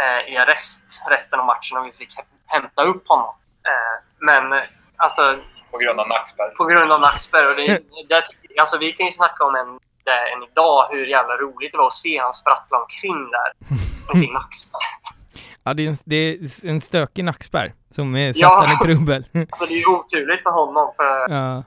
[0.00, 3.34] eh, i arrest resten av matchen och vi fick hä- hämta upp honom.
[3.68, 4.64] Eh, men eh,
[4.96, 5.38] alltså
[5.70, 6.48] På grund av nackspärr.
[6.56, 7.50] på grund av nackspärr.
[7.50, 7.66] Och det,
[8.08, 8.22] det,
[8.60, 11.86] alltså, vi kan ju snacka om en, det, än idag hur jävla roligt det var
[11.86, 13.52] att se han sprattla omkring där
[14.08, 14.97] med sin nackspärr.
[15.64, 18.72] Ja, det är en, det är en stökig nackspärr som är satt Ja.
[18.74, 19.24] i trubbel.
[19.50, 21.62] Alltså det är ju oturligt för honom för ja.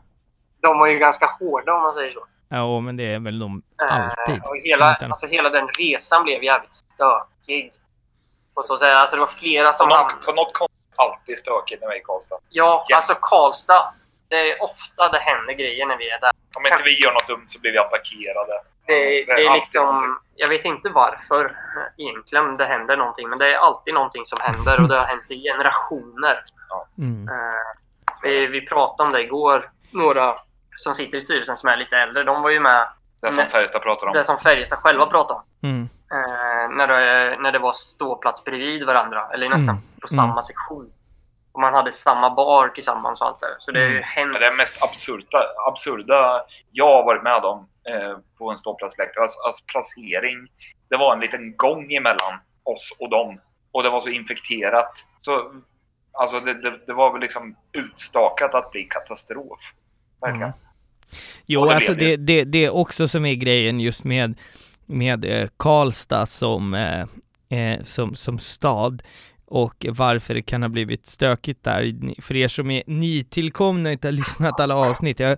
[0.62, 2.26] de var ju ganska hårda om man säger så.
[2.50, 4.42] ja, men det är väl de Eh, alltid.
[4.44, 7.72] och hela, alltså, hela den resan blev jävligt stökig.
[8.56, 8.96] På så säga.
[8.98, 10.26] Alltså det var flera På som något, hamnade...
[10.26, 12.36] på något konstigt alltid stökigt när vi är i Karlstad.
[12.50, 12.96] Ja, Ja.
[12.96, 13.94] alltså Karlstad.
[14.28, 16.32] Det är ofta det händer grejer när vi är där.
[16.56, 18.54] Om inte vi gör något dumt så blir vi attackerade.
[18.88, 20.20] Det, Det är liksom...
[20.36, 21.56] Jag vet inte varför
[21.98, 23.30] egentligen det händer någonting.
[23.30, 26.44] Men det är alltid någonting som händer och det har hänt i generationer.
[26.98, 27.28] Mm.
[27.28, 27.80] Eh,
[28.24, 29.72] vi, vi pratade om det igår.
[29.92, 30.36] Några
[30.76, 32.24] som sitter i styrelsen som är lite äldre.
[32.24, 32.88] De var ju med.
[33.22, 33.46] Det som.
[33.52, 34.14] Färjestad pratar om.
[34.14, 35.70] Det som Färjestad själva pratade om.
[35.70, 35.90] Mm.
[36.12, 39.28] Eh, när, det, när det var ståplats bredvid varandra.
[39.34, 39.82] Eller nästan Mm.
[40.02, 40.44] på samma Mm.
[40.44, 40.94] sektion.
[41.54, 43.56] Och man hade samma bar tillsammans och allt det.
[43.60, 44.04] Så det är ju Mm.
[44.04, 44.34] hänt.
[44.40, 49.64] Det mest absurda, absurda jag har varit med om eh, på en ståplatsläktare, alltså, alltså
[49.68, 50.48] placering.
[50.90, 53.40] Det var en liten gång emellan oss och dem.
[53.72, 55.06] Och det var så infekterat.
[55.18, 55.52] Så,
[56.12, 59.60] alltså det, det, det var väl liksom utstakat att bli katastrof.
[60.22, 60.44] Verkligen.
[60.44, 60.60] Mm.
[61.46, 64.40] Jo, det alltså det, det, det är också som är grejen just med,
[64.86, 67.06] med eh, Karlstad som, eh,
[67.60, 69.04] eh, som, som stad
[69.46, 72.22] och varför det kan ha blivit stökigt där.
[72.22, 75.38] För er som är nytillkomna och inte har lyssnat alla avsnitt, jag,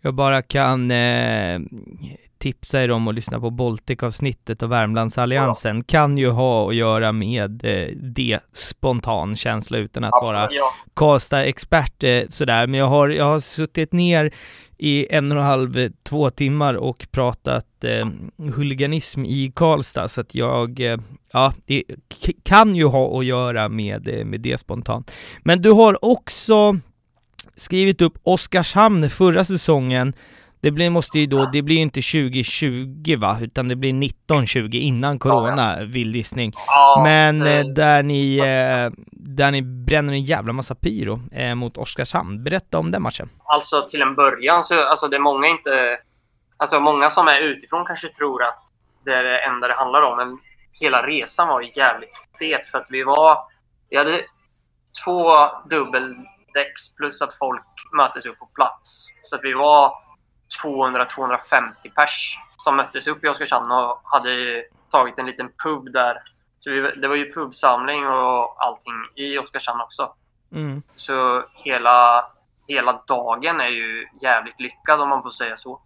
[0.00, 1.60] jag bara kan eh,
[2.38, 7.64] tipsa er om att lyssna på Baltic-avsnittet och Värmlandsalliansen kan ju ha att göra med
[7.64, 10.60] eh, det spontan känsla utan att vara Absolut.
[10.60, 14.34] Ja, Karlstad-expert eh, sådär, men jag har, jag har suttit ner
[14.78, 18.08] i en och en halv, eh, två timmar och pratat eh,
[18.54, 20.98] huliganism i Karlstad, så att jag, eh,
[21.32, 21.84] ja, det
[22.42, 25.10] kan ju ha att göra med, eh, med det spontant.
[25.42, 26.76] Men du har också
[27.58, 30.14] skrivit upp Oskarshamn förra säsongen,
[30.60, 34.68] det blir, måste ju då, det blir ju inte 2020 va, utan det blir 1920
[34.72, 36.52] innan corona, vild gissning.
[36.66, 41.76] ja, Men eh, där ni, eh, där ni bränner en jävla massa pyro eh, mot
[41.76, 42.44] Oskarshamn.
[42.44, 43.28] Berätta om den matchen.
[43.44, 45.98] Alltså till en början så, alltså det är många inte...
[46.56, 48.58] Alltså många som är utifrån kanske tror att
[49.04, 50.16] det är det enda det handlar om.
[50.16, 50.38] Men
[50.72, 53.38] hela resan var ju jävligt fet för att vi var...
[53.90, 54.20] Vi hade
[55.04, 55.30] två
[56.48, 59.06] dubbeldäcks plus att folk möttes upp på plats.
[59.22, 59.92] Så att vi var
[60.64, 66.22] 200-250 pers som möttes upp i Oskarshamn och hade tagit en liten pub där.
[66.58, 70.14] Så vi, det var ju pubsamling och allting i Oskarshamn också.
[70.52, 70.82] Mm.
[70.96, 72.26] Så hela,
[72.68, 75.80] hela dagen är ju jävligt lyckad om man får säga så.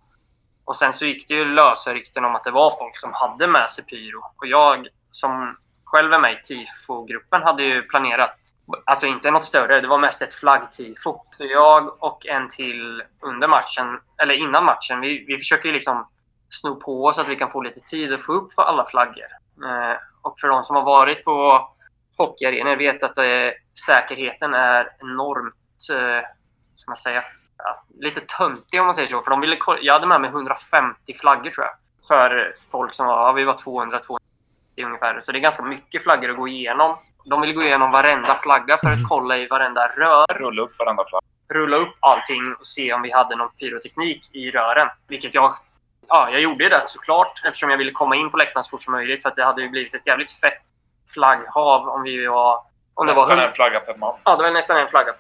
[0.65, 3.47] Och sen så gick det ju lösa rykten om att det var folk som hade
[3.47, 4.23] med sig pyro.
[4.37, 5.57] Och jag som
[5.93, 8.36] själv är med i tifo-gruppen hade ju planerat,
[8.84, 11.22] alltså inte något större, det var mest ett flaggtifo.
[11.30, 16.09] Så jag och en till under matchen, eller innan matchen, vi, vi försöker ju liksom
[16.49, 19.26] sno på oss att vi kan få lite tid att få upp för alla flaggor.
[19.64, 21.68] Eh, och för de som har varit på
[22.16, 23.51] hockeyarenor vet att eh,
[23.86, 25.55] säkerheten är enormt,
[25.90, 26.28] eh,
[26.74, 27.24] ska man säga,
[27.59, 29.22] ja, lite töntig om man säger så.
[29.22, 31.74] För de ville, kolla- jag hade med mig 150 flaggor tror jag.
[32.09, 34.22] För folk som var, ja, vi var 200, 200
[34.77, 35.20] ungefär.
[35.20, 36.97] Så det är ganska mycket flaggor att gå igenom.
[37.25, 41.05] De ville gå igenom varenda flagga för att kolla i varenda rör Rulla upp varandra
[41.09, 41.23] flagg.
[41.49, 44.89] rulla upp allting och se om vi hade någon pyroteknik i rören.
[45.09, 45.55] Vilket jag,
[46.09, 48.93] ja, jag gjorde det såklart eftersom jag ville komma in på läktaren så fort som
[48.93, 49.23] möjligt.
[49.23, 50.62] För att det hade ju blivit ett jävligt fett
[51.14, 52.61] flagghav om vi var...
[52.95, 54.14] Om det var Nästan hund- en flagga per man.
[54.25, 55.14] Ja, det var nästan en flagga.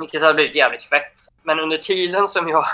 [0.00, 1.14] Vilket hade blivit jävligt fett.
[1.42, 2.64] Men under tiden som jag,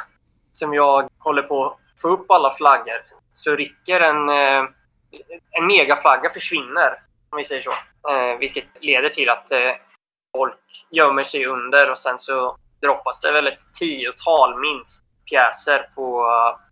[0.52, 3.00] som jag håller på att få upp alla flaggor
[3.32, 4.64] så rycker en, eh,
[5.50, 7.02] en megaflagga försvinner.
[7.30, 7.72] Om vi säger så.
[8.10, 9.72] Eh, vilket leder till att eh,
[10.36, 16.26] folk gömmer sig under och sen så droppas det väl ett tiotal minst pjäser på,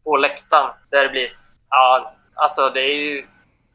[0.05, 0.71] på läktaren.
[0.91, 1.39] Där det blir...
[1.69, 3.27] Ja, alltså det är ju...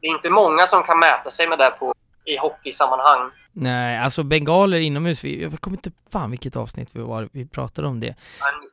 [0.02, 1.94] Det är inte många som kan mäta sig med det på,
[2.26, 3.32] i hockeysammanhang.
[3.60, 7.88] Nej, alltså bengaler inomhus, vi, jag kommer inte fan vilket avsnitt vi var, vi pratade
[7.88, 8.16] om det.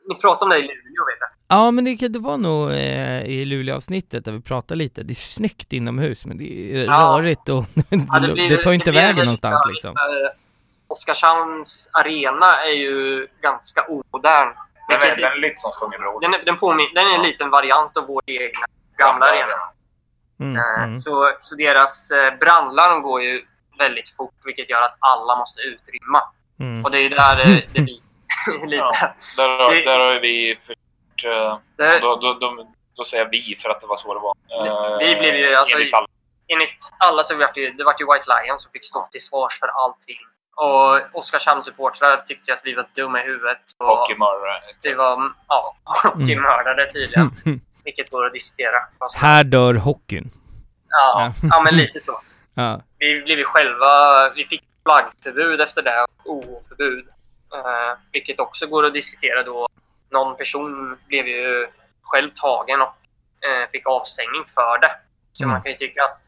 [0.08, 1.28] Ni pratade om det i Luleå vet jag.
[1.58, 5.02] Ja, men det, det var nog eh, i Luleå-avsnittet där vi pratade lite.
[5.02, 6.92] Det är snyggt inomhus, men det är Ja.
[7.18, 7.64] rörigt och
[8.12, 9.90] Ja, det, blir- tar inte blir vägen väl- någonstans ja, liksom.
[9.90, 10.30] eh,
[10.88, 14.48] Oskarshamns arena är ju ganska omodern.
[14.88, 16.18] Den är, den är lite som Stångebro.
[16.20, 18.66] Den, är- den, påmin- den är en liten variant av vår egna
[18.98, 19.56] gamla arena.
[20.40, 20.96] Mm, Eh, mm.
[20.96, 23.42] Så, så deras eh, brandlarm går ju
[23.78, 26.22] väldigt fort, vilket gör att alla måste utrymma.
[26.60, 26.84] Mm.
[26.84, 28.00] Och det är ju där det, det blir
[28.66, 28.76] lite...
[28.76, 29.14] Ja.
[29.36, 31.24] Där, har, Det- där har vi försökt...
[31.24, 32.66] eh, Det, Då, då, då,
[32.96, 34.34] då säger jag vi för att det var så det var.
[34.66, 36.06] Eh, Vi blev ju, alltså, enligt alla.
[36.48, 39.58] enligt alla så vart det, det vart ju White Lion som fick stå till svars
[39.60, 40.16] för allting.
[40.56, 43.58] Och Oskarshamns-supportrar tyckte att vi var dumma i huvudet.
[43.78, 44.60] Och Hockeymördare.
[44.84, 47.30] vi var ja, hockeymördare tydligen.
[47.84, 48.76] Vilket går att diskutera.
[49.14, 50.30] Här dör hockeyn.
[50.88, 52.12] Ja, ja, men lite så.
[52.54, 52.80] Ja.
[52.98, 54.30] Vi blev själva...
[54.34, 57.08] Vi fick flaggförbud efter det och OH-förbud.
[57.54, 59.68] Eh, vilket också går att diskutera då.
[60.10, 61.66] Någon person blev ju
[62.02, 62.94] själv tagen och
[63.48, 64.90] eh, fick avstängning för det.
[65.32, 65.52] Så Mm.
[65.52, 66.22] man kan ju tycka att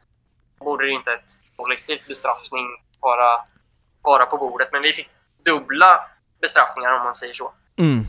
[0.58, 2.66] borde inte ett kollektivt bestraffning
[3.00, 3.40] vara,
[4.02, 4.68] vara på bordet.
[4.72, 5.08] Men vi fick
[5.44, 6.10] dubbla
[6.40, 7.52] bestraffningar om man säger så.
[7.78, 8.04] Mm.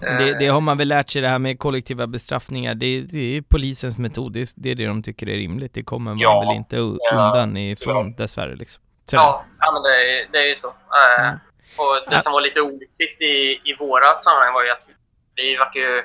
[0.00, 0.38] Men Det, Eh.
[0.38, 2.74] det har man väl lärt sig det här med kollektiva bestraffningar.
[2.74, 4.32] Det, det är polisens metod.
[4.32, 5.74] Det är det, är det de tycker är rimligt.
[5.74, 6.40] Det kommer man Ja.
[6.40, 7.10] väl inte u- Ja.
[7.26, 8.82] undan ifrån dessvärre liksom.
[9.12, 9.88] Ja, ja men det,
[10.20, 10.72] är- det är ju så.
[10.90, 11.30] Ja.
[11.76, 12.20] Och det Ja.
[12.20, 14.86] som var lite olyckligt i, i vårat sammanhang var ju att
[15.34, 16.02] vi, vart ju,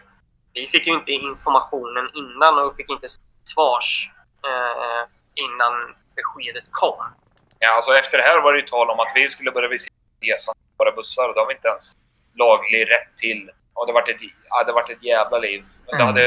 [0.54, 3.08] vi fick ju inte informationen innan och fick inte
[3.54, 4.10] svars
[4.48, 5.04] eh,
[5.44, 5.74] innan
[6.16, 6.98] beskedet kom.
[7.60, 9.96] Ja, alltså efter det här var det ju tal om att vi skulle börja visitera
[10.22, 11.34] resan på våra bussar.
[11.34, 11.86] Det har vi inte ens
[12.36, 13.50] laglig rätt till.
[13.76, 15.64] Och det har varit ett, ja, det varit ett jävla liv.
[15.86, 16.08] Men Det Mm.
[16.08, 16.26] hade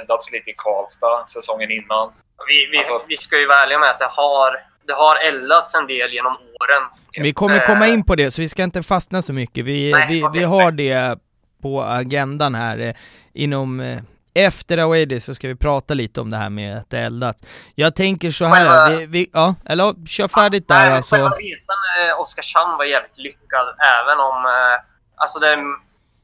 [0.00, 2.12] eldats lite i Karlstad säsongen innan.
[2.48, 4.50] Vi, vi, Alltså- vi ska ju vara ärliga med att det har,
[4.86, 6.82] det har eldats en del genom åren.
[7.12, 9.64] Vi kommer Eh, komma in på det, så vi ska inte fastna så mycket.
[9.64, 10.40] Vi, Nej, vi, okej.
[10.40, 11.18] vi har det
[11.62, 12.78] på agendan här.
[12.78, 12.94] eh,
[13.36, 13.98] Inom, eh,
[14.34, 17.36] efter Away Day så ska vi prata lite om det här med att det eldat.
[17.74, 21.14] Jag tänker så här, Själva- vi, vi, ja, eller kör färdigt Nej, där men alltså.
[21.14, 21.76] Själva resan
[22.08, 23.66] eh, Oskarshamn var jävligt lyckad,
[24.02, 24.44] även om...
[24.44, 24.80] Eh,
[25.16, 25.56] alltså det,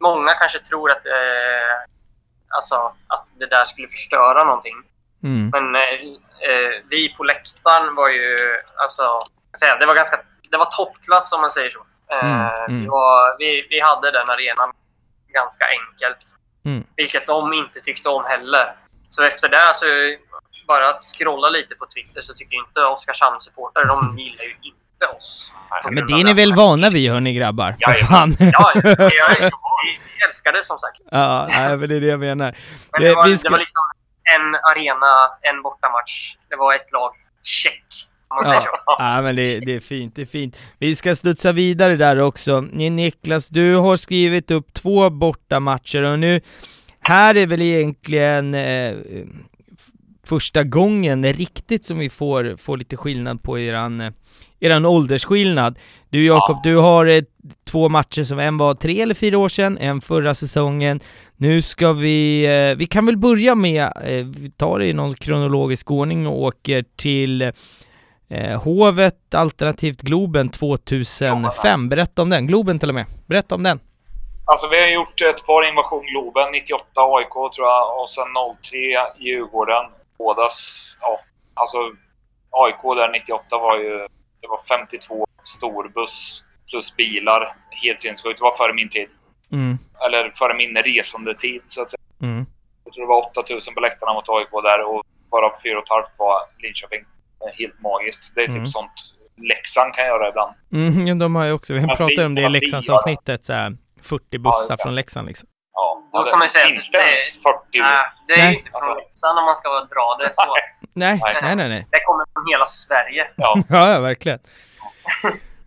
[0.00, 1.76] många kanske tror att, eh,
[2.48, 2.74] alltså,
[3.06, 4.74] att det där skulle förstöra någonting.
[5.22, 5.50] Mm.
[5.52, 6.00] Men eh,
[6.50, 8.36] eh, vi på läktaren var ju...
[8.76, 9.22] Alltså,
[9.60, 10.20] säga, det var ganska...
[10.50, 11.80] Det var toppklass om man säger så.
[12.12, 12.80] Eh, Mm, mm.
[12.80, 14.72] Vi, var, vi, vi hade den arenan
[15.28, 16.24] ganska enkelt.
[16.64, 16.84] Mm.
[16.96, 18.76] Vilket de inte tyckte om heller.
[19.10, 19.84] Så efter det, så
[20.66, 25.52] bara att scrolla lite på Twitter så tycker inte Oskarshamns-supportrar, de gillar ju inte oss.
[25.84, 27.76] Ja, men det är ni väl vana vid hörni grabbar?
[27.84, 28.08] För Jajamän.
[28.08, 28.50] fan.
[28.52, 31.00] Ja, jag, jag, jag älskar det som sagt.
[31.10, 32.56] ja, nej, men det är det jag menar.
[32.92, 33.82] Men Det- var, ska- det var liksom
[34.36, 36.34] en arena, en bortamatch.
[36.48, 37.10] Det var ett lag.
[37.42, 37.84] Check.
[38.28, 38.66] Ja,
[38.98, 40.58] ja men det, det är fint, det är fint.
[40.78, 42.60] Vi ska studsa vidare där också.
[42.60, 46.40] Ni, Niklas, du har skrivit upp två bortamatcher och nu,
[47.00, 48.94] här är väl egentligen eh,
[50.26, 54.12] första gången riktigt som vi får, får lite skillnad på eran,
[54.60, 55.78] eran åldersskillnad.
[56.10, 57.22] Du Jakob, du har eh,
[57.70, 61.00] två matcher som en var tre eller fyra år sedan, en förra säsongen.
[61.36, 65.14] Nu ska vi, eh, vi kan väl börja med, eh, vi tar det i någon
[65.14, 67.42] kronologisk ordning och åker till
[68.28, 71.88] eh, Hovet alternativt Globen 2005.
[71.88, 73.06] Berätta om den, Globen till och med.
[73.26, 73.80] Berätta om den.
[74.44, 78.24] Alltså vi har gjort ett par invasion Globen, 98 AIK tror jag och sen
[78.62, 78.76] 03
[79.18, 79.84] Djurgården.
[80.18, 80.56] Bådas,
[81.00, 81.20] ja,
[81.54, 81.78] alltså
[82.50, 84.06] AIK där 98 var ju,
[84.40, 87.56] det var 52 storbuss plus bilar.
[87.70, 88.38] Helt sinnessjukt.
[88.38, 89.08] Det var före min tid.
[89.52, 91.98] Mm, Eller före min resandetid så att säga.
[92.22, 92.46] mm,
[92.84, 96.38] Jag tror det var 8000 på läktarna mot AIK där och bara 4 500 var
[96.58, 97.04] Linköping.
[97.58, 98.32] Helt magiskt.
[98.34, 98.66] Det är typ Mm.
[98.66, 98.90] sånt
[99.36, 100.54] Leksand kan göra ibland.
[100.72, 104.38] mm, ja, de har ju också, vi pratade om det i Leksandsavsnittet, så här 40
[104.38, 104.82] bussar det.
[104.82, 105.48] från Leksand liksom.
[105.74, 107.80] Ja, Då kan man ju säga att det det- ens 40?
[107.80, 108.52] Nej, det är Nej.
[108.52, 110.42] ju inte från Leksand om man ska dra det så.
[110.94, 111.56] Nej, Nej.
[111.56, 111.86] nej, nej.
[111.90, 113.30] Det kommer från hela Sverige.
[113.36, 113.54] Ja.
[113.68, 114.38] Ja, verkligen.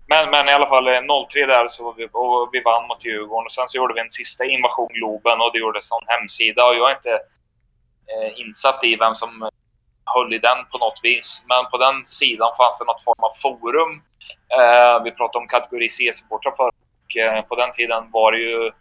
[0.07, 3.05] Men, men i alla fall eh, 03 där så var vi, och vi vann mot
[3.05, 6.65] Djurgården och sen så gjorde vi en sista invasion Globen och det gjordes någon hemsida
[6.67, 7.11] och jag är inte
[8.11, 9.49] eh, insatt i vem som
[10.15, 11.41] höll i den på något vis.
[11.49, 13.91] Men på den sidan fanns det något form av forum.
[14.59, 18.67] Eh, vi pratade om kategori C-supportrar förut och eh, på den tiden var det ju
[18.67, 18.73] eh,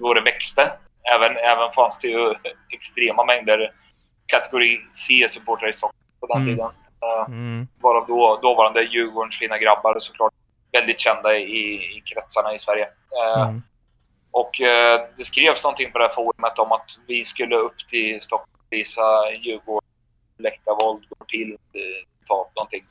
[0.00, 0.72] då det växte.
[1.16, 2.34] Även, även fanns det ju
[2.70, 3.72] extrema mängder
[4.26, 6.54] kategori C-supportrar i Stockholm på den Mm.
[6.54, 6.70] tiden.
[7.02, 10.32] Eh, Mm, varav då, dåvarande Djurgårdens fina grabbar såklart
[10.72, 12.88] väldigt kända i, i kretsarna i Sverige.
[13.36, 13.62] Eh, mm,
[14.30, 18.20] Och eh, det skrevs någonting på det här forumet om att vi skulle upp till
[18.20, 19.88] Stockholm och visa Djurgården
[20.38, 22.84] läktarvåld går till, eh, ta någonting.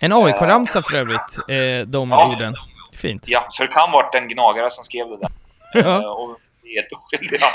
[0.00, 2.28] En AIK-ramsa för övrigt, eh, de Ja.
[2.32, 2.54] orden.
[2.92, 3.22] Fint.
[3.26, 5.28] Ja, så det kan varit en gnagare som skrev det där.
[5.72, 6.02] Ja.
[6.02, 7.46] Eh, och det är helt oskyldiga.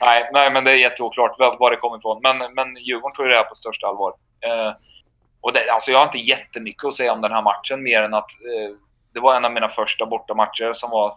[0.00, 2.20] nej, nej, men det är jätteoklart var var det kommer ifrån.
[2.22, 4.14] Men, men Djurgården tog det här på största allvar.
[4.40, 4.72] Eh,
[5.40, 8.14] och det, alltså jag har inte jättemycket att säga om den här matchen mer än
[8.14, 8.76] att eh,
[9.12, 11.16] det var en av mina första bortamatcher som var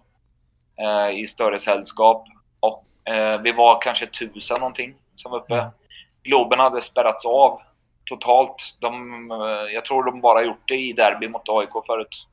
[0.81, 2.27] eh, i större sällskap.
[2.59, 5.53] Och, eh, vi var kanske tusen någonting som var uppe.
[5.53, 5.69] Mm.
[6.23, 7.61] Globen hade spärrats av
[8.05, 8.75] totalt.
[8.79, 12.27] De, eh, jag tror de bara gjort det i derby mot AIK förut.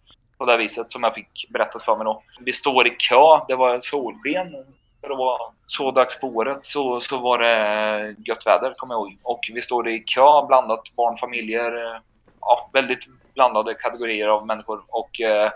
[0.44, 2.22] På det viset som jag fick berättat för mig då.
[2.40, 3.40] Vi står i kö.
[3.48, 4.52] Det var solsken.
[5.00, 9.18] Det var så dags på året så, så var det gött väder, kommer jag ihåg.
[9.22, 11.86] Och vi står i kö, blandat barnfamiljer.
[11.94, 12.00] eh,
[12.40, 14.82] Ja, väldigt blandade kategorier av människor.
[14.88, 15.50] Och eh,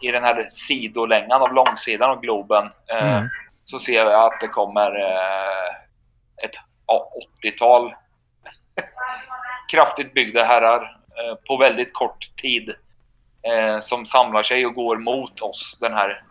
[0.00, 3.28] i den här sidolängan av långsidan av Globen eh, Mm.
[3.64, 5.74] så ser jag att det kommer eh,
[6.44, 6.54] ett
[6.86, 7.10] ja,
[7.44, 7.94] 80-tal
[9.72, 10.82] kraftigt byggda herrar
[11.18, 12.74] eh, på väldigt kort tid
[13.42, 16.22] eh, som samlar sig och går mot oss den här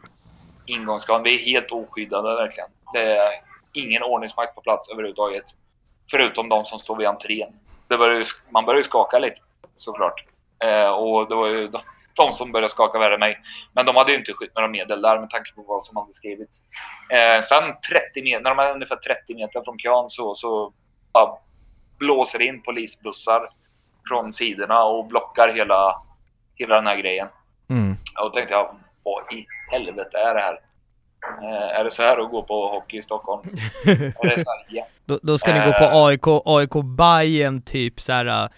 [0.66, 1.24] ingångsgatan.
[1.24, 2.70] Vi är helt oskyddade verkligen.
[2.94, 3.32] Det är
[3.74, 5.46] ingen ordningsmakt på plats överhuvudtaget.
[6.12, 7.54] Förutom de som står vid entrén.
[7.88, 9.42] Det började, ju, man börjar ju skaka lite
[9.76, 10.26] såklart.
[10.64, 11.82] Eh, och det var ju de,
[12.16, 13.40] de som började skaka värre än mig.
[13.74, 16.14] Men de hade ju inte skjutit några medel där med tanke på vad som hade
[16.14, 16.62] skrivits.
[17.10, 20.74] Eh, sen 30 meter, när de är ungefär 30 meter från kön så, så
[21.14, 21.38] bara
[21.98, 23.50] blåser in polisbussar
[24.08, 26.02] från sidorna och blockar hela,
[26.56, 27.28] hela den här grejen.
[27.70, 27.92] Mm.
[28.20, 30.60] Och då tänkte jag, vad i helvete är det här?
[31.42, 33.40] Eh, är det så här att gå på hockey i Stockholm?
[34.18, 34.86] Och det är så här, ja.
[35.06, 36.06] Då, då ska ni gå på Eh.
[36.06, 38.50] AIK, AIK Bayern typ såhär äh,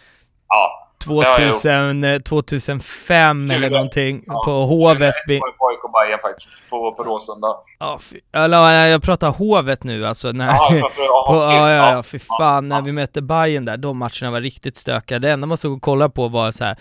[0.47, 0.89] ja.
[1.07, 3.73] har jag 2000, eh, 2005 eller Tjugo.
[3.75, 5.15] någonting Ja, på Hovet.
[5.27, 7.47] Det var på AIK Bayern faktiskt, på, på Råsunda.
[7.79, 10.31] Ja, fy, eller, jag pratar Hovet nu alltså.
[10.31, 12.81] När, Ja, jag pratar på, ja, ja, ja, fy ja, fan, när ja.
[12.81, 15.19] vi mötte Bayern där, de matcherna var riktigt stökiga.
[15.19, 16.77] Det enda man stod och kollade på var så här.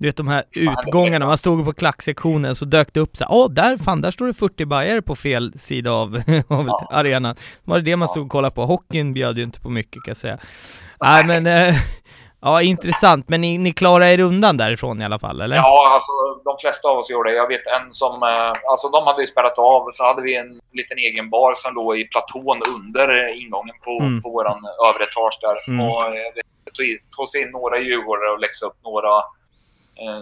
[0.00, 3.50] Du vet de här utgångarna, man stod på klacksektionen så dök det upp så åh
[3.50, 6.14] där, fan där står det 40 bajare på fel sida av,
[6.48, 6.88] av Ja.
[6.90, 7.34] arenan.
[7.64, 9.92] Då var det det man stod och kollade på, hockeyn bjöd ju inte på mycket
[10.04, 10.38] kan jag säga.
[11.00, 11.74] Nej men, eh,
[12.40, 15.56] ja intressant, men ni, ni klarar er undan därifrån i alla fall eller?
[15.56, 16.12] Ja, alltså
[16.44, 17.36] de flesta av oss gjorde det.
[17.36, 18.22] Jag vet en som...
[18.22, 19.90] Eh, alltså de hade vi spärrat av.
[19.94, 24.00] Så hade vi en liten egen bar som låg i platån under eh, ingången på,
[24.00, 24.22] Mm.
[24.22, 25.56] på våran övre etage där.
[25.72, 25.80] Mm.
[25.86, 26.02] Och
[26.34, 26.42] det
[27.16, 29.12] tog, in några djurgårdare och läxa upp några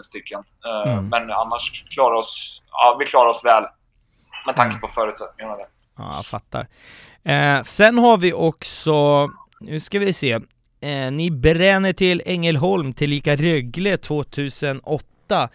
[0.02, 0.42] stycken.
[0.84, 1.08] Eh, Mm.
[1.08, 2.62] Men annars klarar oss...
[2.70, 3.64] Ja, vi klarar oss väl.
[4.46, 4.80] Med tanke Mm.
[4.80, 5.56] på förutsättningarna.
[5.56, 5.66] Där.
[5.98, 6.66] Ja, jag fattar.
[7.24, 9.28] Eh, sen har vi också,
[9.60, 10.32] nu ska vi se,
[10.80, 15.48] eh, ni bränner till Ängelholm tillika Rögle 2008.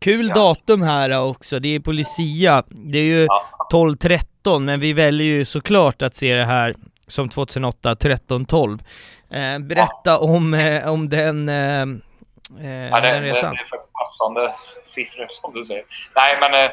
[0.00, 0.34] Kul Ja.
[0.34, 2.62] datum här också, det är på Lucia.
[2.68, 3.42] Det är ju Ja.
[3.72, 6.74] 12-13, men vi väljer ju såklart att se det här
[7.06, 8.78] som 2008, 13-12.
[9.30, 11.48] Eh, berätta om, eh, om den,
[12.60, 13.54] eh, Ja, det, den det, resan.
[13.54, 14.52] det är faktiskt passande
[14.84, 15.84] siffror som du säger.
[16.16, 16.70] Nej, men eh,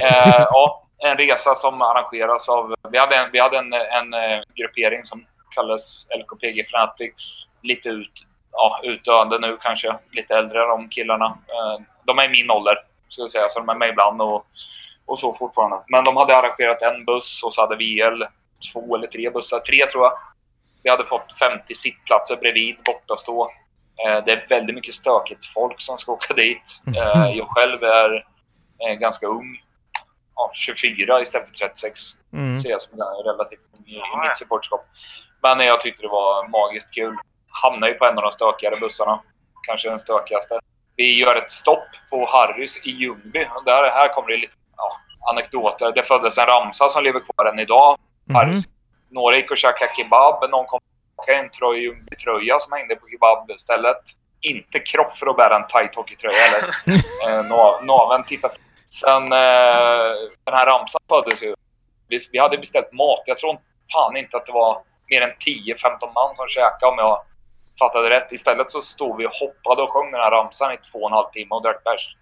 [0.00, 2.74] eh, ja, en resa som arrangeras av...
[2.90, 7.48] Vi hade en, vi hade en, en eh, gruppering som kallades LKPG Fanatics.
[7.62, 8.12] Lite ut,
[8.52, 9.96] ja, utdöende nu kanske.
[10.12, 11.26] Lite äldre de killarna.
[11.26, 12.74] Eh, de är i min ålder,
[13.08, 14.46] ska jag säga, så de är med ibland och,
[15.06, 15.80] och så fortfarande.
[15.88, 18.24] Men de hade arrangerat en buss och så hade VL
[18.72, 19.60] två eller tre bussar.
[19.60, 20.12] Tre tror jag.
[20.82, 23.50] Vi hade fått 50 sittplatser bredvid, bortastå.
[24.06, 26.82] Eh, Det är väldigt mycket stökigt folk som ska åka dit.
[26.86, 28.24] Eh, Jag själv är
[29.00, 29.62] ganska ung.
[30.34, 32.00] Ja, 24 istället för 36.
[32.32, 32.58] Mm.
[32.58, 34.84] Ser jag som relativt ung i, i mitt supportskap.
[35.42, 37.16] Men jag tyckte det var magiskt kul.
[37.62, 39.20] Hamnade ju på en av de stökigare bussarna.
[39.66, 40.60] Kanske den stökigaste.
[40.96, 43.46] Vi gör ett stopp på Harrys i Ljungby.
[43.54, 44.96] Och Där, här kommer det lite ja,
[45.30, 45.92] anekdoter.
[45.92, 47.98] Det föddes en ramsa som lever kvar än idag.
[48.32, 48.64] Harrys.
[49.10, 50.50] Några gick och käkade kebab.
[50.50, 50.80] Någon kom
[51.26, 54.02] en Troy Ljungby-tröja som hängde på kebabstället.
[54.40, 56.68] Inte kropp för att bära en tight hockeytröja eller
[57.28, 58.54] eh, nav- naveln tittade.
[58.90, 60.14] Sen eh,
[60.44, 61.54] den här ramsan föddes ju.
[62.08, 63.22] Vi, vi hade beställt mat.
[63.26, 63.58] Jag tror
[63.92, 67.22] fan inte att det var mer än 10-15 man som käkade om jag
[67.78, 68.32] fattade rätt.
[68.32, 71.12] Istället så stod vi och hoppade och sjöng den här ramsan i två och en
[71.12, 72.16] halv timme och drack bärs.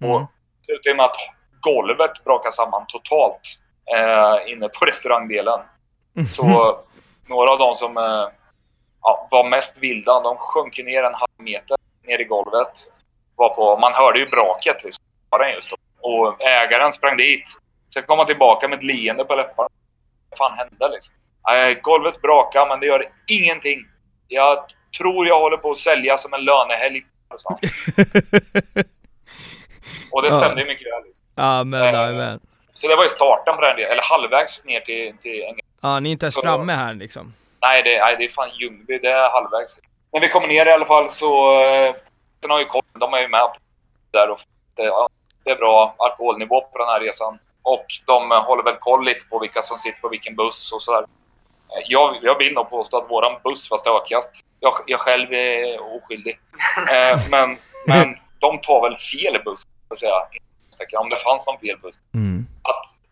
[0.00, 0.14] Mm.
[0.14, 0.22] Och
[0.64, 1.16] slutade med att
[1.60, 3.40] golvet brakade samman totalt
[3.96, 5.60] eh, inne på restaurangdelen.
[6.36, 6.78] Så
[7.28, 8.28] några av de som eh,
[9.02, 11.76] ja, var mest vilda, de sjönk ner en halv meter
[12.06, 12.90] ner i golvet.
[13.36, 15.04] Var på, man hörde ju braket liksom.
[15.54, 15.76] Just då.
[16.00, 17.44] Och ägaren sprang dit.
[17.92, 19.68] Sen kom han tillbaka med ett leende på läpparna.
[20.30, 21.14] Vad fan hände liksom?
[21.48, 23.86] Nej, golvet brakade, men det gör ingenting.
[24.28, 24.64] Jag
[24.98, 27.02] tror jag håller på att sälja som en lönehelg.
[30.12, 31.04] Och det stämde ju mycket väl.
[31.06, 31.24] Liksom.
[31.34, 32.40] Ja men, Eh, ja, men.
[32.78, 33.92] Så det var ju starten på den delen.
[33.92, 35.58] Eller halvvägs ner till, till Ängelholm.
[35.82, 37.34] Ja, ni är inte ens Så- framme här liksom.
[37.62, 38.98] Nej, det, nej, det är fan Ljungby.
[38.98, 39.78] Det är halvvägs.
[40.12, 41.60] När vi kommer ner i alla fall så...
[41.64, 41.94] eh,
[42.40, 43.48] Sen har ju koll, de är ju med
[44.12, 44.40] där och
[44.76, 45.08] det, ja,
[45.44, 47.38] det är bra alkoholnivå på den här resan.
[47.62, 51.00] Och de håller väl koll lite på vilka som sitter på vilken buss och sådär.
[51.02, 54.30] Eh, jag, jag vill nog påstå att våran buss var stökigast.
[54.60, 56.38] Jag, jag själv är oskyldig.
[56.92, 57.56] Eh, men,
[57.86, 61.00] men de tar väl fel buss, så att säga.
[61.00, 61.96] Om det fanns någon fel buss.
[62.14, 62.37] Mm.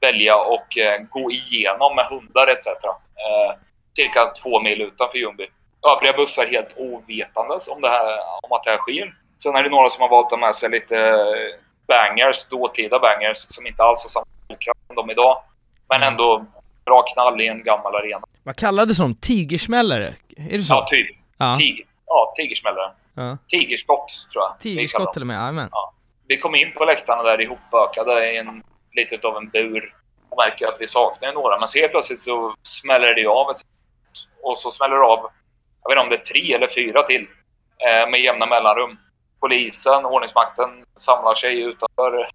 [0.00, 2.66] Välja och eh, gå igenom med hundar etc.
[2.66, 3.58] Eh,
[3.96, 5.46] cirka två mil utanför Ljungby.
[5.92, 9.14] Övriga bussar helt ovetandes om, det här, om att det här sker.
[9.42, 12.98] Sen är det några som har valt att ha med sig lite eh, bangers, dåtida
[12.98, 14.26] bangers, som inte alls har samma
[14.58, 15.42] kraft som de idag.
[15.88, 16.46] Men ändå
[16.84, 18.26] bra knall i en gammal arena.
[18.42, 19.14] Vad kallades de?
[19.14, 20.14] Tigersmällare?
[20.36, 20.74] Är det så?
[20.74, 21.16] Ja, typ.
[21.38, 21.56] Ja.
[21.58, 22.90] Tig ja tigersmällare.
[23.14, 23.38] ja.
[23.48, 24.60] Tigerskott, tror jag.
[24.60, 25.70] Tigerskott till och med, jajamän.
[26.28, 28.62] Vi kom in på läktarna där ihopbökade i en,
[28.96, 29.94] lite av en bur
[30.30, 31.58] och märker att vi saknar några.
[31.58, 33.46] Men så helt plötsligt så smäller det av
[34.42, 35.30] och så smäller det av,
[35.82, 37.26] jag vet inte om det är tre eller fyra till
[37.78, 38.98] eh, med jämna mellanrum.
[39.40, 42.30] Polisen, ordningsmakten samlar sig utanför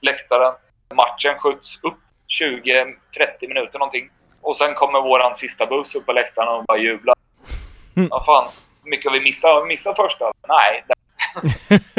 [0.00, 0.54] läktaren.
[0.94, 1.98] Matchen skjuts upp
[2.42, 4.10] 20-30 minuter någonting.
[4.40, 7.14] Och sen kommer våran sista buss upp på läktaren och bara jublar.
[7.96, 8.08] Mm.
[8.08, 8.44] Vad fan,
[8.84, 9.52] mycket har vi missat?
[9.52, 10.32] Har vi missat första?
[10.48, 10.84] Nej.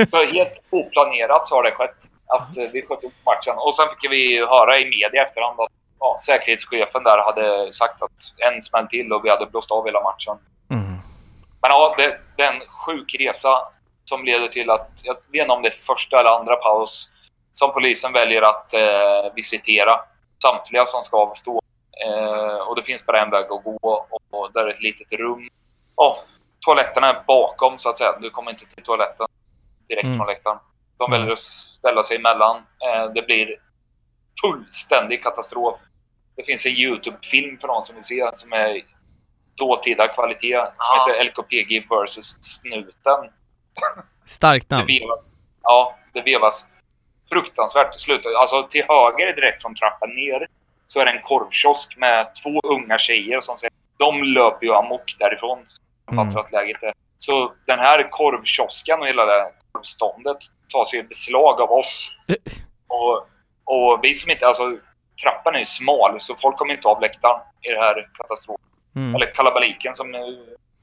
[0.12, 1.96] Så helt oplanerat så har det skett.
[2.28, 3.56] Att eh, vi sköt upp matchen.
[3.58, 8.12] Och sen fick vi höra i media efterhand att ja, säkerhetschefen där hade sagt att
[8.38, 10.38] en smäll till och vi hade blåst av hela matchen.
[10.70, 10.92] Mm.
[11.62, 13.60] Men ja, det, det är en sjuk resa
[14.04, 17.10] som leder till att, jag vet inte om det är första eller andra paus,
[17.52, 20.00] som polisen väljer att eh, visitera
[20.42, 21.62] samtliga som ska avstå.
[22.06, 25.12] Eh, och det finns bara en väg att gå och, och där är ett litet
[25.14, 25.50] rum.
[25.96, 26.18] Och
[26.60, 28.18] toaletterna är bakom så att säga.
[28.22, 29.28] Du kommer inte till toaletten
[29.88, 30.18] direkt Mm.
[30.18, 30.58] från läktaren.
[30.98, 31.20] De Mm.
[31.20, 32.56] väljer att ställa sig emellan.
[32.58, 33.56] Eh, det blir
[34.42, 35.80] fullständig katastrof.
[36.36, 38.82] Det finns en Youtube-film för någon som vill se som är
[39.56, 41.06] dåtida kvalitet som Ja.
[41.10, 43.30] heter LKPG vs Snuten.
[44.26, 44.88] Starkt Det namn.
[44.88, 46.66] vevas, ja, det vevas
[47.32, 48.36] fruktansvärt slutet.
[48.36, 50.48] Alltså till höger direkt från trappan ner
[50.86, 55.16] så är det en korvkiosk med två unga tjejer som säger de löper ju amok
[55.20, 55.66] därifrån.
[56.12, 56.26] Mm.
[56.32, 56.94] fattar att läget är.
[57.18, 60.38] Så den här korvkiosken och hela det korvståndet
[60.74, 62.10] tas ju i beslag av oss.
[62.88, 63.16] Och,
[63.76, 64.78] och vi som inte, alltså
[65.24, 68.64] trappan är ju smal så folk kommer inte av läktaren i det här katastrofen
[68.96, 69.16] Mm.
[69.16, 70.08] eller kalabaliken som,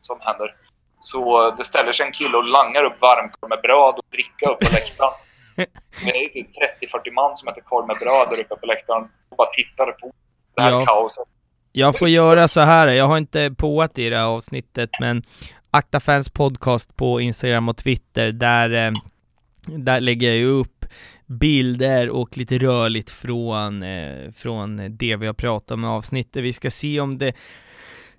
[0.00, 0.54] som händer.
[1.00, 4.58] Så det ställer sig en kille och langar upp varmkorv med bröd och dricka upp
[4.60, 5.12] på läktaren.
[6.04, 6.48] Det är typ
[7.06, 10.12] 30-40 man som äter korv med bröd där uppe på läktaren och bara tittar på
[10.56, 10.84] det här Ja.
[10.86, 11.24] kaoset.
[11.72, 15.22] Jag får göra så här, jag har inte påat i det här avsnittet, men
[15.74, 18.92] Akta Fans podcast på Instagram och Twitter, där, eh,
[19.66, 20.84] där lägger jag ju upp
[21.26, 26.42] bilder och lite rörligt från, eh, från det vi har pratat om i avsnittet.
[26.42, 27.32] Vi ska se om det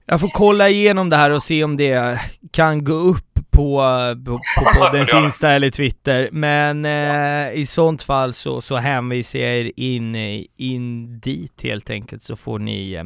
[0.06, 2.19] jag får kolla igenom det här och se om det
[2.52, 3.84] kan gå upp på,
[4.26, 5.14] på, på poddens.
[5.14, 10.15] Insta eller Twitter, men eh, i sånt fall så, så hänvisar jag er in,
[10.57, 13.06] in dit helt enkelt så får ni eh,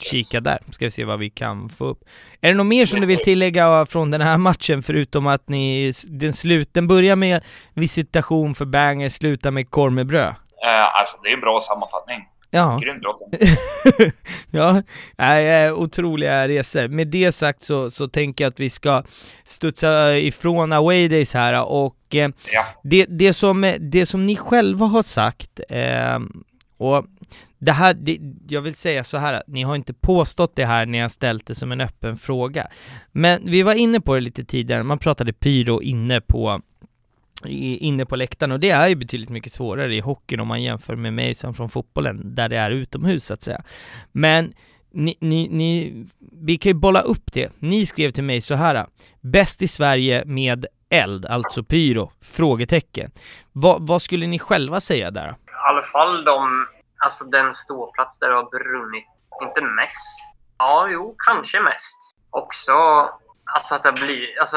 [0.00, 2.04] kika där, ska vi se vad vi kan få upp.
[2.40, 5.92] Är det något mer som du vill tillägga från den här matchen förutom att ni,
[6.08, 10.34] den slut, den börjar med visitation för banger, slutar med korv med bröd?
[10.64, 12.28] Eh, alltså det är en bra sammanfattning.
[12.54, 12.80] Ja.
[12.82, 13.02] Grymt
[14.50, 14.82] ja,
[15.18, 16.88] nej, eh, otroliga resor.
[16.88, 19.02] Med det sagt så, så tänker jag att vi ska
[19.44, 22.64] studsa ifrån away days här och eh, Ja.
[22.82, 26.18] det, det, som, det som ni själva har sagt eh,
[26.78, 27.04] och
[27.58, 28.18] det här, det,
[28.48, 31.54] jag vill säga så här, ni har inte påstått det här när jag ställt det
[31.54, 32.66] som en öppen fråga.
[33.12, 36.60] Men vi var inne på det lite tidigare, man pratade pyro inne på
[37.46, 40.96] inne på läktaren och det är ju betydligt mycket svårare i hockeyn om man jämför
[40.96, 43.62] med mig som från fotbollen där det är utomhus så att säga.
[44.12, 44.54] Men
[44.94, 47.52] ni, ni, ni, vi kan ju bolla upp det.
[47.58, 48.86] Ni skrev till mig så här.
[49.20, 52.12] Bäst i Sverige med eld, alltså pyro?
[52.22, 53.10] Frågetecken.
[53.52, 55.28] Vad, vad skulle ni själva säga där?
[55.28, 55.34] I
[55.68, 56.66] alla fall de,
[57.04, 59.04] alltså den ståplats där det har brunnit,
[59.42, 60.36] inte mest.
[60.58, 61.98] Ja, jo, kanske mest.
[62.30, 62.72] Också,
[63.44, 64.56] alltså att det blir, alltså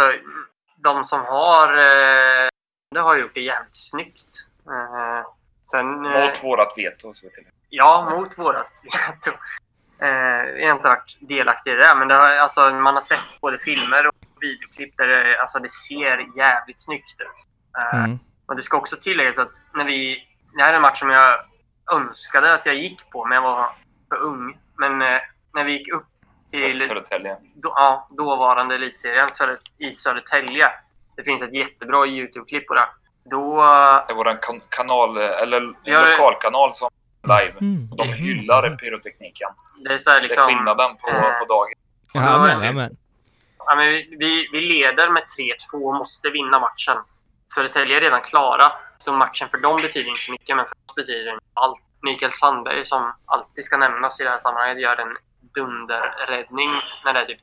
[0.84, 2.48] de som har, eh,
[2.96, 4.28] det har gjort det jävligt snyggt.
[4.68, 5.28] Eh,
[5.72, 7.14] sen, eh, Mot vårat veto.
[7.14, 7.48] Så till.
[7.70, 9.38] Ja, mot vårat veto.
[10.00, 10.10] Eh,
[10.62, 13.60] jag har inte varit delaktig i det, men det har, alltså, man har sett både
[13.60, 17.28] filmer och videoklipp där det, alltså, det ser jävligt snyggt ut.
[17.78, 18.20] Eh, Mm.
[18.46, 20.28] och det ska också tilläggas att när vi...
[20.58, 21.40] Det här är en match som jag
[21.92, 23.70] önskade att jag gick på, men jag var
[24.10, 24.60] för ung.
[24.78, 25.20] Men eh,
[25.54, 26.06] när vi gick upp
[26.52, 27.38] till Södertälje.
[27.56, 30.72] då, ja, dåvarande elitserien Söder, i Södertälje.
[31.16, 32.88] Det finns ett jättebra YouTube-klipp på det.
[33.32, 33.56] Då...
[34.08, 36.90] Det är vår kan kanal, eller det- lokalkanal som
[37.24, 37.54] live.
[37.62, 37.90] Mm.
[37.98, 39.50] De hyllar pyrotekniken.
[39.86, 40.48] Det är så här Det är liksom...
[40.48, 41.74] skillnaden på, eh, på dagen.
[42.14, 42.90] Ja, men, ja.
[43.68, 45.24] Ja, men vi, vi, vi leder med
[45.72, 46.98] 3-2 och måste vinna matchen.
[47.46, 50.96] Södertälje är redan klara, så matchen för dem betyder inte så mycket, men för oss
[50.96, 51.80] betyder den allt.
[52.02, 55.18] Mikael Sandberg, som alltid ska nämnas i det här sammanhanget, gör en
[55.56, 56.70] dunderräddning
[57.06, 57.40] när det är typ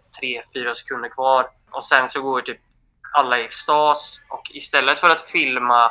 [0.54, 1.46] 3-4 sekunder kvar.
[1.70, 2.60] Och sen så går typ
[3.12, 5.90] alla i extas och istället för att filma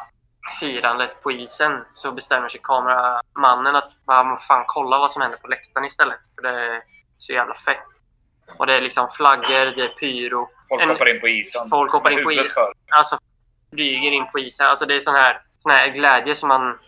[0.60, 5.48] firandet på isen så bestämmer sig kameramannen att man fan kolla vad som händer på
[5.48, 6.20] läktaren istället.
[6.36, 6.82] För det är
[7.18, 7.78] så jävla fett.
[8.58, 10.50] Och det är liksom flaggor, det är pyro.
[10.70, 11.70] Folk En- hoppar in på isen.
[11.70, 12.48] Folk hoppar in på isen.
[12.54, 12.74] för.
[12.92, 13.18] Alltså
[13.74, 14.68] flyger in på isen.
[14.68, 16.80] Alltså det är sån här, sån här glädje som man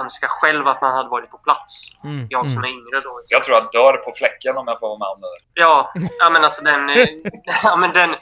[0.00, 1.82] önskar själv att man hade varit på plats.
[2.04, 2.64] Mm, Jag som mm.
[2.64, 3.20] är yngre då.
[3.28, 5.60] Jag tror jag dör på fläcken om jag får vara med om det.
[5.60, 6.88] Ja, ja men alltså den...
[7.62, 8.14] ja, men den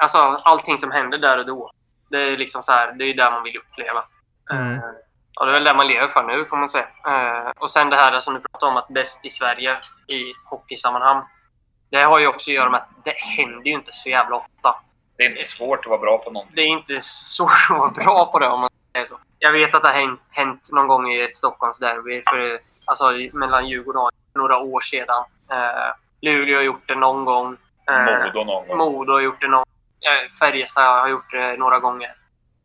[0.00, 1.70] alltså allting som händer där och då.
[2.08, 4.04] Det är liksom så här, det är där man vill uppleva.
[4.50, 4.74] Mm.
[4.74, 4.80] Eh,
[5.40, 6.86] och det är väl det man lever för nu kan man säga.
[7.06, 11.24] Eh, och sen det här som du pratade om att bäst i Sverige i hockeysammanhang.
[11.90, 14.74] Det har ju också att göra med att det händer ju inte så jävla ofta.
[15.16, 16.56] Det är inte svårt att vara bra på någonting.
[16.56, 19.18] Det är inte så att vara bra på det om man säger så.
[19.38, 23.68] Jag vet att det har hänt, hänt någon gång i ett Stockholmsderby för, alltså, mellan
[23.68, 25.24] Djurgården och några år sedan.
[25.50, 27.56] Eh, Luleå har gjort det någon gång.
[27.90, 28.78] Eh, Modo någon gång.
[28.78, 29.64] Modo har gjort det någon eh,
[30.38, 32.14] Färjestad har gjort det några gånger.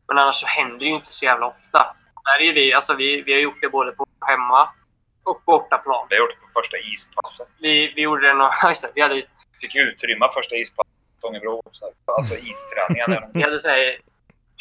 [0.08, 1.96] Men annars så händer det ju inte så jävla ofta.
[2.26, 4.70] Där är vi, alltså vi, vi har gjort det både på hemma
[5.24, 6.08] och på bortaplan.
[6.10, 7.48] Vi har gjort det på första ispasset.
[7.60, 8.52] Vi, vi gjorde det några...
[8.70, 9.24] Just det, vi hade,
[9.62, 11.62] Fick utrymma första ispasset i Stångebro.
[12.06, 13.32] Alltså isträningen.
[13.34, 13.98] vi hade så här,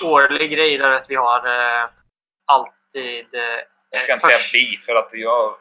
[0.03, 1.89] årlig grej där att vi har eh,
[2.47, 3.35] alltid...
[3.35, 3.41] Eh,
[3.91, 5.55] Jag ska inte säga vi, för att jag...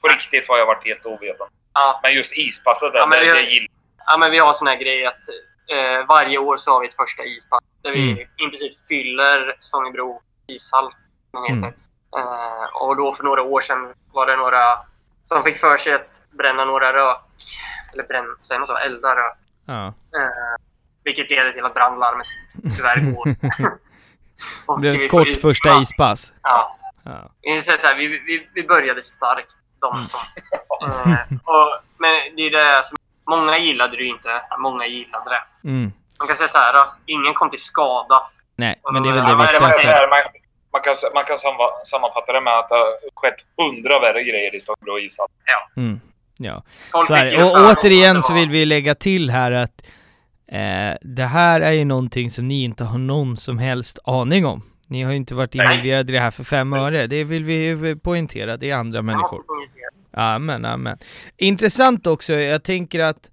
[0.00, 1.52] På riktigt har jag varit helt ovetande.
[1.74, 3.68] Ja, Men just ispasset, där, Ja, det, vi har- det gillar
[4.06, 5.20] ja, men vi har sån här grej att
[5.68, 8.18] eh, varje år så har vi ett första ispass där vi Mm.
[8.18, 10.90] i princip fyller Stångebro ishall.
[11.48, 11.74] Heter.
[12.16, 14.78] Eh, och då för några år sedan var det några
[15.24, 17.20] som fick för sig att bränna några rök.
[17.92, 18.76] Eller bränna, säger man så?
[18.76, 19.36] Elda rök.
[19.66, 19.86] Ja.
[19.86, 20.56] Eh,
[21.04, 22.26] vilket leder till att brandlarmet
[22.76, 23.28] tyvärr går.
[24.66, 26.32] Och Det blev ett kort första ja, ispass.
[26.42, 26.76] Ja.
[27.04, 27.30] Ja.
[27.82, 29.56] Här, vi, vi, vi började starkt.
[29.80, 30.04] De Mm.
[30.04, 30.20] som,
[30.88, 32.96] eh, och, men det är det som,
[33.30, 34.30] många gillade det ju inte.
[34.58, 35.68] Många gillade det.
[35.68, 35.92] Mm.
[36.18, 38.22] Man kan säga så här, då, ingen kom till skada.
[38.56, 39.88] Nej, men det är väl Ja, det viktigaste.
[40.10, 40.18] man,
[40.72, 44.54] man kan, man kan samma- sammanfatta det med att det har skett hundra värre grejer
[44.54, 45.28] i Stångebro ishall.
[45.76, 46.00] Mm.
[46.38, 46.62] Ja.
[46.92, 49.82] Folk Så här, och återigen så vill vi lägga till här att
[50.52, 54.62] eh, det här är ju någonting som ni inte har någon som helst aning om.
[54.88, 57.06] Ni har ju inte varit involverade i det här för fem öre.
[57.06, 58.56] Det vill vi poängtera.
[58.56, 59.42] Det är andra människor.
[59.42, 59.90] poängtera.
[60.18, 60.98] Amen, amen.
[61.36, 63.30] Intressant också, jag tänker att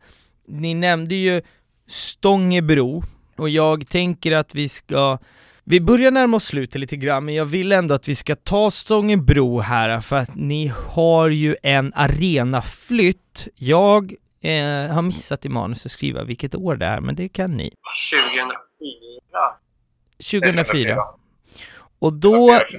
[0.48, 1.42] ni nämnde ju
[1.88, 3.04] Stångebro
[3.36, 5.18] och jag tänker att vi ska
[5.64, 8.72] vi börjar närma oss slutet lite grann, men jag vill ändå att vi ska ta
[8.72, 13.48] Stångebro här för att ni har ju en arenaflytt.
[13.56, 17.58] Jag eh, har missat i manus att skriva vilket år det är, men det kan
[17.58, 17.74] ni.
[18.12, 18.54] 2004.
[20.32, 20.98] 2004.
[22.00, 22.78] Och då, Första,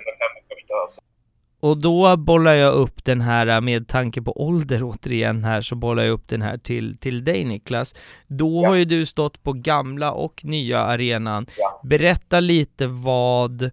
[1.64, 6.02] Och då bollar jag upp den här, med tanke på ålder återigen här, så bollar
[6.02, 7.94] jag upp den här till, till dig Niklas.
[8.26, 8.68] Då Ja.
[8.68, 11.46] har ju du stått på gamla och nya arenan.
[11.58, 11.80] Ja.
[11.84, 13.70] Berätta lite vad,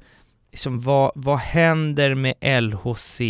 [0.51, 3.21] liksom, vad, vad händer med LHC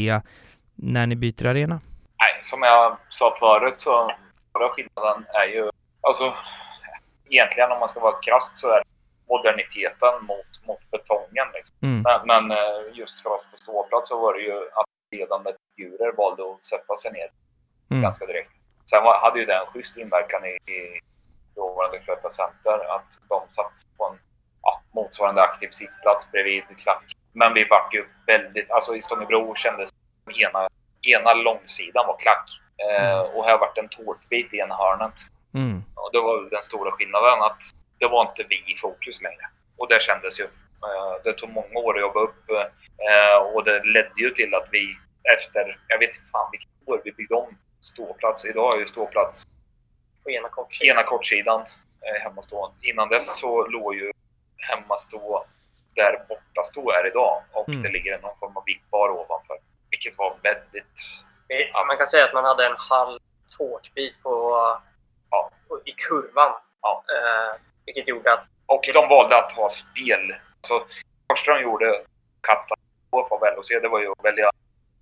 [0.76, 1.76] när ni byter arena?
[2.22, 4.12] Nej, som jag sa förut så
[4.50, 5.70] stora skillnaden är ju,
[6.08, 6.34] alltså
[7.30, 8.84] egentligen om man ska vara krasst så är det
[9.32, 11.48] moderniteten mot, mot betongen.
[11.56, 11.76] Liksom.
[11.88, 12.02] Mm.
[12.08, 16.12] Men, men eh, just för oss på ståplats så var det ju att ledande figurer
[16.22, 17.30] valde att sätta sig ner
[17.92, 18.04] Mm.
[18.04, 18.52] ganska direkt.
[18.90, 21.00] Sen var, hade ju det en schysst inverkan i, i
[21.56, 24.20] dåvarande Cloetta Center att de satt på en
[24.62, 27.04] ja, motsvarande aktiv sittplats bredvid klack.
[27.34, 29.90] Men vi vart ju väldigt, alltså i Stångebro kändes
[30.24, 30.70] som ena,
[31.02, 32.50] ena långsidan var klack.
[32.90, 35.14] Eh, och här vart en tårtbit i ena hörnet.
[35.54, 35.84] Mm.
[35.96, 37.62] Och det var den stora skillnaden att
[38.02, 39.46] det var inte vi i fokus längre.
[39.78, 40.44] Och det kändes ju.
[40.88, 44.68] Eh, Det tog många år att jobba upp eh, och det ledde ju till att
[44.72, 44.98] vi
[45.38, 48.46] efter, jag vet inte fan vilket år vi byggde om ståplats.
[48.46, 49.44] Idag är ju ståplats
[50.24, 50.88] På ena kortsidan.
[50.98, 51.62] ena kortsidan
[52.06, 52.74] eh, hemmastå.
[52.82, 54.12] Innan dess så låg ju
[54.58, 55.46] hemmastå
[55.96, 57.82] där bortastå är idag och Mm.
[57.84, 59.58] det ligger någon form av vippbar ovanför.
[59.90, 61.02] Vilket var väldigt...
[61.48, 63.20] Ja, man kan säga att man hade en halv
[63.58, 64.32] tårtbit på,
[65.30, 65.52] Ja.
[65.68, 66.52] på, i kurvan.
[66.82, 67.04] Ja.
[67.18, 70.34] Eh, vilket gjorde att Och de valde att ha spel.
[70.62, 71.86] Så det första de gjorde,
[72.42, 74.50] katastrof av LHC, det var ju att välja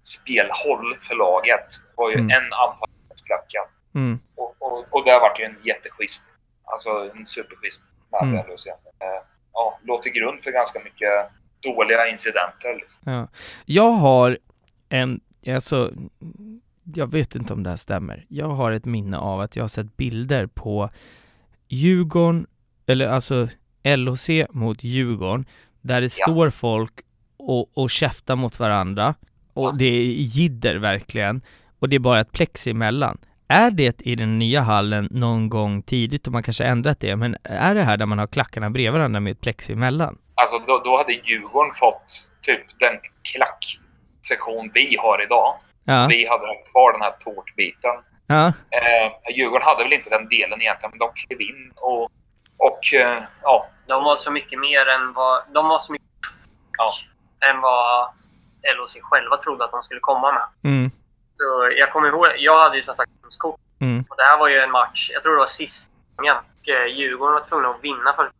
[0.03, 1.67] spelhåll för laget.
[1.69, 2.29] Det var ju Mm.
[2.31, 3.63] en anfall mot klacken.
[3.95, 4.19] Mm.
[4.35, 6.23] Och, och, och där var det ju en jätteschism.
[6.63, 7.81] Alltså en superschism
[8.11, 8.35] med Mm.
[8.35, 8.67] LHC.
[8.67, 8.75] Eh,
[9.53, 11.29] ja, låg till grund för ganska mycket
[11.59, 12.75] dåliga incidenter.
[12.75, 12.99] Liksom.
[13.05, 13.27] Ja.
[13.65, 14.37] Jag har
[14.89, 15.91] en, alltså,
[16.95, 18.25] jag vet inte om det här stämmer.
[18.29, 20.89] Jag har ett minne av att jag har sett bilder på
[21.67, 22.47] Djurgården
[22.89, 23.47] eller alltså
[23.97, 25.45] LHC mot Djurgården,
[25.81, 26.25] där det Ja.
[26.25, 26.93] står folk
[27.37, 29.15] och, och käftar mot varandra,
[29.53, 29.71] och Ja.
[29.79, 31.41] det är jidder verkligen,
[31.79, 33.17] och det är bara ett plexi emellan.
[33.47, 37.35] Är det i den nya hallen någon gång tidigt, och man kanske ändrat det, men
[37.43, 40.17] är det här där man har klackarna bredvid varandra med ett plexi emellan?
[40.35, 42.95] Alltså då, då hade Djurgården fått typ den
[43.31, 45.55] klacksektion vi har idag.
[45.83, 47.95] Ja, Vi hade kvar den här tårtbiten.
[48.27, 52.09] ja, Eh, Djurgården hade väl inte den delen egentligen, men de klev in och,
[52.59, 55.41] och eh, ja, De var så mycket mer än vad...
[55.53, 56.07] De var så mycket
[56.77, 56.91] Ja.
[57.49, 58.09] än vad
[58.77, 60.71] LOC själva trodde att de skulle komma med.
[60.73, 60.91] mm,
[61.37, 64.47] Så jag kommer ihåg, jag hade ju som sagt kort mm, och det här var
[64.47, 66.35] ju en match, jag tror det var sista gången.
[66.67, 68.33] Eh, Djurgården var tvungna att vinna för ett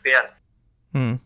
[0.00, 0.24] spel.
[0.94, 1.18] mm,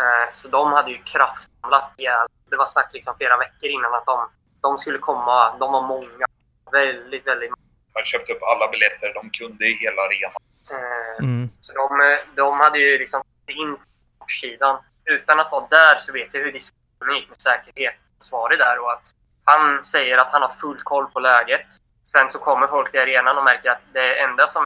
[0.00, 2.26] Eh, Så de hade ju kraftsamlat ihjäl.
[2.50, 4.28] Det var snack liksom flera veckor innan att de,
[4.60, 5.56] de skulle komma.
[5.58, 6.26] De var många.
[6.72, 7.62] Väldigt, väldigt många.
[7.94, 10.40] man köpte upp alla biljetter de kunde i hela arenan.
[10.70, 13.76] Eh, mm, Så de, eh, de hade ju liksom in
[14.18, 14.78] på sidan.
[15.04, 19.02] Utan att vara där så vet jag hur diskussionen gick med säkerhetsansvarig där och att
[19.44, 21.66] han säger att han har full koll på läget.
[22.12, 24.64] Sen så kommer folk till arenan och märker att det enda som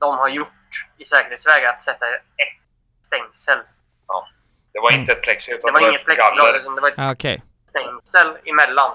[0.00, 2.22] de har gjort i säkerhetsväg är att sätta ett
[3.06, 3.58] stängsel.
[4.72, 5.00] Det var Mm.
[5.00, 6.58] inte ett plexi utan Det var det var inget ett plexiglas, galler.
[6.60, 7.42] utan det var ett Ja, okej.
[7.68, 8.90] stängsel emellan.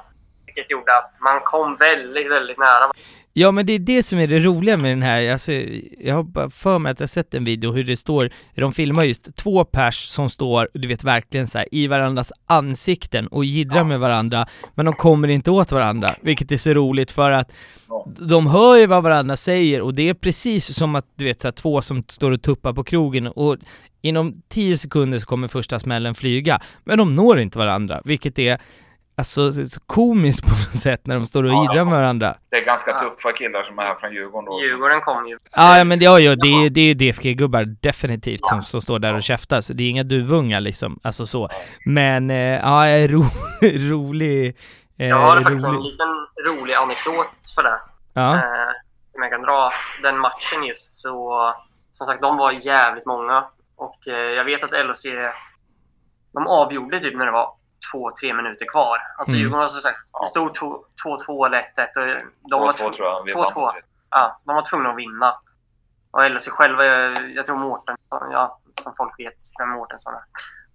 [0.57, 2.91] Vilket gjorde att man kom väldigt, väldigt nära.
[3.33, 5.51] Ja men det är det som är det roliga med den här, alltså,
[5.99, 9.03] jag har bara för mig att jag sett en video hur det står, de filmar
[9.03, 13.83] just två pers som står, du vet verkligen så här, i varandras ansikten och jiddrar
[13.83, 17.51] med varandra, men de kommer inte åt varandra, vilket är så roligt för att
[17.89, 18.07] Ja.
[18.19, 21.47] de hör ju vad varandra säger och det är precis som att du vet så
[21.47, 23.57] här, två som står och tuppar på krogen och
[24.01, 28.57] inom 10 sekunder så kommer första smällen flyga, men de når inte varandra, vilket är
[29.17, 31.83] alltså så komiskt på något sätt när de står och Ja, jiddrar ja.
[31.85, 32.35] med varandra.
[32.49, 32.99] Det är ganska Ja.
[32.99, 34.61] tuffa killar som är här från Djurgården då.
[34.61, 35.37] Djurgården kom ju.
[35.55, 38.61] Ja, ja men det, ja, ja, det, är- det är ju DFG-gubbar definitivt som, Ja.
[38.61, 41.49] som står där och käftar, så det är inga duvungar liksom, alltså så.
[41.85, 43.23] Men, eh, ja, ro,
[43.91, 44.55] rolig,
[44.97, 45.91] eh, Jag har faktiskt en rolig.
[45.91, 46.07] liten
[46.47, 47.79] rolig anekdot för det.
[48.13, 48.41] Ja, Eh,
[49.11, 49.71] som jag kan dra.
[50.03, 51.53] Den matchen just så...
[51.91, 53.45] Som sagt, de var jävligt många.
[53.75, 55.05] Och eh, jag vet att LHC...
[56.33, 57.51] De avgjorde typ när det var
[57.91, 58.97] två, tre minuter kvar.
[59.17, 59.39] Alltså Mm.
[59.41, 59.99] Djurgården var som sagt...
[60.13, 60.21] Ja.
[60.23, 60.57] Det stod
[61.27, 61.65] 2-2 eller 1-1
[62.21, 63.23] och de var, 2-2 tv- tror jag.
[63.23, 63.35] Vi 2-2.
[63.35, 63.81] vann med tre.
[64.09, 65.35] ja, de var tvungna att vinna.
[66.11, 67.95] Och LHC själva, jag, jag tror Mårten,
[68.31, 70.21] ja, som folk vet vem Mårtensson är.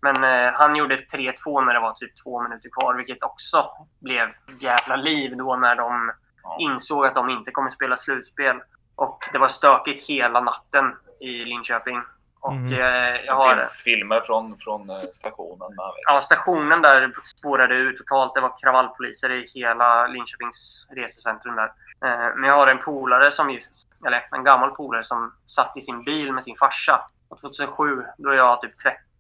[0.03, 3.71] Men eh, han gjorde 3-2 när det var typ två minuter kvar, vilket också
[4.01, 4.29] blev
[4.61, 6.13] jävla liv då när de
[6.45, 6.57] Ja.
[6.61, 8.61] insåg att de inte kommer spela slutspel.
[8.97, 12.03] Och det var stökigt hela natten i Linköping.
[12.43, 13.57] Och eh, jag Det har...
[13.57, 15.69] finns filmer från, från eh, stationen.
[16.07, 18.35] Ja, stationen där spårade ut totalt.
[18.35, 21.73] Det var kravallpoliser i hela Linköpings resecentrum där.
[22.05, 23.71] Eh, Men jag har en polare som just,
[24.07, 27.01] eller en gammal polare som satt i sin bil med sin farsa.
[27.29, 28.75] Och 2007, då är jag typ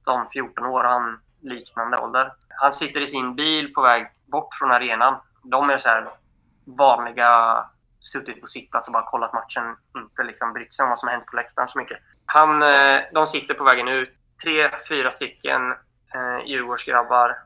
[0.06, 2.32] 13-14 år och han liknande ålder.
[2.48, 5.14] Han sitter i sin bil på väg bort från arenan.
[5.42, 6.08] De är så här
[6.66, 7.64] vanliga,
[7.98, 9.76] suttit på sittplats och bara kollat matchen.
[9.96, 11.98] Inte liksom brytt sig om vad som hänt på läktaren så mycket.
[12.34, 14.12] Han, eh, de sitter på vägen ut.
[14.42, 15.70] Tre, fyra stycken
[16.14, 17.36] eh, Djurgårdsgrabbar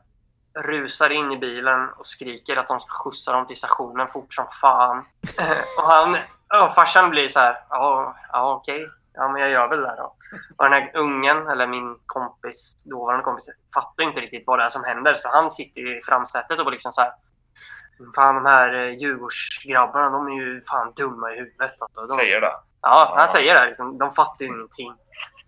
[0.55, 4.45] rusar in i bilen och skriker att de ska skjutsa dem till stationen fort som
[4.61, 4.97] fan.
[5.77, 6.17] och han,
[6.63, 10.15] och farsan blir så här, ja, ja okej, ja men jag gör väl det då.
[10.57, 14.69] Och den här ungen, eller min kompis, dåvarande kompis, fattar inte riktigt vad det är
[14.69, 15.15] som händer.
[15.15, 17.11] Så han sitter ju i framsätet och bara liksom så här,
[18.15, 21.81] fan de här eh, Djurgårdsgrabbarna, de är ju fan dumma i huvudet.
[21.81, 22.01] Alltså.
[22.01, 22.66] De, Säger det.
[22.81, 23.65] Ja, han säger det.
[23.67, 24.93] Liksom, de fattar ju ingenting.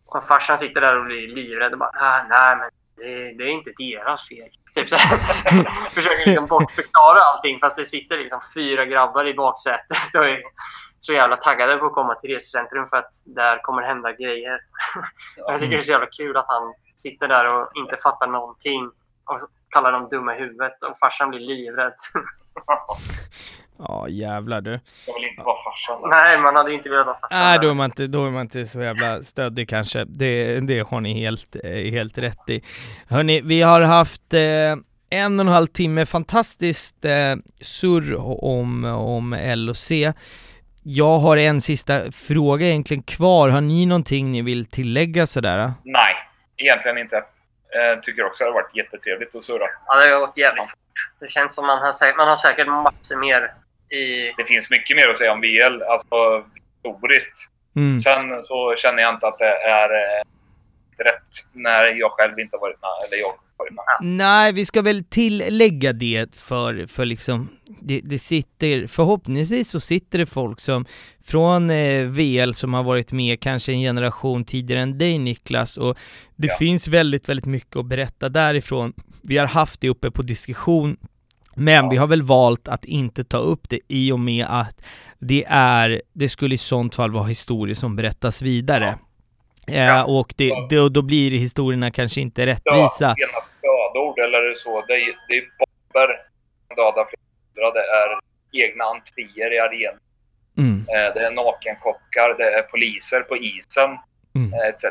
[0.05, 3.49] Och farsan sitter där och blir livrädd och bara "Ah, nej men det, det är
[3.51, 4.49] inte deras fel.
[4.75, 4.97] Typ så.
[5.91, 10.41] Försöker liksom bortförklara allting fast det sitter liksom fyra grabbar i baksätet och är
[10.99, 14.59] så jävla taggade på att komma till resecentrum för att där kommer hända grejer.
[15.37, 18.91] Jag tycker det är så jävla kul att han sitter där och inte fattar någonting
[19.25, 19.39] och
[19.69, 21.93] kallar dem dumma i huvudet och farsan blir livrädd.
[23.79, 24.79] ja jävlar du.
[25.07, 26.09] Jag vill inte vara farsan.
[26.09, 28.41] Nej, man hade inte velat ha farsan Nej, då är man inte, då är man
[28.41, 30.05] inte så jävla stöddig kanske.
[30.05, 32.63] Det, det har ni helt, eh, helt rätt i.
[33.09, 34.39] Hörni, vi har haft eh,
[35.09, 39.91] en och en halv timme fantastiskt eh, surr om, om LOC.
[40.83, 43.49] Jag har en sista fråga egentligen kvar.
[43.49, 45.73] Har ni någonting ni vill tillägga sådär?
[45.83, 46.15] Nej,
[46.57, 47.17] egentligen inte.
[47.17, 49.65] Eh, tycker också det har varit jättetrevligt att surra.
[49.85, 50.79] Ja, det har gått jävligt fort.
[51.19, 53.53] Det känns som man har, säkert, man har säkert massor mer
[53.91, 54.33] i...
[54.37, 56.43] Det finns mycket mer att säga om VL, alltså
[56.83, 57.49] historiskt.
[57.75, 57.99] Mm.
[57.99, 60.23] Sen så känner jag inte att det är eh,
[61.03, 63.07] rätt när jag själv inte har varit med.
[63.07, 64.17] Eller jag varit med.
[64.17, 67.49] Nej, vi ska väl tillägga det för, för liksom
[67.81, 70.85] det, det, sitter, förhoppningsvis så sitter det folk som
[71.23, 75.97] från eh, VL som har varit med kanske en generation tidigare än dig Niklas och
[76.35, 76.55] det ja.
[76.59, 78.93] finns väldigt, väldigt mycket att berätta därifrån.
[79.23, 80.97] Vi har haft det uppe på diskussion
[81.59, 81.89] men ja.
[81.89, 84.81] vi har väl valt att inte ta upp det i och med att
[85.19, 88.97] det är, det skulle i sånt fall vara historier som berättas vidare.
[89.65, 89.73] Ja.
[89.73, 93.15] Ja, och det, det, då blir historierna kanske inte rättvisa.
[93.17, 94.85] Ja, stödord eller så.
[94.87, 96.29] Det är, det är bomber
[96.75, 97.71] döda flera.
[97.71, 98.09] Det är
[98.65, 99.99] egna entréer i arenan.
[100.57, 100.79] Mm.
[100.79, 103.89] Eh, det är nakenkockar, det är poliser på isen,
[104.35, 104.53] mm.
[104.53, 104.83] Eh, etc.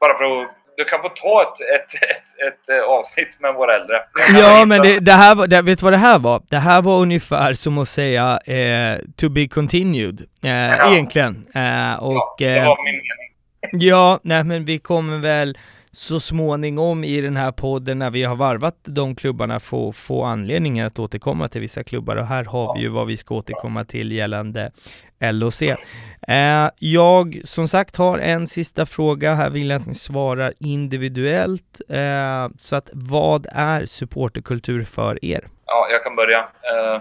[0.00, 0.48] Bara för att
[0.80, 3.96] du kan få ta ett, ett, ett, ett eh, avsnitt med våra äldre.
[4.40, 6.42] Ja, men det, det här var, det, vet du vad det här var?
[6.48, 10.92] Det här var ungefär som att säga eh, to be continued, eh, ja.
[10.92, 11.46] egentligen.
[11.54, 13.30] Eh, och, ja, det var min mening.
[13.88, 15.58] Ja, nej men vi kommer väl
[15.92, 20.80] så småningom i den här podden när vi har varvat de klubbarna få, få anledning
[20.80, 24.12] att återkomma till vissa klubbar och här har vi ju vad vi ska återkomma till
[24.12, 24.72] gällande
[25.20, 25.62] LOC.
[25.62, 31.80] Eh, jag som sagt har en sista fråga, här vill jag att ni svarar individuellt.
[31.88, 35.44] Eh, så att vad är supporterkultur för er?
[35.66, 36.38] Ja, jag kan börja.
[36.38, 37.00] Eh,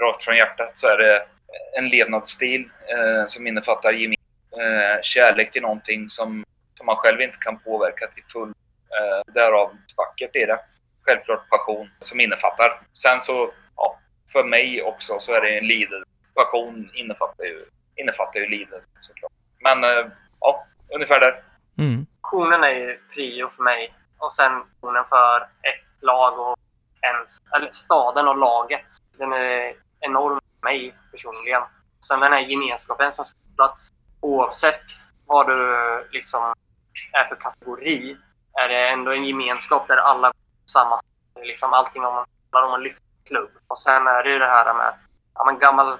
[0.00, 1.22] rakt från hjärtat så är det
[1.78, 4.16] en levnadsstil eh, som innefattar gemen,
[4.52, 6.44] eh, kärlek till någonting som
[6.80, 8.48] som man själv inte kan påverka till full.
[8.48, 10.60] Eh, därav vackert är det.
[11.02, 12.80] Självklart passion som innefattar.
[12.94, 13.98] Sen så, ja,
[14.32, 16.04] för mig också så är det en lidelse.
[16.34, 17.64] Passion innefattar ju,
[17.96, 19.32] innefattar ju lidelse såklart.
[19.58, 20.06] Men eh,
[20.40, 21.42] ja, ungefär där.
[21.78, 22.06] Mm.
[22.22, 23.94] Passionen är ju prio för mig.
[24.18, 26.56] Och sen passionen för ett lag och
[27.02, 28.86] ens, eller staden och laget.
[29.18, 31.62] Den är enorm för mig personligen.
[32.08, 34.82] Sen den här gemenskapen som skapats oavsett
[35.26, 36.54] vad du liksom
[37.12, 38.16] är för kategori
[38.62, 40.32] är det ändå en gemenskap där alla
[40.66, 41.00] samma,
[41.42, 42.14] liksom allting om
[42.52, 43.50] man om att lyfta klubb.
[43.66, 44.94] Och sen är det ju det här med
[45.34, 45.98] ja, men gammal,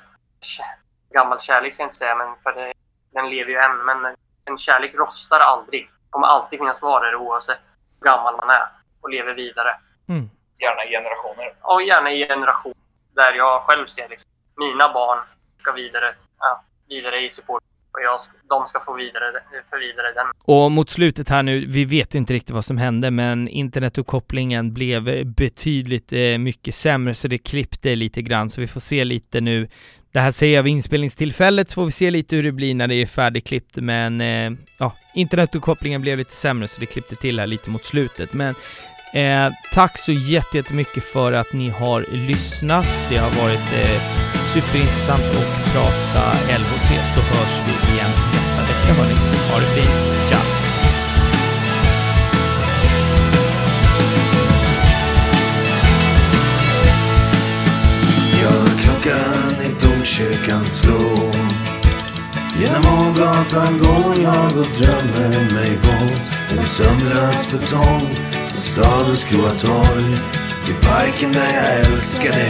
[1.14, 2.72] gammal kärlek ska jag inte säga, men för det,
[3.12, 3.76] den lever ju än.
[3.88, 5.82] Men en kärlek rostar aldrig.
[5.82, 7.58] Det kommer alltid finnas kvar där oavsett
[8.00, 8.66] hur gammal man är
[9.00, 9.70] och lever vidare.
[10.08, 10.30] Mm.
[10.58, 11.54] Gärna i generationer.
[11.62, 12.76] Och gärna i generationer
[13.14, 15.18] där jag själv ser liksom, mina barn
[15.56, 17.62] ska vidare, ja, vidare i support
[17.92, 20.26] och jag, de ska få vidare, för vidare den.
[20.42, 25.26] Och mot slutet här nu, vi vet inte riktigt vad som hände, men internetuppkopplingen blev
[25.26, 29.68] betydligt eh, mycket sämre, så det klippte lite grann, så vi får se lite nu.
[30.12, 32.88] Det här säger jag vid inspelningstillfället, så får vi se lite hur det blir när
[32.88, 37.46] det är färdigklippt, men eh, ja, internetuppkopplingen blev lite sämre, så det klippte till här
[37.46, 38.54] lite mot slutet, men
[39.12, 42.88] Eh, tack så jättemycket för att ni har lyssnat.
[43.10, 44.02] Det har varit eh,
[44.54, 49.14] superintressant att prata LHC så hörs vi igen nästa vecka hörni.
[49.50, 50.28] Ha det fint.
[50.28, 50.60] Ciao!
[60.10, 61.30] Kyrkan slå
[62.58, 66.58] Genom Ågatan går jag och drömmer mig bort.
[66.58, 68.08] En sömnlös betong
[68.54, 70.16] på stadens gråa torg.
[70.66, 72.40] Till parken där jag älskade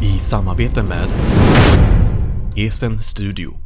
[0.00, 1.08] I samarbete med
[2.56, 3.65] Esen Studio.